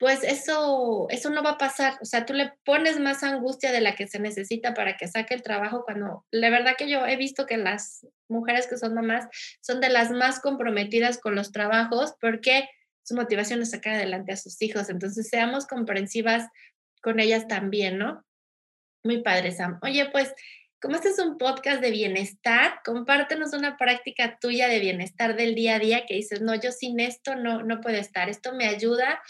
pues 0.00 0.24
eso, 0.24 1.08
eso 1.10 1.28
no 1.28 1.42
va 1.42 1.50
a 1.50 1.58
pasar. 1.58 1.98
O 2.00 2.06
sea, 2.06 2.24
tú 2.24 2.32
le 2.32 2.54
pones 2.64 2.98
más 2.98 3.22
angustia 3.22 3.70
de 3.70 3.82
la 3.82 3.94
que 3.94 4.08
se 4.08 4.18
necesita 4.18 4.72
para 4.72 4.96
que 4.96 5.06
saque 5.06 5.34
el 5.34 5.42
trabajo 5.42 5.84
cuando 5.84 6.24
la 6.30 6.48
verdad 6.48 6.72
que 6.78 6.88
yo 6.88 7.06
he 7.06 7.16
visto 7.18 7.44
que 7.44 7.58
las 7.58 8.06
mujeres 8.26 8.66
que 8.66 8.78
son 8.78 8.94
mamás 8.94 9.28
son 9.60 9.82
de 9.82 9.90
las 9.90 10.10
más 10.10 10.40
comprometidas 10.40 11.18
con 11.18 11.34
los 11.34 11.52
trabajos 11.52 12.14
porque 12.18 12.66
su 13.02 13.14
motivación 13.14 13.60
es 13.60 13.72
sacar 13.72 13.92
adelante 13.96 14.32
a 14.32 14.38
sus 14.38 14.62
hijos. 14.62 14.88
Entonces, 14.88 15.28
seamos 15.28 15.66
comprensivas 15.66 16.48
con 17.02 17.20
ellas 17.20 17.46
también, 17.46 17.98
¿no? 17.98 18.24
Muy 19.04 19.22
padre, 19.22 19.52
Sam. 19.52 19.80
Oye, 19.82 20.08
pues 20.10 20.32
como 20.80 20.96
este 20.96 21.10
es 21.10 21.18
un 21.18 21.36
podcast 21.36 21.82
de 21.82 21.90
bienestar, 21.90 22.80
compártenos 22.84 23.52
una 23.52 23.76
práctica 23.76 24.38
tuya 24.40 24.66
de 24.66 24.80
bienestar 24.80 25.36
del 25.36 25.54
día 25.54 25.76
a 25.76 25.78
día 25.78 26.06
que 26.06 26.14
dices, 26.14 26.40
no, 26.40 26.54
yo 26.54 26.72
sin 26.72 27.00
esto 27.00 27.36
no, 27.36 27.62
no 27.62 27.82
puedo 27.82 27.96
estar. 27.96 28.30
Esto 28.30 28.54
me 28.54 28.66
ayuda 28.66 29.20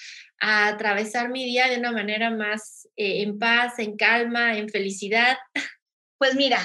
a 0.40 0.68
atravesar 0.68 1.28
mi 1.28 1.44
día 1.44 1.68
de 1.68 1.78
una 1.78 1.90
manera 1.90 2.30
más 2.30 2.88
eh, 2.96 3.22
en 3.22 3.38
paz, 3.38 3.78
en 3.78 3.96
calma, 3.96 4.57
en 4.57 4.68
felicidad. 4.68 5.38
Pues 6.18 6.36
mira, 6.36 6.61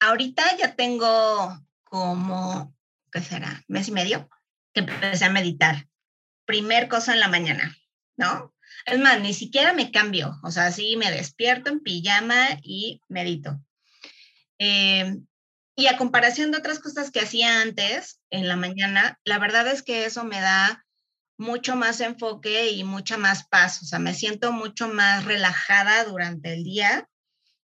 ahorita 0.00 0.56
ya 0.58 0.74
tengo 0.74 1.56
como, 1.84 2.74
¿qué 3.10 3.20
será? 3.20 3.64
Mes 3.66 3.88
y 3.88 3.92
medio 3.92 4.28
que 4.74 4.80
empecé 4.80 5.24
a 5.24 5.30
meditar. 5.30 5.86
Primer 6.44 6.88
cosa 6.88 7.14
en 7.14 7.20
la 7.20 7.28
mañana, 7.28 7.76
¿no? 8.16 8.54
Es 8.84 8.98
más, 8.98 9.20
ni 9.20 9.32
siquiera 9.32 9.72
me 9.72 9.90
cambio, 9.90 10.38
o 10.42 10.50
sea, 10.50 10.70
sí 10.72 10.96
me 10.96 11.10
despierto 11.10 11.70
en 11.70 11.80
pijama 11.80 12.58
y 12.62 13.00
medito 13.08 13.60
eh, 14.58 15.16
y 15.76 15.86
a 15.86 15.96
comparación 15.96 16.50
de 16.50 16.58
otras 16.58 16.80
cosas 16.80 17.10
que 17.10 17.20
hacía 17.20 17.62
antes 17.62 18.20
en 18.30 18.48
la 18.48 18.56
mañana, 18.56 19.20
la 19.24 19.38
verdad 19.38 19.68
es 19.68 19.82
que 19.82 20.06
eso 20.06 20.24
me 20.24 20.40
da 20.40 20.84
mucho 21.38 21.76
más 21.76 22.00
enfoque 22.00 22.70
y 22.70 22.82
mucha 22.82 23.16
más 23.16 23.46
paz. 23.46 23.80
O 23.82 23.86
sea, 23.86 24.00
me 24.00 24.12
siento 24.12 24.50
mucho 24.50 24.88
más 24.88 25.24
relajada 25.24 26.04
durante 26.04 26.52
el 26.52 26.64
día 26.64 27.08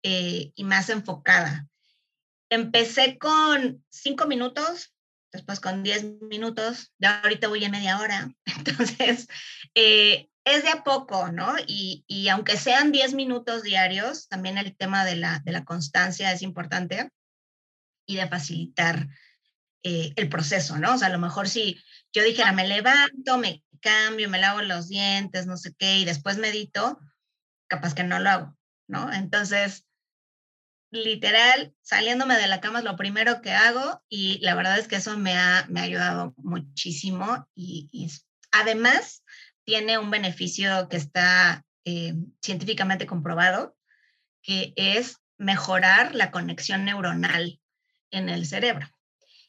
eh, 0.03 0.53
y 0.55 0.65
más 0.65 0.91
enfocada. 0.91 1.67
Empecé 2.51 3.17
con 3.19 3.83
cinco 3.89 4.27
minutos, 4.27 4.95
después 5.33 5.61
con 5.61 5.83
diez 5.83 6.05
minutos, 6.21 6.93
ya 6.99 7.21
ahorita 7.23 7.49
voy 7.49 7.65
a 7.65 7.71
media 7.71 7.99
hora. 7.99 8.31
Entonces, 8.59 9.29
eh, 9.75 10.29
es 10.45 10.63
de 10.63 10.71
a 10.71 10.85
poco, 10.85 11.33
¿no? 11.33 11.55
Y, 11.67 12.05
y 12.07 12.29
aunque 12.29 12.57
sean 12.57 12.93
10 12.93 13.15
minutos 13.15 13.63
diarios, 13.63 14.29
también 14.29 14.59
el 14.59 14.77
tema 14.77 15.05
de 15.05 15.17
la, 15.17 15.41
de 15.45 15.53
la 15.53 15.65
constancia 15.65 16.33
es 16.33 16.43
importante 16.43 17.11
y 18.07 18.17
de 18.17 18.29
facilitar 18.29 19.09
eh, 19.83 20.13
el 20.17 20.29
proceso, 20.29 20.79
¿no? 20.79 20.95
O 20.95 20.99
sea, 20.99 21.09
a 21.09 21.13
lo 21.13 21.19
mejor 21.19 21.49
si 21.49 21.83
yo 22.13 22.23
dijera, 22.23 22.53
me 22.53 22.69
levanto, 22.69 23.39
me 23.39 23.65
cambio, 23.81 24.29
me 24.29 24.39
lavo 24.39 24.63
los 24.63 24.89
dientes, 24.89 25.47
no 25.47 25.57
sé 25.57 25.75
qué, 25.79 25.99
y 25.99 26.05
después 26.05 26.39
medito, 26.39 26.99
capaz 27.67 27.95
que 27.95 28.05
no 28.05 28.19
lo 28.19 28.31
hago, 28.31 28.59
¿no? 28.87 29.13
Entonces, 29.13 29.87
literal, 30.91 31.75
saliéndome 31.83 32.37
de 32.37 32.47
la 32.47 32.61
cama 32.61 32.79
es 32.79 32.85
lo 32.85 32.97
primero 32.97 33.43
que 33.43 33.53
hago 33.53 34.03
y 34.09 34.39
la 34.41 34.55
verdad 34.55 34.79
es 34.79 34.89
que 34.89 34.97
eso 34.97 35.19
me 35.19 35.37
ha, 35.37 35.67
me 35.69 35.81
ha 35.81 35.85
ayudado 35.85 36.35
muchísimo 36.37 37.49
y, 37.55 37.89
y 37.91 38.11
además 38.53 39.23
tiene 39.65 39.99
un 39.99 40.11
beneficio 40.11 40.89
que 40.89 40.97
está 40.97 41.65
eh, 41.85 42.15
científicamente 42.43 43.07
comprobado, 43.07 43.77
que 44.43 44.73
es 44.77 45.19
mejorar 45.39 46.15
la 46.15 46.31
conexión 46.31 46.85
neuronal 46.85 47.61
en 48.11 48.29
el 48.29 48.47
cerebro. 48.47 48.89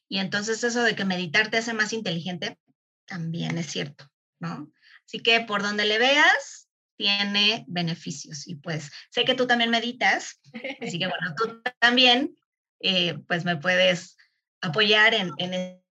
Y 0.07 0.19
entonces 0.19 0.63
eso 0.63 0.83
de 0.83 0.95
que 0.95 1.05
meditar 1.05 1.49
te 1.49 1.57
hace 1.57 1.73
más 1.73 1.93
inteligente, 1.93 2.57
también 3.05 3.57
es 3.57 3.67
cierto, 3.67 4.11
¿no? 4.39 4.71
Así 5.05 5.19
que 5.19 5.41
por 5.41 5.61
donde 5.61 5.85
le 5.85 5.99
veas, 5.99 6.67
tiene 6.97 7.65
beneficios. 7.67 8.47
Y 8.47 8.55
pues 8.55 8.91
sé 9.09 9.25
que 9.25 9.35
tú 9.35 9.47
también 9.47 9.69
meditas, 9.69 10.39
así 10.81 10.97
que 10.99 11.07
bueno, 11.07 11.33
tú 11.35 11.61
también, 11.79 12.35
eh, 12.79 13.17
pues 13.27 13.45
me 13.45 13.57
puedes 13.57 14.17
apoyar 14.61 15.13
en, 15.13 15.31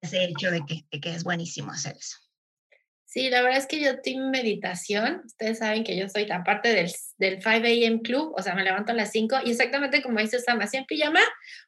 ese 0.01 0.25
hecho 0.25 0.51
de 0.51 0.65
que, 0.67 0.87
de 0.91 1.01
que 1.01 1.15
es 1.15 1.25
buenísimo 1.25 1.73
hacer 1.73 1.97
eso. 1.97 2.24
Sí, 3.15 3.31
la 3.31 3.43
verdad 3.43 3.59
es 3.59 3.69
que 3.69 3.79
yo 3.79 4.01
tengo 4.01 4.29
meditación. 4.29 5.23
Ustedes 5.25 5.59
saben 5.59 5.85
que 5.85 5.97
yo 5.97 6.09
soy 6.09 6.29
aparte 6.33 6.71
del, 6.75 6.91
del 7.17 7.41
5 7.41 7.49
a.m. 7.49 8.01
club, 8.03 8.35
o 8.37 8.43
sea, 8.43 8.57
me 8.57 8.65
levanto 8.65 8.91
a 8.91 8.97
las 8.97 9.13
5 9.13 9.37
y 9.45 9.53
exactamente 9.53 10.03
como 10.03 10.19
dice 10.19 10.41
Sam, 10.41 10.61
así 10.61 10.79
en 10.79 10.85
pijama. 10.85 11.21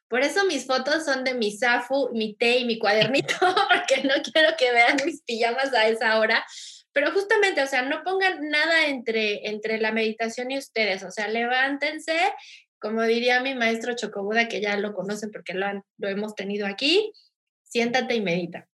Por 0.09 0.23
eso 0.23 0.43
mis 0.43 0.67
fotos 0.67 1.05
son 1.05 1.23
de 1.23 1.35
mi 1.35 1.57
zafu, 1.57 2.09
mi 2.11 2.35
té 2.35 2.57
y 2.57 2.65
mi 2.65 2.77
cuadernito, 2.77 3.33
porque 3.73 4.05
no 4.05 4.15
quiero 4.23 4.57
que 4.57 4.73
vean 4.73 4.97
mis 5.05 5.21
pijamas 5.21 5.73
a 5.73 5.87
esa 5.87 6.19
hora. 6.19 6.45
Pero 6.91 7.13
justamente, 7.13 7.63
o 7.63 7.67
sea, 7.67 7.83
no 7.83 8.03
pongan 8.03 8.49
nada 8.49 8.87
entre, 8.87 9.47
entre 9.47 9.77
la 9.77 9.93
meditación 9.93 10.51
y 10.51 10.57
ustedes, 10.57 11.01
o 11.03 11.11
sea, 11.11 11.29
levántense, 11.29 12.17
como 12.77 13.03
diría 13.03 13.39
mi 13.39 13.55
maestro 13.55 13.95
Chocobuda, 13.95 14.49
que 14.49 14.59
ya 14.59 14.75
lo 14.75 14.93
conocen 14.93 15.31
porque 15.31 15.53
lo, 15.53 15.65
lo 15.97 16.09
hemos 16.09 16.35
tenido 16.35 16.67
aquí, 16.67 17.13
siéntate 17.63 18.15
y 18.15 18.21
medita. 18.21 18.67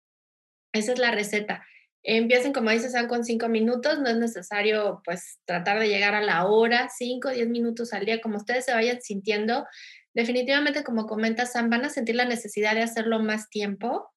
Esa 0.71 0.93
es 0.93 0.99
la 0.99 1.11
receta 1.11 1.65
Empiecen, 2.03 2.51
como 2.51 2.71
dices, 2.71 2.95
con 3.07 3.23
cinco 3.23 3.47
minutos, 3.47 3.99
no 3.99 4.09
es 4.09 4.17
necesario 4.17 5.01
pues 5.05 5.39
tratar 5.45 5.79
de 5.79 5.87
llegar 5.87 6.15
a 6.15 6.21
la 6.21 6.47
hora, 6.47 6.89
cinco, 6.89 7.29
diez 7.29 7.47
minutos 7.47 7.93
al 7.93 8.05
día, 8.05 8.21
como 8.21 8.37
ustedes 8.37 8.65
se 8.65 8.73
vayan 8.73 9.01
sintiendo. 9.01 9.65
Definitivamente, 10.13 10.83
como 10.83 11.05
comenta 11.05 11.45
Sam, 11.45 11.69
van 11.69 11.85
a 11.85 11.89
sentir 11.89 12.15
la 12.15 12.25
necesidad 12.25 12.73
de 12.73 12.81
hacerlo 12.81 13.19
más 13.19 13.49
tiempo, 13.49 14.09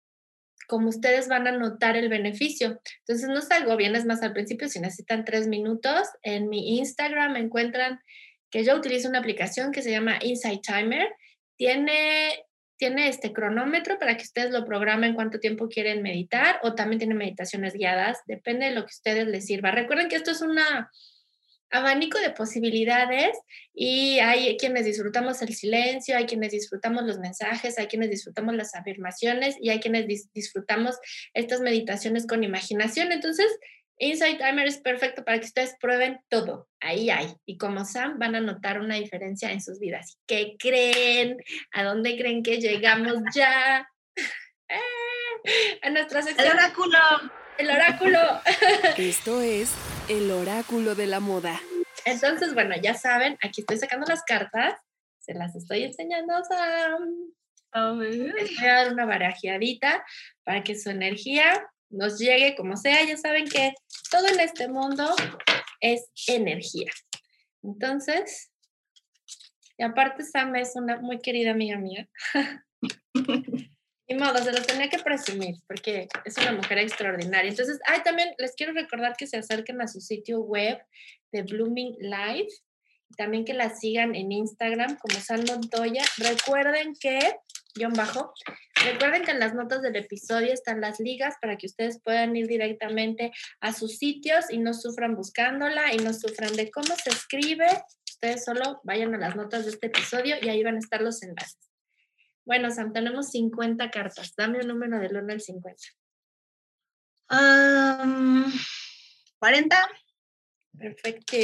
como 0.67 0.89
ustedes 0.89 1.29
van 1.29 1.47
a 1.47 1.53
notar 1.53 1.97
el 1.97 2.09
beneficio. 2.09 2.81
Entonces, 3.01 3.29
no 3.29 3.43
se 3.43 3.55
agobien, 3.55 3.93
más 4.07 4.23
al 4.23 4.33
principio, 4.33 4.69
si 4.69 4.81
necesitan 4.81 5.25
tres 5.25 5.47
minutos, 5.47 6.09
en 6.23 6.49
mi 6.49 6.79
Instagram 6.79 7.33
me 7.33 7.41
encuentran 7.41 8.01
que 8.51 8.65
yo 8.65 8.77
utilizo 8.77 9.09
una 9.09 9.19
aplicación 9.19 9.73
que 9.73 9.83
se 9.83 9.91
llama 9.91 10.19
Insight 10.23 10.63
Timer. 10.63 11.09
Tiene 11.57 12.45
tiene 12.85 13.09
este 13.09 13.33
cronómetro 13.33 13.99
para 13.99 14.15
que 14.19 14.25
ustedes 14.25 14.51
lo 14.51 14.67
programen 14.67 15.15
cuánto 15.15 15.41
tiempo 15.41 15.71
quieren 15.71 16.03
meditar 16.03 16.61
o 16.63 16.75
también 16.75 16.99
tiene 16.99 17.15
meditaciones 17.15 17.73
guiadas, 17.73 18.19
depende 18.27 18.67
de 18.67 18.73
lo 18.73 18.83
que 18.83 18.93
a 18.93 18.99
ustedes 18.99 19.27
les 19.27 19.47
sirva. 19.47 19.71
Recuerden 19.71 20.11
que 20.11 20.17
esto 20.17 20.33
es 20.33 20.43
un 20.43 20.59
abanico 21.71 22.19
de 22.19 22.29
posibilidades 22.29 23.39
y 23.73 24.19
hay 24.19 24.59
quienes 24.59 24.85
disfrutamos 24.85 25.41
el 25.41 25.55
silencio, 25.55 26.15
hay 26.15 26.27
quienes 26.27 26.53
disfrutamos 26.53 27.05
los 27.05 27.19
mensajes, 27.19 27.79
hay 27.79 27.87
quienes 27.87 28.11
disfrutamos 28.11 28.55
las 28.55 28.75
afirmaciones 28.75 29.57
y 29.59 29.71
hay 29.71 29.81
quienes 29.81 30.07
disfrutamos 30.35 30.99
estas 31.33 31.63
meditaciones 31.63 32.27
con 32.27 32.45
imaginación. 32.45 33.13
Entonces, 33.13 33.47
Insight 33.99 34.39
Timer 34.39 34.67
es 34.67 34.79
perfecto 34.79 35.25
para 35.25 35.39
que 35.39 35.47
ustedes 35.47 35.77
prueben 35.81 36.21
todo. 36.29 36.69
Ahí 36.81 37.11
hay. 37.11 37.35
Y 37.47 37.59
como 37.59 37.85
Sam, 37.85 38.19
van 38.19 38.35
a 38.35 38.41
notar 38.41 38.81
una 38.81 38.97
diferencia 38.97 39.53
en 39.53 39.61
sus 39.61 39.79
vidas. 39.79 40.19
¿Qué 40.27 40.57
creen? 40.59 41.37
¿A 41.73 41.85
dónde 41.85 42.17
creen 42.17 42.43
que 42.43 42.59
llegamos 42.59 43.15
ya? 43.35 43.89
a 45.83 45.91
nuestra 45.91 46.23
sección. 46.23 46.47
El 46.47 46.55
oráculo. 46.55 46.99
El 47.59 47.71
oráculo. 47.71 48.19
Esto 48.97 49.41
es 49.41 49.73
el 50.09 50.31
oráculo 50.31 50.95
de 50.95 51.07
la 51.07 51.21
moda. 51.21 51.61
Entonces, 52.05 52.53
bueno, 52.55 52.75
ya 52.83 52.95
saben, 52.95 53.39
aquí 53.43 53.61
estoy 53.61 53.79
sacando 53.79 54.07
las 54.07 54.23
cartas. 54.25 54.75
Se 55.21 55.35
las 55.35 55.55
estoy 55.55 55.85
enseñando 55.85 56.35
a 56.35 56.45
Sam. 56.45 57.33
Les 58.01 58.19
voy 58.61 58.69
a 58.69 58.75
dar 58.75 58.93
una 58.93 59.07
barajeadita 59.07 60.05
para 60.45 60.63
que 60.63 60.79
su 60.79 60.91
energía 60.91 61.67
nos 61.91 62.19
llegue 62.19 62.55
como 62.57 62.77
sea. 62.77 63.05
Ya 63.05 63.17
saben 63.17 63.47
que 63.47 63.73
todo 64.11 64.27
en 64.29 64.41
este 64.41 64.69
mundo 64.69 65.15
es 65.81 66.07
energía. 66.27 66.91
Entonces, 67.63 68.51
y 69.77 69.83
aparte 69.83 70.23
Sam 70.23 70.55
es 70.57 70.77
una 70.77 71.01
muy 71.01 71.19
querida 71.19 71.51
amiga 71.51 71.79
mía. 71.79 72.09
Ni 74.07 74.17
modo, 74.17 74.37
se 74.39 74.53
lo 74.53 74.63
tenía 74.63 74.91
que 74.91 74.99
presumir 74.99 75.57
porque 75.67 76.09
es 76.25 76.37
una 76.37 76.53
mujer 76.53 76.79
extraordinaria. 76.79 77.51
Entonces, 77.51 77.79
ay, 77.87 78.03
también 78.05 78.35
les 78.39 78.55
quiero 78.55 78.75
recordar 78.75 79.17
que 79.17 79.27
se 79.27 79.39
acerquen 79.39 79.81
a 79.81 79.89
su 79.89 80.01
sitio 80.01 80.41
web 80.41 80.79
de 81.33 81.43
Blooming 81.43 81.97
Life 82.01 82.53
y 83.09 83.15
también 83.17 83.45
que 83.47 83.55
la 83.55 83.75
sigan 83.75 84.15
en 84.15 84.31
Instagram 84.31 84.99
como 84.99 85.19
San 85.21 85.45
Montoya. 85.45 86.03
Recuerden 86.19 86.95
que 87.01 87.19
guion 87.75 87.95
bajo. 87.95 88.33
Recuerden 88.85 89.25
que 89.25 89.31
en 89.31 89.41
las 89.41 89.55
notas 89.55 89.81
del 89.81 89.97
episodio 89.97 90.53
están 90.53 90.83
las 90.83 91.01
ligas 91.01 91.37
para 91.41 91.57
que 91.57 91.67
ustedes 91.67 92.03
puedan 92.03 92.37
ir 92.37 92.47
directamente 92.47 93.33
a 93.61 93.73
sus 93.73 93.97
sitios 93.97 94.51
y 94.51 94.59
no 94.59 94.75
sufran 94.75 95.17
buscándola 95.17 95.95
y 95.95 95.97
no 95.97 96.13
sufran 96.13 96.55
de 96.55 96.71
cómo 96.71 96.95
se 97.03 97.09
escribe. 97.09 97.67
Ustedes 98.07 98.45
solo 98.45 98.83
vayan 98.85 99.15
a 99.15 99.19
las 99.19 99.37
notas 99.37 99.65
de 99.65 99.71
este 99.71 99.87
episodio 99.87 100.37
y 100.41 100.51
ahí 100.51 100.63
van 100.63 100.77
a 100.77 100.81
estar 100.81 101.01
los 101.01 101.23
enlaces. 101.23 101.71
Bueno, 102.45 102.71
Sam, 102.71 102.93
tenemos 102.93 103.31
50 103.31 103.91
cartas. 103.91 104.35
Dame 104.37 104.61
un 104.61 104.69
número 104.69 104.99
del 104.99 105.17
1 105.17 105.33
al 105.33 105.41
50. 105.41 105.83
40. 109.39 109.89
Perfecto. 110.77 111.37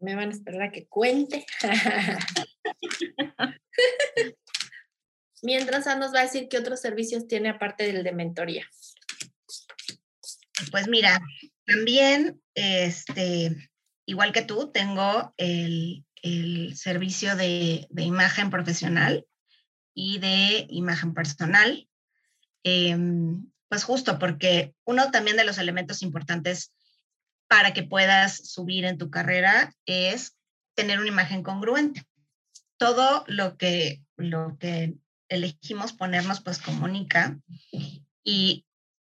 Me 0.00 0.14
van 0.14 0.30
a 0.30 0.32
esperar 0.32 0.62
a 0.62 0.72
que 0.72 0.86
cuente. 0.86 1.44
Mientras 5.42 5.86
nos 5.98 6.14
va 6.14 6.20
a 6.20 6.24
decir 6.24 6.48
qué 6.48 6.58
otros 6.58 6.80
servicios 6.80 7.26
tiene 7.28 7.50
aparte 7.50 7.84
del 7.84 8.02
de 8.02 8.12
mentoría. 8.12 8.66
Pues 10.70 10.88
mira, 10.88 11.20
también, 11.66 12.40
este, 12.54 13.70
igual 14.06 14.32
que 14.32 14.42
tú, 14.42 14.70
tengo 14.72 15.32
el, 15.36 16.04
servicio 16.74 17.36
de, 17.36 17.86
imagen 17.96 18.50
profesional 18.50 19.24
y 19.94 20.18
de 20.18 20.66
imagen 20.68 21.14
personal. 21.14 21.88
Em, 22.64 23.50
pues 23.68 23.84
justo 23.84 24.18
porque 24.18 24.74
uno 24.84 25.10
también 25.10 25.36
de 25.36 25.44
los 25.44 25.58
elementos 25.58 26.02
importantes 26.02 26.72
para 27.48 27.72
que 27.72 27.82
puedas 27.82 28.36
subir 28.50 28.84
en 28.84 28.98
tu 28.98 29.10
carrera 29.10 29.72
es 29.86 30.36
tener 30.74 30.98
una 30.98 31.08
imagen 31.08 31.42
congruente 31.42 32.04
todo 32.78 33.24
lo 33.26 33.56
que, 33.56 34.02
lo 34.16 34.56
que 34.58 34.94
elegimos 35.28 35.92
ponernos 35.92 36.40
pues 36.40 36.58
comunica 36.58 37.38
y 38.24 38.66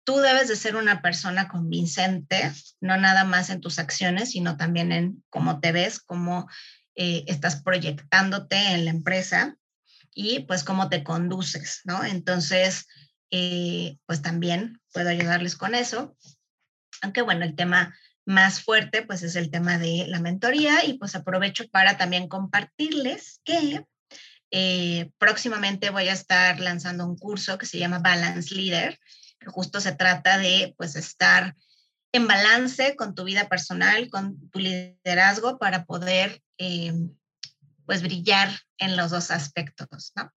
tú 0.05 0.18
debes 0.18 0.47
de 0.47 0.55
ser 0.55 0.76
una 0.76 1.01
persona 1.01 1.47
convincente, 1.47 2.51
no 2.80 2.95
nada 2.97 3.24
más 3.24 3.49
en 3.49 3.59
tus 3.59 3.80
acciones, 3.80 4.32
sino 4.32 4.55
también 4.55 4.91
en 4.91 5.24
cómo 5.30 5.59
te 5.59 5.72
ves, 5.72 5.99
cómo 5.99 6.47
eh, 6.95 7.26
estás 7.28 7.61
proyectándote 7.61 8.55
en 8.74 8.86
la 8.86 8.91
empresa 8.91 9.57
y 10.13 10.41
pues 10.41 10.63
cómo 10.63 10.89
te 10.89 11.03
conduces, 11.03 11.82
¿no? 11.84 12.03
Entonces, 12.05 12.88
eh, 13.32 13.97
pues 14.05 14.22
también 14.22 14.80
puedo 14.93 15.09
ayudarles 15.09 15.55
con 15.55 15.76
eso. 15.76 16.16
Aunque 17.01 17.22
bueno, 17.22 17.43
el 17.43 17.55
tema 17.55 17.95
más 18.26 18.61
fuerte, 18.61 19.01
pues 19.03 19.24
es 19.24 19.36
el 19.36 19.51
tema 19.51 19.78
de 19.78 20.05
la 20.07 20.20
mentoría 20.20 20.86
y 20.86 20.97
pues 20.97 21.16
aprovecho 21.16 21.68
para 21.70 21.97
también 21.97 22.28
compartirles 22.28 23.41
que 23.43 23.86
eh, 24.57 25.11
próximamente 25.17 25.89
voy 25.89 26.07
a 26.07 26.13
estar 26.13 26.61
lanzando 26.61 27.05
un 27.05 27.17
curso 27.17 27.57
que 27.57 27.65
se 27.65 27.77
llama 27.77 27.99
Balance 27.99 28.55
Leader, 28.55 28.97
que 29.37 29.47
justo 29.47 29.81
se 29.81 29.91
trata 29.91 30.37
de 30.37 30.73
pues 30.77 30.95
estar 30.95 31.57
en 32.13 32.25
balance 32.25 32.95
con 32.95 33.15
tu 33.15 33.25
vida 33.25 33.49
personal, 33.49 34.09
con 34.09 34.49
tu 34.51 34.59
liderazgo 34.59 35.57
para 35.57 35.83
poder 35.83 36.41
eh, 36.57 36.93
pues 37.85 38.01
brillar 38.01 38.47
en 38.77 38.95
los 38.95 39.11
dos 39.11 39.29
aspectos, 39.29 40.13
¿no? 40.15 40.31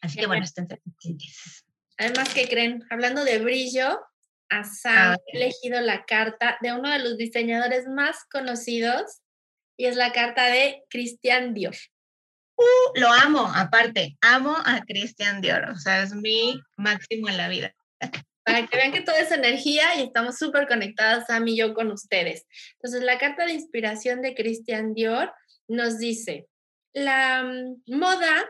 Así 0.00 0.18
que 0.18 0.26
bueno, 0.26 0.42
estén 0.42 0.66
pendientes. 0.66 1.64
Además, 1.96 2.30
¿qué 2.34 2.48
creen? 2.48 2.84
Hablando 2.90 3.22
de 3.22 3.38
brillo, 3.38 4.00
a 4.48 4.64
Sam, 4.64 5.16
he 5.28 5.36
elegido 5.36 5.80
la 5.80 6.04
carta 6.06 6.58
de 6.60 6.72
uno 6.72 6.90
de 6.90 6.98
los 6.98 7.16
diseñadores 7.16 7.86
más 7.86 8.24
conocidos 8.32 9.20
y 9.76 9.84
es 9.84 9.94
la 9.94 10.10
carta 10.10 10.46
de 10.46 10.82
Christian 10.90 11.54
Dior. 11.54 11.76
Lo 12.94 13.08
amo, 13.12 13.50
aparte, 13.54 14.16
amo 14.20 14.56
a 14.64 14.82
Christian 14.86 15.40
Dior, 15.40 15.70
o 15.70 15.76
sea, 15.76 16.02
es 16.02 16.14
mi 16.14 16.60
máximo 16.76 17.28
en 17.28 17.36
la 17.36 17.48
vida. 17.48 17.74
Para 18.44 18.66
que 18.66 18.76
vean 18.76 18.92
que 18.92 19.02
toda 19.02 19.18
es 19.18 19.30
energía 19.30 19.94
y 19.96 20.02
estamos 20.02 20.38
súper 20.38 20.66
conectadas, 20.66 21.26
Sam 21.26 21.46
y 21.48 21.56
yo, 21.56 21.74
con 21.74 21.92
ustedes. 21.92 22.46
Entonces, 22.74 23.02
la 23.02 23.18
carta 23.18 23.44
de 23.44 23.52
inspiración 23.52 24.22
de 24.22 24.34
Christian 24.34 24.94
Dior 24.94 25.32
nos 25.68 25.98
dice, 25.98 26.48
la 26.94 27.44
mm, 27.44 27.94
moda 27.94 28.48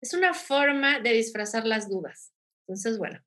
es 0.00 0.14
una 0.14 0.34
forma 0.34 1.00
de 1.00 1.12
disfrazar 1.12 1.66
las 1.66 1.88
dudas. 1.88 2.32
Entonces, 2.66 2.98
bueno, 2.98 3.20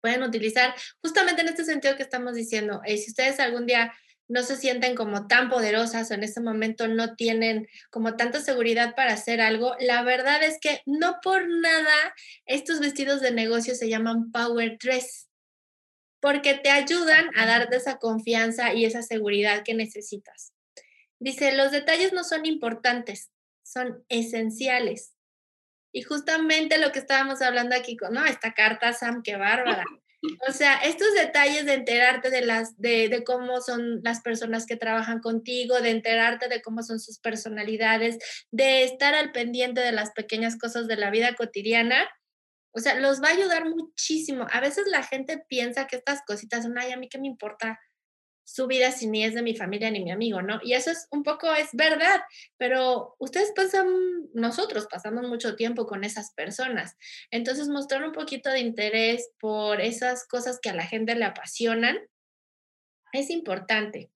pueden 0.00 0.22
utilizar 0.22 0.74
justamente 1.02 1.42
en 1.42 1.48
este 1.48 1.64
sentido 1.64 1.96
que 1.96 2.02
estamos 2.02 2.34
diciendo. 2.34 2.80
Eh, 2.84 2.96
si 2.98 3.10
ustedes 3.10 3.40
algún 3.40 3.66
día 3.66 3.92
no 4.30 4.44
se 4.44 4.56
sienten 4.56 4.94
como 4.94 5.26
tan 5.26 5.50
poderosas 5.50 6.10
o 6.10 6.14
en 6.14 6.22
este 6.22 6.40
momento 6.40 6.86
no 6.86 7.16
tienen 7.16 7.66
como 7.90 8.16
tanta 8.16 8.40
seguridad 8.40 8.94
para 8.94 9.14
hacer 9.14 9.40
algo, 9.40 9.74
la 9.80 10.02
verdad 10.02 10.42
es 10.44 10.58
que 10.60 10.82
no 10.86 11.18
por 11.20 11.48
nada 11.48 12.14
estos 12.46 12.78
vestidos 12.78 13.20
de 13.20 13.32
negocio 13.32 13.74
se 13.74 13.88
llaman 13.88 14.30
power 14.30 14.78
dress, 14.80 15.28
porque 16.20 16.54
te 16.54 16.70
ayudan 16.70 17.28
a 17.36 17.44
darte 17.44 17.76
esa 17.76 17.98
confianza 17.98 18.72
y 18.72 18.84
esa 18.84 19.02
seguridad 19.02 19.64
que 19.64 19.74
necesitas. 19.74 20.52
Dice, 21.18 21.52
los 21.52 21.72
detalles 21.72 22.12
no 22.12 22.22
son 22.22 22.46
importantes, 22.46 23.32
son 23.64 24.04
esenciales. 24.08 25.12
Y 25.92 26.02
justamente 26.02 26.78
lo 26.78 26.92
que 26.92 27.00
estábamos 27.00 27.42
hablando 27.42 27.74
aquí 27.74 27.96
con, 27.96 28.14
no, 28.14 28.24
esta 28.24 28.54
carta, 28.54 28.92
Sam, 28.92 29.22
qué 29.24 29.34
bárbara. 29.34 29.84
O 30.48 30.52
sea, 30.52 30.76
estos 30.76 31.14
detalles 31.14 31.64
de 31.64 31.74
enterarte 31.74 32.30
de 32.30 32.42
las, 32.42 32.78
de, 32.78 33.08
de, 33.08 33.24
cómo 33.24 33.60
son 33.62 34.00
las 34.02 34.20
personas 34.20 34.66
que 34.66 34.76
trabajan 34.76 35.20
contigo, 35.20 35.80
de 35.80 35.90
enterarte 35.90 36.48
de 36.48 36.60
cómo 36.60 36.82
son 36.82 37.00
sus 37.00 37.18
personalidades, 37.18 38.18
de 38.50 38.84
estar 38.84 39.14
al 39.14 39.32
pendiente 39.32 39.80
de 39.80 39.92
las 39.92 40.10
pequeñas 40.10 40.58
cosas 40.58 40.86
de 40.88 40.96
la 40.96 41.10
vida 41.10 41.34
cotidiana, 41.34 42.06
o 42.72 42.80
sea, 42.80 42.94
los 43.00 43.22
va 43.22 43.28
a 43.28 43.32
ayudar 43.32 43.68
muchísimo. 43.68 44.46
A 44.52 44.60
veces 44.60 44.86
la 44.86 45.02
gente 45.02 45.42
piensa 45.48 45.86
que 45.86 45.96
estas 45.96 46.20
cositas 46.26 46.62
son, 46.64 46.78
ay, 46.78 46.92
a 46.92 46.96
mí 46.96 47.08
qué 47.08 47.18
me 47.18 47.26
importa 47.26 47.80
su 48.52 48.66
vida 48.66 48.90
si 48.90 49.06
ni 49.06 49.24
es 49.24 49.34
de 49.34 49.42
mi 49.42 49.54
familia 49.54 49.90
ni 49.90 50.02
mi 50.02 50.10
amigo, 50.10 50.42
¿no? 50.42 50.58
Y 50.64 50.72
eso 50.72 50.90
es 50.90 51.06
un 51.12 51.22
poco, 51.22 51.52
es 51.54 51.68
verdad, 51.72 52.20
pero 52.56 53.14
ustedes 53.20 53.52
pasan, 53.54 53.86
nosotros 54.34 54.88
pasamos 54.90 55.28
mucho 55.28 55.54
tiempo 55.54 55.86
con 55.86 56.02
esas 56.02 56.32
personas. 56.34 56.96
Entonces, 57.30 57.68
mostrar 57.68 58.02
un 58.02 58.12
poquito 58.12 58.50
de 58.50 58.58
interés 58.58 59.30
por 59.38 59.80
esas 59.80 60.26
cosas 60.26 60.58
que 60.60 60.70
a 60.70 60.74
la 60.74 60.84
gente 60.84 61.14
le 61.14 61.26
apasionan 61.26 61.96
es 63.12 63.30
importante. 63.30 64.10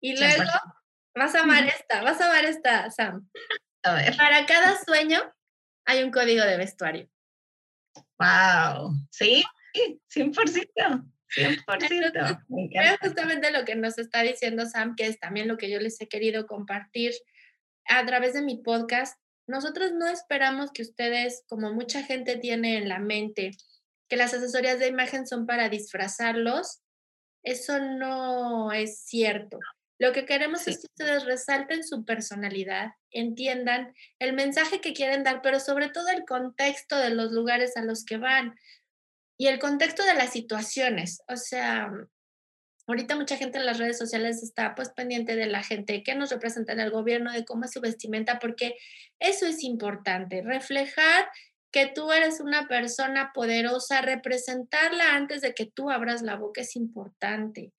Y 0.00 0.16
luego, 0.18 0.42
vas 1.14 1.34
a 1.34 1.40
amar 1.40 1.66
esta, 1.66 2.02
vas 2.02 2.20
a 2.20 2.26
amar 2.26 2.44
esta, 2.44 2.90
Sam. 2.90 3.30
A 3.82 3.94
ver. 3.94 4.16
Para 4.16 4.44
cada 4.44 4.78
sueño 4.84 5.20
hay 5.86 6.02
un 6.02 6.10
código 6.10 6.44
de 6.44 6.58
vestuario. 6.58 7.08
Wow, 8.18 8.92
sí, 9.10 9.42
100%. 10.14 11.11
100%. 11.36 12.44
Es 12.72 12.98
justamente 13.00 13.50
lo 13.50 13.64
que 13.64 13.74
nos 13.74 13.98
está 13.98 14.22
diciendo 14.22 14.66
Sam, 14.66 14.94
que 14.96 15.06
es 15.06 15.18
también 15.18 15.48
lo 15.48 15.56
que 15.56 15.70
yo 15.70 15.78
les 15.78 16.00
he 16.00 16.08
querido 16.08 16.46
compartir 16.46 17.12
a 17.88 18.04
través 18.06 18.34
de 18.34 18.42
mi 18.42 18.62
podcast. 18.62 19.18
Nosotros 19.46 19.92
no 19.92 20.06
esperamos 20.08 20.70
que 20.72 20.82
ustedes, 20.82 21.44
como 21.48 21.72
mucha 21.72 22.02
gente 22.02 22.36
tiene 22.36 22.76
en 22.76 22.88
la 22.88 22.98
mente, 22.98 23.52
que 24.08 24.16
las 24.16 24.34
asesorías 24.34 24.78
de 24.78 24.88
imagen 24.88 25.26
son 25.26 25.46
para 25.46 25.68
disfrazarlos. 25.68 26.80
Eso 27.42 27.80
no 27.80 28.72
es 28.72 29.04
cierto. 29.04 29.58
Lo 29.98 30.12
que 30.12 30.24
queremos 30.24 30.66
es 30.66 30.80
que 30.80 30.86
ustedes 30.86 31.24
resalten 31.24 31.84
su 31.84 32.04
personalidad, 32.04 32.90
entiendan 33.12 33.94
el 34.18 34.32
mensaje 34.32 34.80
que 34.80 34.94
quieren 34.94 35.22
dar, 35.22 35.42
pero 35.42 35.60
sobre 35.60 35.90
todo 35.90 36.08
el 36.08 36.24
contexto 36.24 36.96
de 36.96 37.10
los 37.10 37.30
lugares 37.30 37.76
a 37.76 37.84
los 37.84 38.04
que 38.04 38.16
van 38.16 38.54
y 39.42 39.48
el 39.48 39.58
contexto 39.58 40.04
de 40.04 40.14
las 40.14 40.30
situaciones. 40.30 41.20
O 41.26 41.36
sea, 41.36 41.90
ahorita 42.86 43.16
mucha 43.16 43.36
gente 43.36 43.58
en 43.58 43.66
las 43.66 43.78
redes 43.78 43.98
sociales 43.98 44.40
está 44.40 44.76
pues 44.76 44.90
pendiente 44.90 45.34
de 45.34 45.46
la 45.46 45.64
gente 45.64 46.04
que 46.04 46.14
nos 46.14 46.30
representa 46.30 46.72
en 46.72 46.78
el 46.78 46.92
gobierno, 46.92 47.32
de 47.32 47.44
cómo 47.44 47.64
es 47.64 47.72
su 47.72 47.80
vestimenta, 47.80 48.38
porque 48.38 48.76
eso 49.18 49.44
es 49.46 49.64
importante, 49.64 50.42
reflejar 50.42 51.28
que 51.72 51.86
tú 51.86 52.12
eres 52.12 52.38
una 52.38 52.68
persona 52.68 53.32
poderosa, 53.34 54.00
representarla 54.00 55.16
antes 55.16 55.40
de 55.40 55.54
que 55.54 55.66
tú 55.66 55.90
abras 55.90 56.22
la 56.22 56.36
boca 56.36 56.60
es 56.60 56.76
importante. 56.76 57.72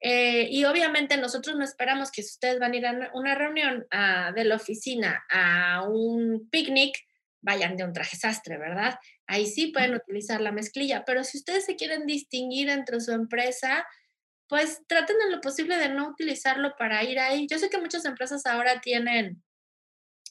Eh, 0.00 0.48
y 0.50 0.64
obviamente 0.64 1.18
nosotros 1.18 1.56
no 1.56 1.64
esperamos 1.64 2.10
que 2.10 2.22
si 2.22 2.30
ustedes 2.30 2.58
van 2.58 2.72
a 2.72 2.76
ir 2.78 2.86
a 2.86 3.10
una 3.12 3.34
reunión 3.34 3.86
ah, 3.90 4.32
de 4.34 4.46
la 4.46 4.56
oficina 4.56 5.22
a 5.28 5.86
un 5.86 6.48
picnic, 6.48 6.96
vayan 7.42 7.76
de 7.76 7.84
un 7.84 7.92
traje 7.92 8.16
sastre, 8.16 8.56
¿verdad? 8.56 8.98
Ahí 9.26 9.46
sí 9.46 9.68
pueden 9.68 9.94
utilizar 9.94 10.40
la 10.40 10.52
mezclilla, 10.52 11.04
pero 11.04 11.24
si 11.24 11.38
ustedes 11.38 11.66
se 11.66 11.76
quieren 11.76 12.06
distinguir 12.06 12.68
entre 12.70 13.00
su 13.00 13.12
empresa, 13.12 13.86
pues 14.48 14.82
traten 14.86 15.16
en 15.24 15.32
lo 15.32 15.40
posible 15.40 15.76
de 15.76 15.88
no 15.88 16.08
utilizarlo 16.08 16.74
para 16.78 17.02
ir 17.04 17.18
ahí. 17.18 17.46
Yo 17.50 17.58
sé 17.58 17.68
que 17.68 17.78
muchas 17.78 18.04
empresas 18.04 18.46
ahora 18.46 18.80
tienen 18.80 19.42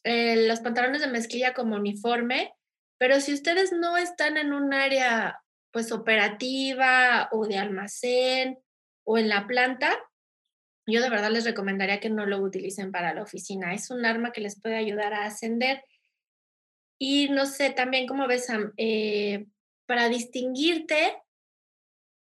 eh, 0.03 0.47
los 0.47 0.61
pantalones 0.61 1.01
de 1.01 1.07
mezclilla 1.07 1.53
como 1.53 1.75
uniforme, 1.75 2.53
pero 2.97 3.19
si 3.19 3.33
ustedes 3.33 3.71
no 3.71 3.97
están 3.97 4.37
en 4.37 4.53
un 4.53 4.73
área 4.73 5.39
pues 5.71 5.91
operativa 5.91 7.29
o 7.31 7.47
de 7.47 7.57
almacén 7.57 8.57
o 9.03 9.17
en 9.17 9.29
la 9.29 9.47
planta, 9.47 9.97
yo 10.87 11.01
de 11.01 11.09
verdad 11.09 11.31
les 11.31 11.45
recomendaría 11.45 11.99
que 11.99 12.09
no 12.09 12.25
lo 12.25 12.39
utilicen 12.39 12.91
para 12.91 13.13
la 13.13 13.23
oficina. 13.23 13.73
Es 13.73 13.89
un 13.89 14.05
arma 14.05 14.31
que 14.31 14.41
les 14.41 14.59
puede 14.59 14.75
ayudar 14.75 15.13
a 15.13 15.25
ascender. 15.25 15.83
Y 17.03 17.29
no 17.29 17.47
sé, 17.47 17.71
también 17.71 18.05
como 18.05 18.27
ves, 18.27 18.45
eh, 18.77 19.47
para 19.87 20.07
distinguirte, 20.07 21.17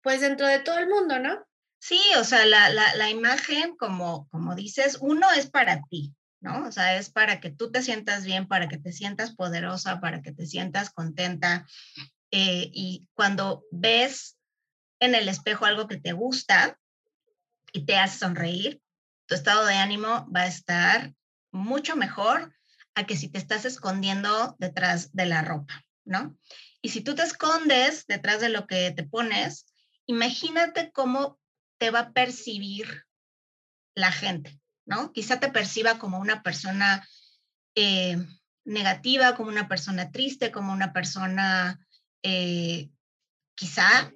pues 0.01 0.22
dentro 0.22 0.47
de 0.47 0.59
todo 0.59 0.78
el 0.78 0.88
mundo, 0.88 1.20
¿no? 1.20 1.45
Sí, 1.80 1.99
o 2.18 2.24
sea, 2.24 2.45
la, 2.45 2.70
la, 2.70 2.95
la, 2.95 3.09
imagen, 3.09 3.76
como, 3.76 4.30
como 4.30 4.55
dices, 4.55 4.99
uno 5.01 5.30
es 5.36 5.49
para 5.49 5.82
ti, 5.89 6.16
¿no? 6.39 6.66
O 6.66 6.72
sea, 6.72 6.95
es 6.95 7.09
para 7.09 7.41
que 7.41 7.51
tú 7.51 7.74
te 7.74 7.82
sientas 7.82 8.24
bien, 8.24 8.47
para 8.47 8.70
que 8.70 8.78
te 8.78 8.93
sientas 8.93 9.36
poderosa, 9.36 9.99
para 9.99 10.22
que 10.22 10.32
te 10.32 10.45
sientas 10.45 10.91
contenta. 10.91 11.68
Eh, 12.32 12.70
y 12.72 13.05
cuando 13.16 13.66
ves 13.70 14.38
en 15.01 15.14
el 15.14 15.28
espejo 15.28 15.66
algo 15.66 15.89
que 15.89 15.99
te 15.99 16.14
gusta 16.14 16.80
y 17.74 17.86
te 17.86 17.97
hace 17.97 18.18
sonreír, 18.18 18.82
tu 19.26 19.36
estado 19.36 19.66
de 19.66 19.76
ánimo 19.76 20.26
va 20.34 20.43
a 20.43 20.47
estar 20.47 21.14
mucho 21.51 21.97
mejor 21.97 22.53
a 22.95 23.05
que 23.05 23.17
si 23.17 23.27
te 23.29 23.37
estás 23.37 23.65
escondiendo 23.65 24.55
detrás 24.59 25.13
de 25.13 25.25
la 25.25 25.41
ropa, 25.41 25.83
¿no? 26.05 26.37
Y 26.81 26.89
si 26.89 27.01
tú 27.01 27.15
te 27.15 27.23
escondes 27.23 28.05
detrás 28.07 28.41
de 28.41 28.49
lo 28.49 28.67
que 28.67 28.91
te 28.91 29.03
pones, 29.03 29.65
imagínate 30.05 30.91
cómo 30.91 31.39
te 31.77 31.91
va 31.91 31.99
a 31.99 32.11
percibir 32.11 33.05
la 33.95 34.11
gente, 34.11 34.59
¿no? 34.85 35.11
Quizá 35.13 35.39
te 35.39 35.49
perciba 35.49 35.97
como 35.97 36.19
una 36.19 36.43
persona 36.43 37.07
eh, 37.75 38.17
negativa, 38.65 39.35
como 39.35 39.49
una 39.49 39.67
persona 39.67 40.11
triste, 40.11 40.51
como 40.51 40.73
una 40.73 40.93
persona 40.93 41.79
eh, 42.21 42.89
quizá 43.55 44.11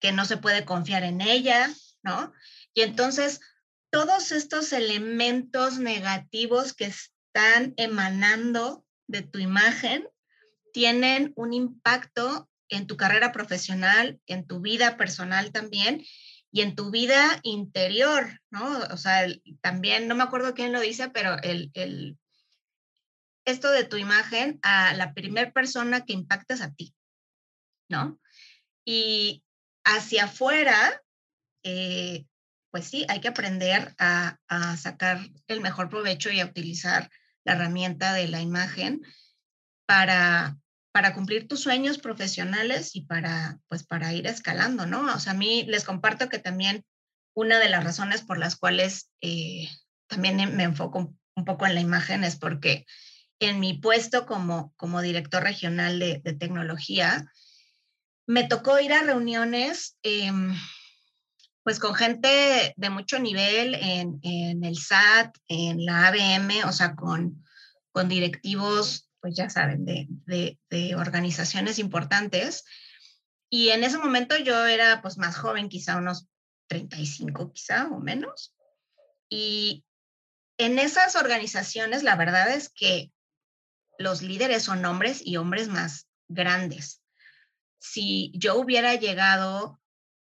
que 0.00 0.12
no 0.12 0.24
se 0.24 0.36
puede 0.36 0.64
confiar 0.64 1.02
en 1.04 1.20
ella, 1.20 1.70
¿no? 2.02 2.32
Y 2.74 2.82
entonces 2.82 3.40
todos 3.90 4.32
estos 4.32 4.72
elementos 4.72 5.78
negativos 5.78 6.72
que 6.72 6.92
están 7.28 7.74
emanando 7.76 8.84
de 9.06 9.22
tu 9.22 9.38
imagen 9.38 10.08
tienen 10.72 11.32
un 11.36 11.52
impacto 11.52 12.48
en 12.68 12.86
tu 12.86 12.96
carrera 12.96 13.32
profesional, 13.32 14.20
en 14.26 14.46
tu 14.46 14.60
vida 14.60 14.96
personal 14.96 15.52
también 15.52 16.04
y 16.50 16.60
en 16.62 16.74
tu 16.74 16.90
vida 16.90 17.40
interior, 17.42 18.40
¿no? 18.50 18.78
O 18.90 18.96
sea, 18.96 19.26
también, 19.60 20.08
no 20.08 20.14
me 20.14 20.22
acuerdo 20.22 20.54
quién 20.54 20.72
lo 20.72 20.80
dice, 20.80 21.10
pero 21.10 21.36
el, 21.42 21.70
el, 21.74 22.18
esto 23.44 23.70
de 23.70 23.84
tu 23.84 23.96
imagen 23.96 24.58
a 24.62 24.94
la 24.94 25.14
primera 25.14 25.52
persona 25.52 26.04
que 26.04 26.12
impactas 26.12 26.60
a 26.60 26.72
ti, 26.74 26.94
¿no? 27.88 28.20
Y 28.84 29.42
hacia 29.84 30.24
afuera, 30.24 31.02
eh, 31.62 32.26
pues 32.70 32.86
sí, 32.86 33.04
hay 33.08 33.20
que 33.20 33.28
aprender 33.28 33.94
a, 33.98 34.38
sacar 34.76 35.20
el 35.46 35.60
mejor 35.60 35.88
provecho 35.88 36.30
y 36.30 36.40
a 36.40 36.46
utilizar 36.46 37.10
la 37.44 37.52
herramienta 37.54 38.12
de 38.12 38.28
la 38.28 38.40
imagen 38.40 39.02
para, 39.86 40.56
para 40.92 41.14
cumplir 41.14 41.48
tus 41.48 41.60
sueños 41.60 41.98
profesionales 41.98 42.94
y 42.94 43.02
para, 43.02 43.58
pues, 43.68 43.84
para 43.84 44.12
ir 44.12 44.26
escalando, 44.26 44.86
¿no? 44.86 45.14
O 45.14 45.18
sea, 45.18 45.32
a 45.32 45.36
mí 45.36 45.64
les 45.66 45.84
comparto 45.84 46.28
que 46.28 46.38
también 46.38 46.84
una 47.34 47.58
de 47.58 47.68
las 47.68 47.84
razones 47.84 48.22
por 48.22 48.38
las 48.38 48.56
cuales 48.56 49.10
eh, 49.20 49.68
también 50.08 50.36
me 50.56 50.64
enfoco 50.64 51.14
un 51.34 51.44
poco 51.44 51.66
en 51.66 51.74
la 51.74 51.80
imagen 51.80 52.24
es 52.24 52.36
porque 52.36 52.84
en 53.38 53.60
mi 53.60 53.74
puesto 53.74 54.26
como, 54.26 54.74
como 54.76 55.00
director 55.00 55.42
regional 55.42 55.98
de, 55.98 56.20
de 56.24 56.32
tecnología, 56.32 57.30
me 58.26 58.44
tocó 58.44 58.78
ir 58.78 58.92
a 58.92 59.02
reuniones 59.02 59.96
em, 60.02 60.54
pues 61.68 61.80
con 61.80 61.94
gente 61.94 62.72
de 62.78 62.88
mucho 62.88 63.18
nivel 63.18 63.74
en, 63.74 64.18
en, 64.22 64.64
el 64.64 64.78
SAT, 64.78 65.36
en 65.48 65.84
la 65.84 66.06
ABM, 66.06 66.64
o 66.64 66.72
sea, 66.72 66.94
con, 66.94 67.44
con 67.92 68.08
directivos, 68.08 69.10
pues 69.20 69.36
ya 69.36 69.50
saben, 69.50 69.84
de, 69.84 70.06
de, 70.08 70.58
de, 70.70 70.94
organizaciones 70.94 71.78
importantes. 71.78 72.64
Y 73.50 73.68
en 73.68 73.84
ese 73.84 73.98
momento 73.98 74.38
yo 74.38 74.64
era 74.64 75.02
pues 75.02 75.18
más 75.18 75.36
joven, 75.36 75.68
quizá 75.68 75.98
unos 75.98 76.26
35 76.68 77.52
quizá 77.52 77.88
o 77.88 78.00
menos. 78.00 78.54
Y 79.28 79.84
en 80.56 80.78
esas 80.78 81.16
organizaciones 81.16 82.02
la 82.02 82.16
verdad 82.16 82.48
es 82.48 82.70
que 82.70 83.12
los 83.98 84.22
líderes 84.22 84.62
son 84.62 84.82
hombres 84.86 85.20
y 85.22 85.36
hombres 85.36 85.68
más 85.68 86.08
grandes 86.28 87.02
si 87.78 88.32
yo 88.34 88.56
hubiera 88.56 88.94
llegado 88.94 89.78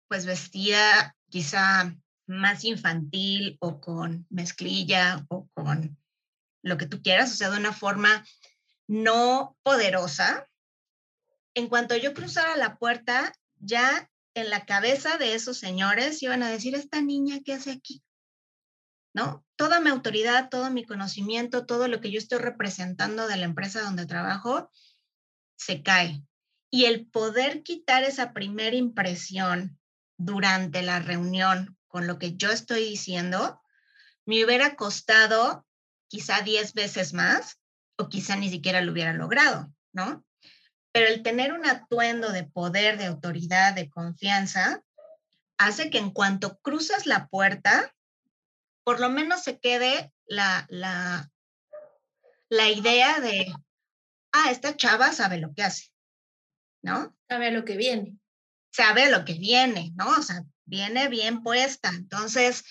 pues 0.09 0.25
vestida 0.25 1.15
quizá 1.29 1.95
más 2.27 2.63
infantil 2.65 3.57
o 3.59 3.79
con 3.79 4.27
mezclilla 4.29 5.25
o 5.29 5.47
con 5.53 5.97
lo 6.61 6.77
que 6.77 6.85
tú 6.85 7.01
quieras, 7.01 7.31
o 7.31 7.35
sea, 7.35 7.49
de 7.49 7.57
una 7.57 7.73
forma 7.73 8.25
no 8.87 9.57
poderosa, 9.63 10.49
en 11.53 11.67
cuanto 11.67 11.95
yo 11.95 12.13
cruzara 12.13 12.55
la 12.55 12.77
puerta, 12.77 13.33
ya 13.55 14.09
en 14.35 14.49
la 14.49 14.65
cabeza 14.65 15.17
de 15.17 15.33
esos 15.33 15.57
señores 15.57 16.21
iban 16.21 16.43
a 16.43 16.49
decir, 16.49 16.75
esta 16.75 17.01
niña, 17.01 17.39
¿qué 17.43 17.53
hace 17.53 17.71
aquí? 17.71 18.03
¿No? 19.13 19.43
Toda 19.55 19.79
mi 19.79 19.89
autoridad, 19.89 20.49
todo 20.49 20.69
mi 20.69 20.83
conocimiento, 20.83 21.65
todo 21.65 21.87
lo 21.87 22.01
que 22.01 22.11
yo 22.11 22.19
estoy 22.19 22.37
representando 22.37 23.27
de 23.27 23.37
la 23.37 23.45
empresa 23.45 23.81
donde 23.81 24.05
trabajo, 24.05 24.69
se 25.55 25.81
cae. 25.81 26.23
Y 26.69 26.85
el 26.85 27.07
poder 27.07 27.63
quitar 27.63 28.03
esa 28.03 28.33
primera 28.33 28.75
impresión 28.75 29.79
durante 30.17 30.81
la 30.81 30.99
reunión 30.99 31.77
con 31.87 32.07
lo 32.07 32.19
que 32.19 32.35
yo 32.35 32.51
estoy 32.51 32.83
diciendo, 32.83 33.61
me 34.25 34.43
hubiera 34.43 34.75
costado 34.75 35.65
quizá 36.07 36.41
10 36.41 36.73
veces 36.73 37.13
más 37.13 37.59
o 37.97 38.09
quizá 38.09 38.35
ni 38.35 38.49
siquiera 38.49 38.81
lo 38.81 38.91
hubiera 38.91 39.13
logrado, 39.13 39.71
¿no? 39.93 40.25
Pero 40.91 41.07
el 41.07 41.23
tener 41.23 41.53
un 41.53 41.65
atuendo 41.65 42.31
de 42.31 42.43
poder, 42.43 42.97
de 42.97 43.05
autoridad, 43.05 43.73
de 43.73 43.89
confianza, 43.89 44.83
hace 45.57 45.89
que 45.89 45.97
en 45.97 46.11
cuanto 46.11 46.57
cruzas 46.59 47.05
la 47.05 47.27
puerta, 47.27 47.93
por 48.83 48.99
lo 48.99 49.09
menos 49.09 49.43
se 49.43 49.59
quede 49.59 50.11
la, 50.25 50.65
la, 50.69 51.29
la 52.49 52.69
idea 52.69 53.19
de, 53.19 53.53
ah, 54.31 54.51
esta 54.51 54.75
chava 54.75 55.11
sabe 55.11 55.37
lo 55.37 55.53
que 55.53 55.63
hace, 55.63 55.87
¿no? 56.81 57.15
Sabe 57.27 57.51
lo 57.51 57.65
que 57.65 57.77
viene. 57.77 58.17
Sabe 58.77 59.09
lo 59.09 59.25
que 59.25 59.33
viene, 59.33 59.91
¿no? 59.95 60.07
O 60.11 60.21
sea, 60.21 60.43
viene 60.65 61.07
bien 61.07 61.41
puesta. 61.41 61.89
Entonces, 61.89 62.63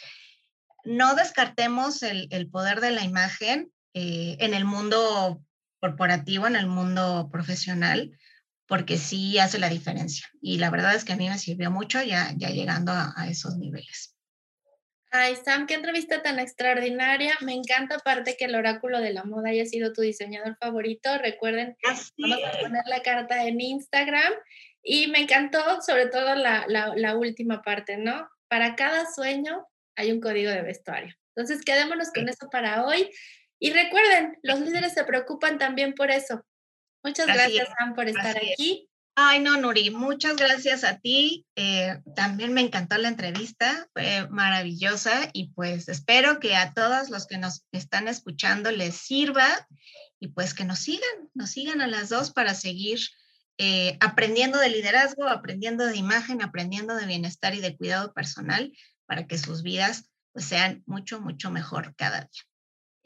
no 0.84 1.16
descartemos 1.16 2.04
el, 2.04 2.28
el 2.30 2.48
poder 2.48 2.80
de 2.80 2.92
la 2.92 3.02
imagen 3.02 3.72
eh, 3.92 4.36
en 4.38 4.54
el 4.54 4.64
mundo 4.64 5.42
corporativo, 5.80 6.46
en 6.46 6.54
el 6.54 6.68
mundo 6.68 7.28
profesional, 7.32 8.16
porque 8.68 8.98
sí 8.98 9.40
hace 9.40 9.58
la 9.58 9.68
diferencia. 9.68 10.28
Y 10.40 10.58
la 10.58 10.70
verdad 10.70 10.94
es 10.94 11.04
que 11.04 11.14
a 11.14 11.16
mí 11.16 11.28
me 11.28 11.38
sirvió 11.38 11.72
mucho 11.72 12.00
ya, 12.00 12.32
ya 12.36 12.50
llegando 12.50 12.92
a, 12.92 13.12
a 13.16 13.28
esos 13.28 13.56
niveles. 13.56 14.14
Ay, 15.10 15.36
Sam, 15.44 15.66
qué 15.66 15.74
entrevista 15.74 16.22
tan 16.22 16.38
extraordinaria. 16.38 17.36
Me 17.40 17.54
encanta 17.54 17.96
aparte 17.96 18.36
que 18.38 18.44
el 18.44 18.54
oráculo 18.54 19.00
de 19.00 19.12
la 19.12 19.24
moda 19.24 19.48
haya 19.48 19.66
sido 19.66 19.92
tu 19.92 20.02
diseñador 20.02 20.56
favorito. 20.60 21.18
Recuerden, 21.18 21.76
vamos 21.82 22.38
a 22.44 22.60
poner 22.60 22.82
la 22.86 23.02
carta 23.02 23.44
en 23.44 23.60
Instagram. 23.60 24.32
Y 24.88 25.08
me 25.08 25.22
encantó 25.22 25.82
sobre 25.82 26.06
todo 26.06 26.36
la, 26.36 26.64
la, 26.68 26.94
la 26.94 27.16
última 27.16 27.60
parte, 27.60 27.96
¿no? 27.96 28.30
Para 28.46 28.76
cada 28.76 29.12
sueño 29.12 29.66
hay 29.96 30.12
un 30.12 30.20
código 30.20 30.48
de 30.48 30.62
vestuario. 30.62 31.12
Entonces, 31.34 31.64
quedémonos 31.64 32.12
con 32.12 32.28
eso 32.28 32.48
para 32.50 32.86
hoy. 32.86 33.10
Y 33.58 33.72
recuerden, 33.72 34.38
los 34.42 34.60
líderes 34.60 34.94
se 34.94 35.02
preocupan 35.02 35.58
también 35.58 35.94
por 35.94 36.12
eso. 36.12 36.46
Muchas 37.02 37.26
gracias, 37.26 37.68
Sam, 37.76 37.94
por 37.96 38.08
estar 38.08 38.36
aquí. 38.36 38.88
Ay, 39.16 39.40
no, 39.40 39.56
Nuri, 39.56 39.90
muchas 39.90 40.36
gracias 40.36 40.84
a 40.84 41.00
ti. 41.00 41.46
Eh, 41.56 42.00
también 42.14 42.52
me 42.52 42.60
encantó 42.60 42.96
la 42.96 43.08
entrevista, 43.08 43.88
fue 43.92 44.28
maravillosa 44.28 45.30
y 45.32 45.50
pues 45.52 45.88
espero 45.88 46.38
que 46.38 46.54
a 46.54 46.74
todos 46.74 47.10
los 47.10 47.26
que 47.26 47.38
nos 47.38 47.64
están 47.72 48.06
escuchando 48.06 48.70
les 48.70 48.94
sirva 48.94 49.48
y 50.20 50.28
pues 50.28 50.54
que 50.54 50.64
nos 50.64 50.78
sigan, 50.78 51.30
nos 51.34 51.50
sigan 51.50 51.80
a 51.80 51.88
las 51.88 52.08
dos 52.08 52.30
para 52.30 52.54
seguir 52.54 53.00
eh, 53.58 53.96
aprendiendo 54.00 54.58
de 54.58 54.68
liderazgo, 54.68 55.28
aprendiendo 55.28 55.86
de 55.86 55.96
imagen, 55.96 56.42
aprendiendo 56.42 56.94
de 56.96 57.06
bienestar 57.06 57.54
y 57.54 57.60
de 57.60 57.76
cuidado 57.76 58.12
personal 58.12 58.72
para 59.06 59.26
que 59.26 59.38
sus 59.38 59.62
vidas 59.62 60.10
pues, 60.32 60.44
sean 60.44 60.82
mucho, 60.86 61.20
mucho 61.20 61.50
mejor 61.50 61.94
cada 61.96 62.20
día. 62.20 62.42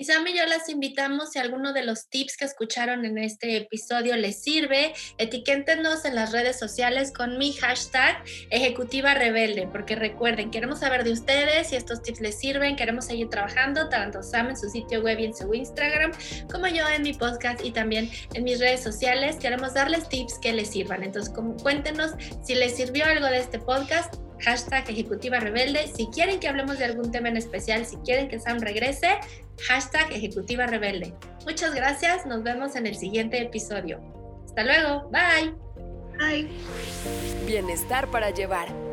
Y 0.00 0.04
Sam 0.04 0.26
y 0.26 0.34
yo 0.34 0.46
las 0.46 0.70
invitamos, 0.70 1.32
si 1.32 1.38
alguno 1.38 1.74
de 1.74 1.82
los 1.82 2.08
tips 2.08 2.38
que 2.38 2.46
escucharon 2.46 3.04
en 3.04 3.18
este 3.18 3.58
episodio 3.58 4.16
les 4.16 4.42
sirve, 4.42 4.94
etiquétenos 5.18 6.06
en 6.06 6.14
las 6.14 6.32
redes 6.32 6.58
sociales 6.58 7.12
con 7.12 7.36
mi 7.36 7.52
hashtag 7.52 8.16
Ejecutiva 8.48 9.12
Rebelde, 9.12 9.68
porque 9.70 9.96
recuerden, 9.96 10.50
queremos 10.50 10.78
saber 10.78 11.04
de 11.04 11.12
ustedes 11.12 11.66
si 11.66 11.76
estos 11.76 12.00
tips 12.00 12.22
les 12.22 12.38
sirven, 12.38 12.76
queremos 12.76 13.04
seguir 13.04 13.28
trabajando, 13.28 13.90
tanto 13.90 14.22
Sam 14.22 14.48
en 14.48 14.56
su 14.56 14.70
sitio 14.70 15.02
web 15.02 15.18
y 15.18 15.26
en 15.26 15.34
su 15.34 15.52
Instagram, 15.52 16.12
como 16.50 16.66
yo 16.66 16.88
en 16.88 17.02
mi 17.02 17.12
podcast 17.12 17.62
y 17.62 17.70
también 17.70 18.10
en 18.32 18.44
mis 18.44 18.58
redes 18.58 18.82
sociales. 18.82 19.36
Queremos 19.36 19.74
darles 19.74 20.08
tips 20.08 20.38
que 20.38 20.54
les 20.54 20.70
sirvan. 20.70 21.04
Entonces, 21.04 21.30
cuéntenos 21.60 22.12
si 22.42 22.54
les 22.54 22.74
sirvió 22.74 23.04
algo 23.04 23.26
de 23.26 23.40
este 23.40 23.58
podcast 23.58 24.14
hashtag 24.40 24.88
Ejecutiva 24.90 25.40
Rebelde. 25.40 25.86
Si 25.94 26.06
quieren 26.08 26.40
que 26.40 26.48
hablemos 26.48 26.78
de 26.78 26.84
algún 26.84 27.10
tema 27.10 27.28
en 27.28 27.36
especial, 27.36 27.86
si 27.86 27.96
quieren 27.98 28.28
que 28.28 28.40
Sam 28.40 28.58
regrese, 28.58 29.18
hashtag 29.68 30.12
Ejecutiva 30.12 30.66
Rebelde. 30.66 31.14
Muchas 31.46 31.74
gracias, 31.74 32.26
nos 32.26 32.42
vemos 32.42 32.76
en 32.76 32.86
el 32.86 32.96
siguiente 32.96 33.40
episodio. 33.40 34.00
Hasta 34.44 34.64
luego, 34.64 35.10
bye. 35.10 35.54
Bye. 36.18 36.48
Bienestar 37.46 38.10
para 38.10 38.30
llevar 38.30 38.89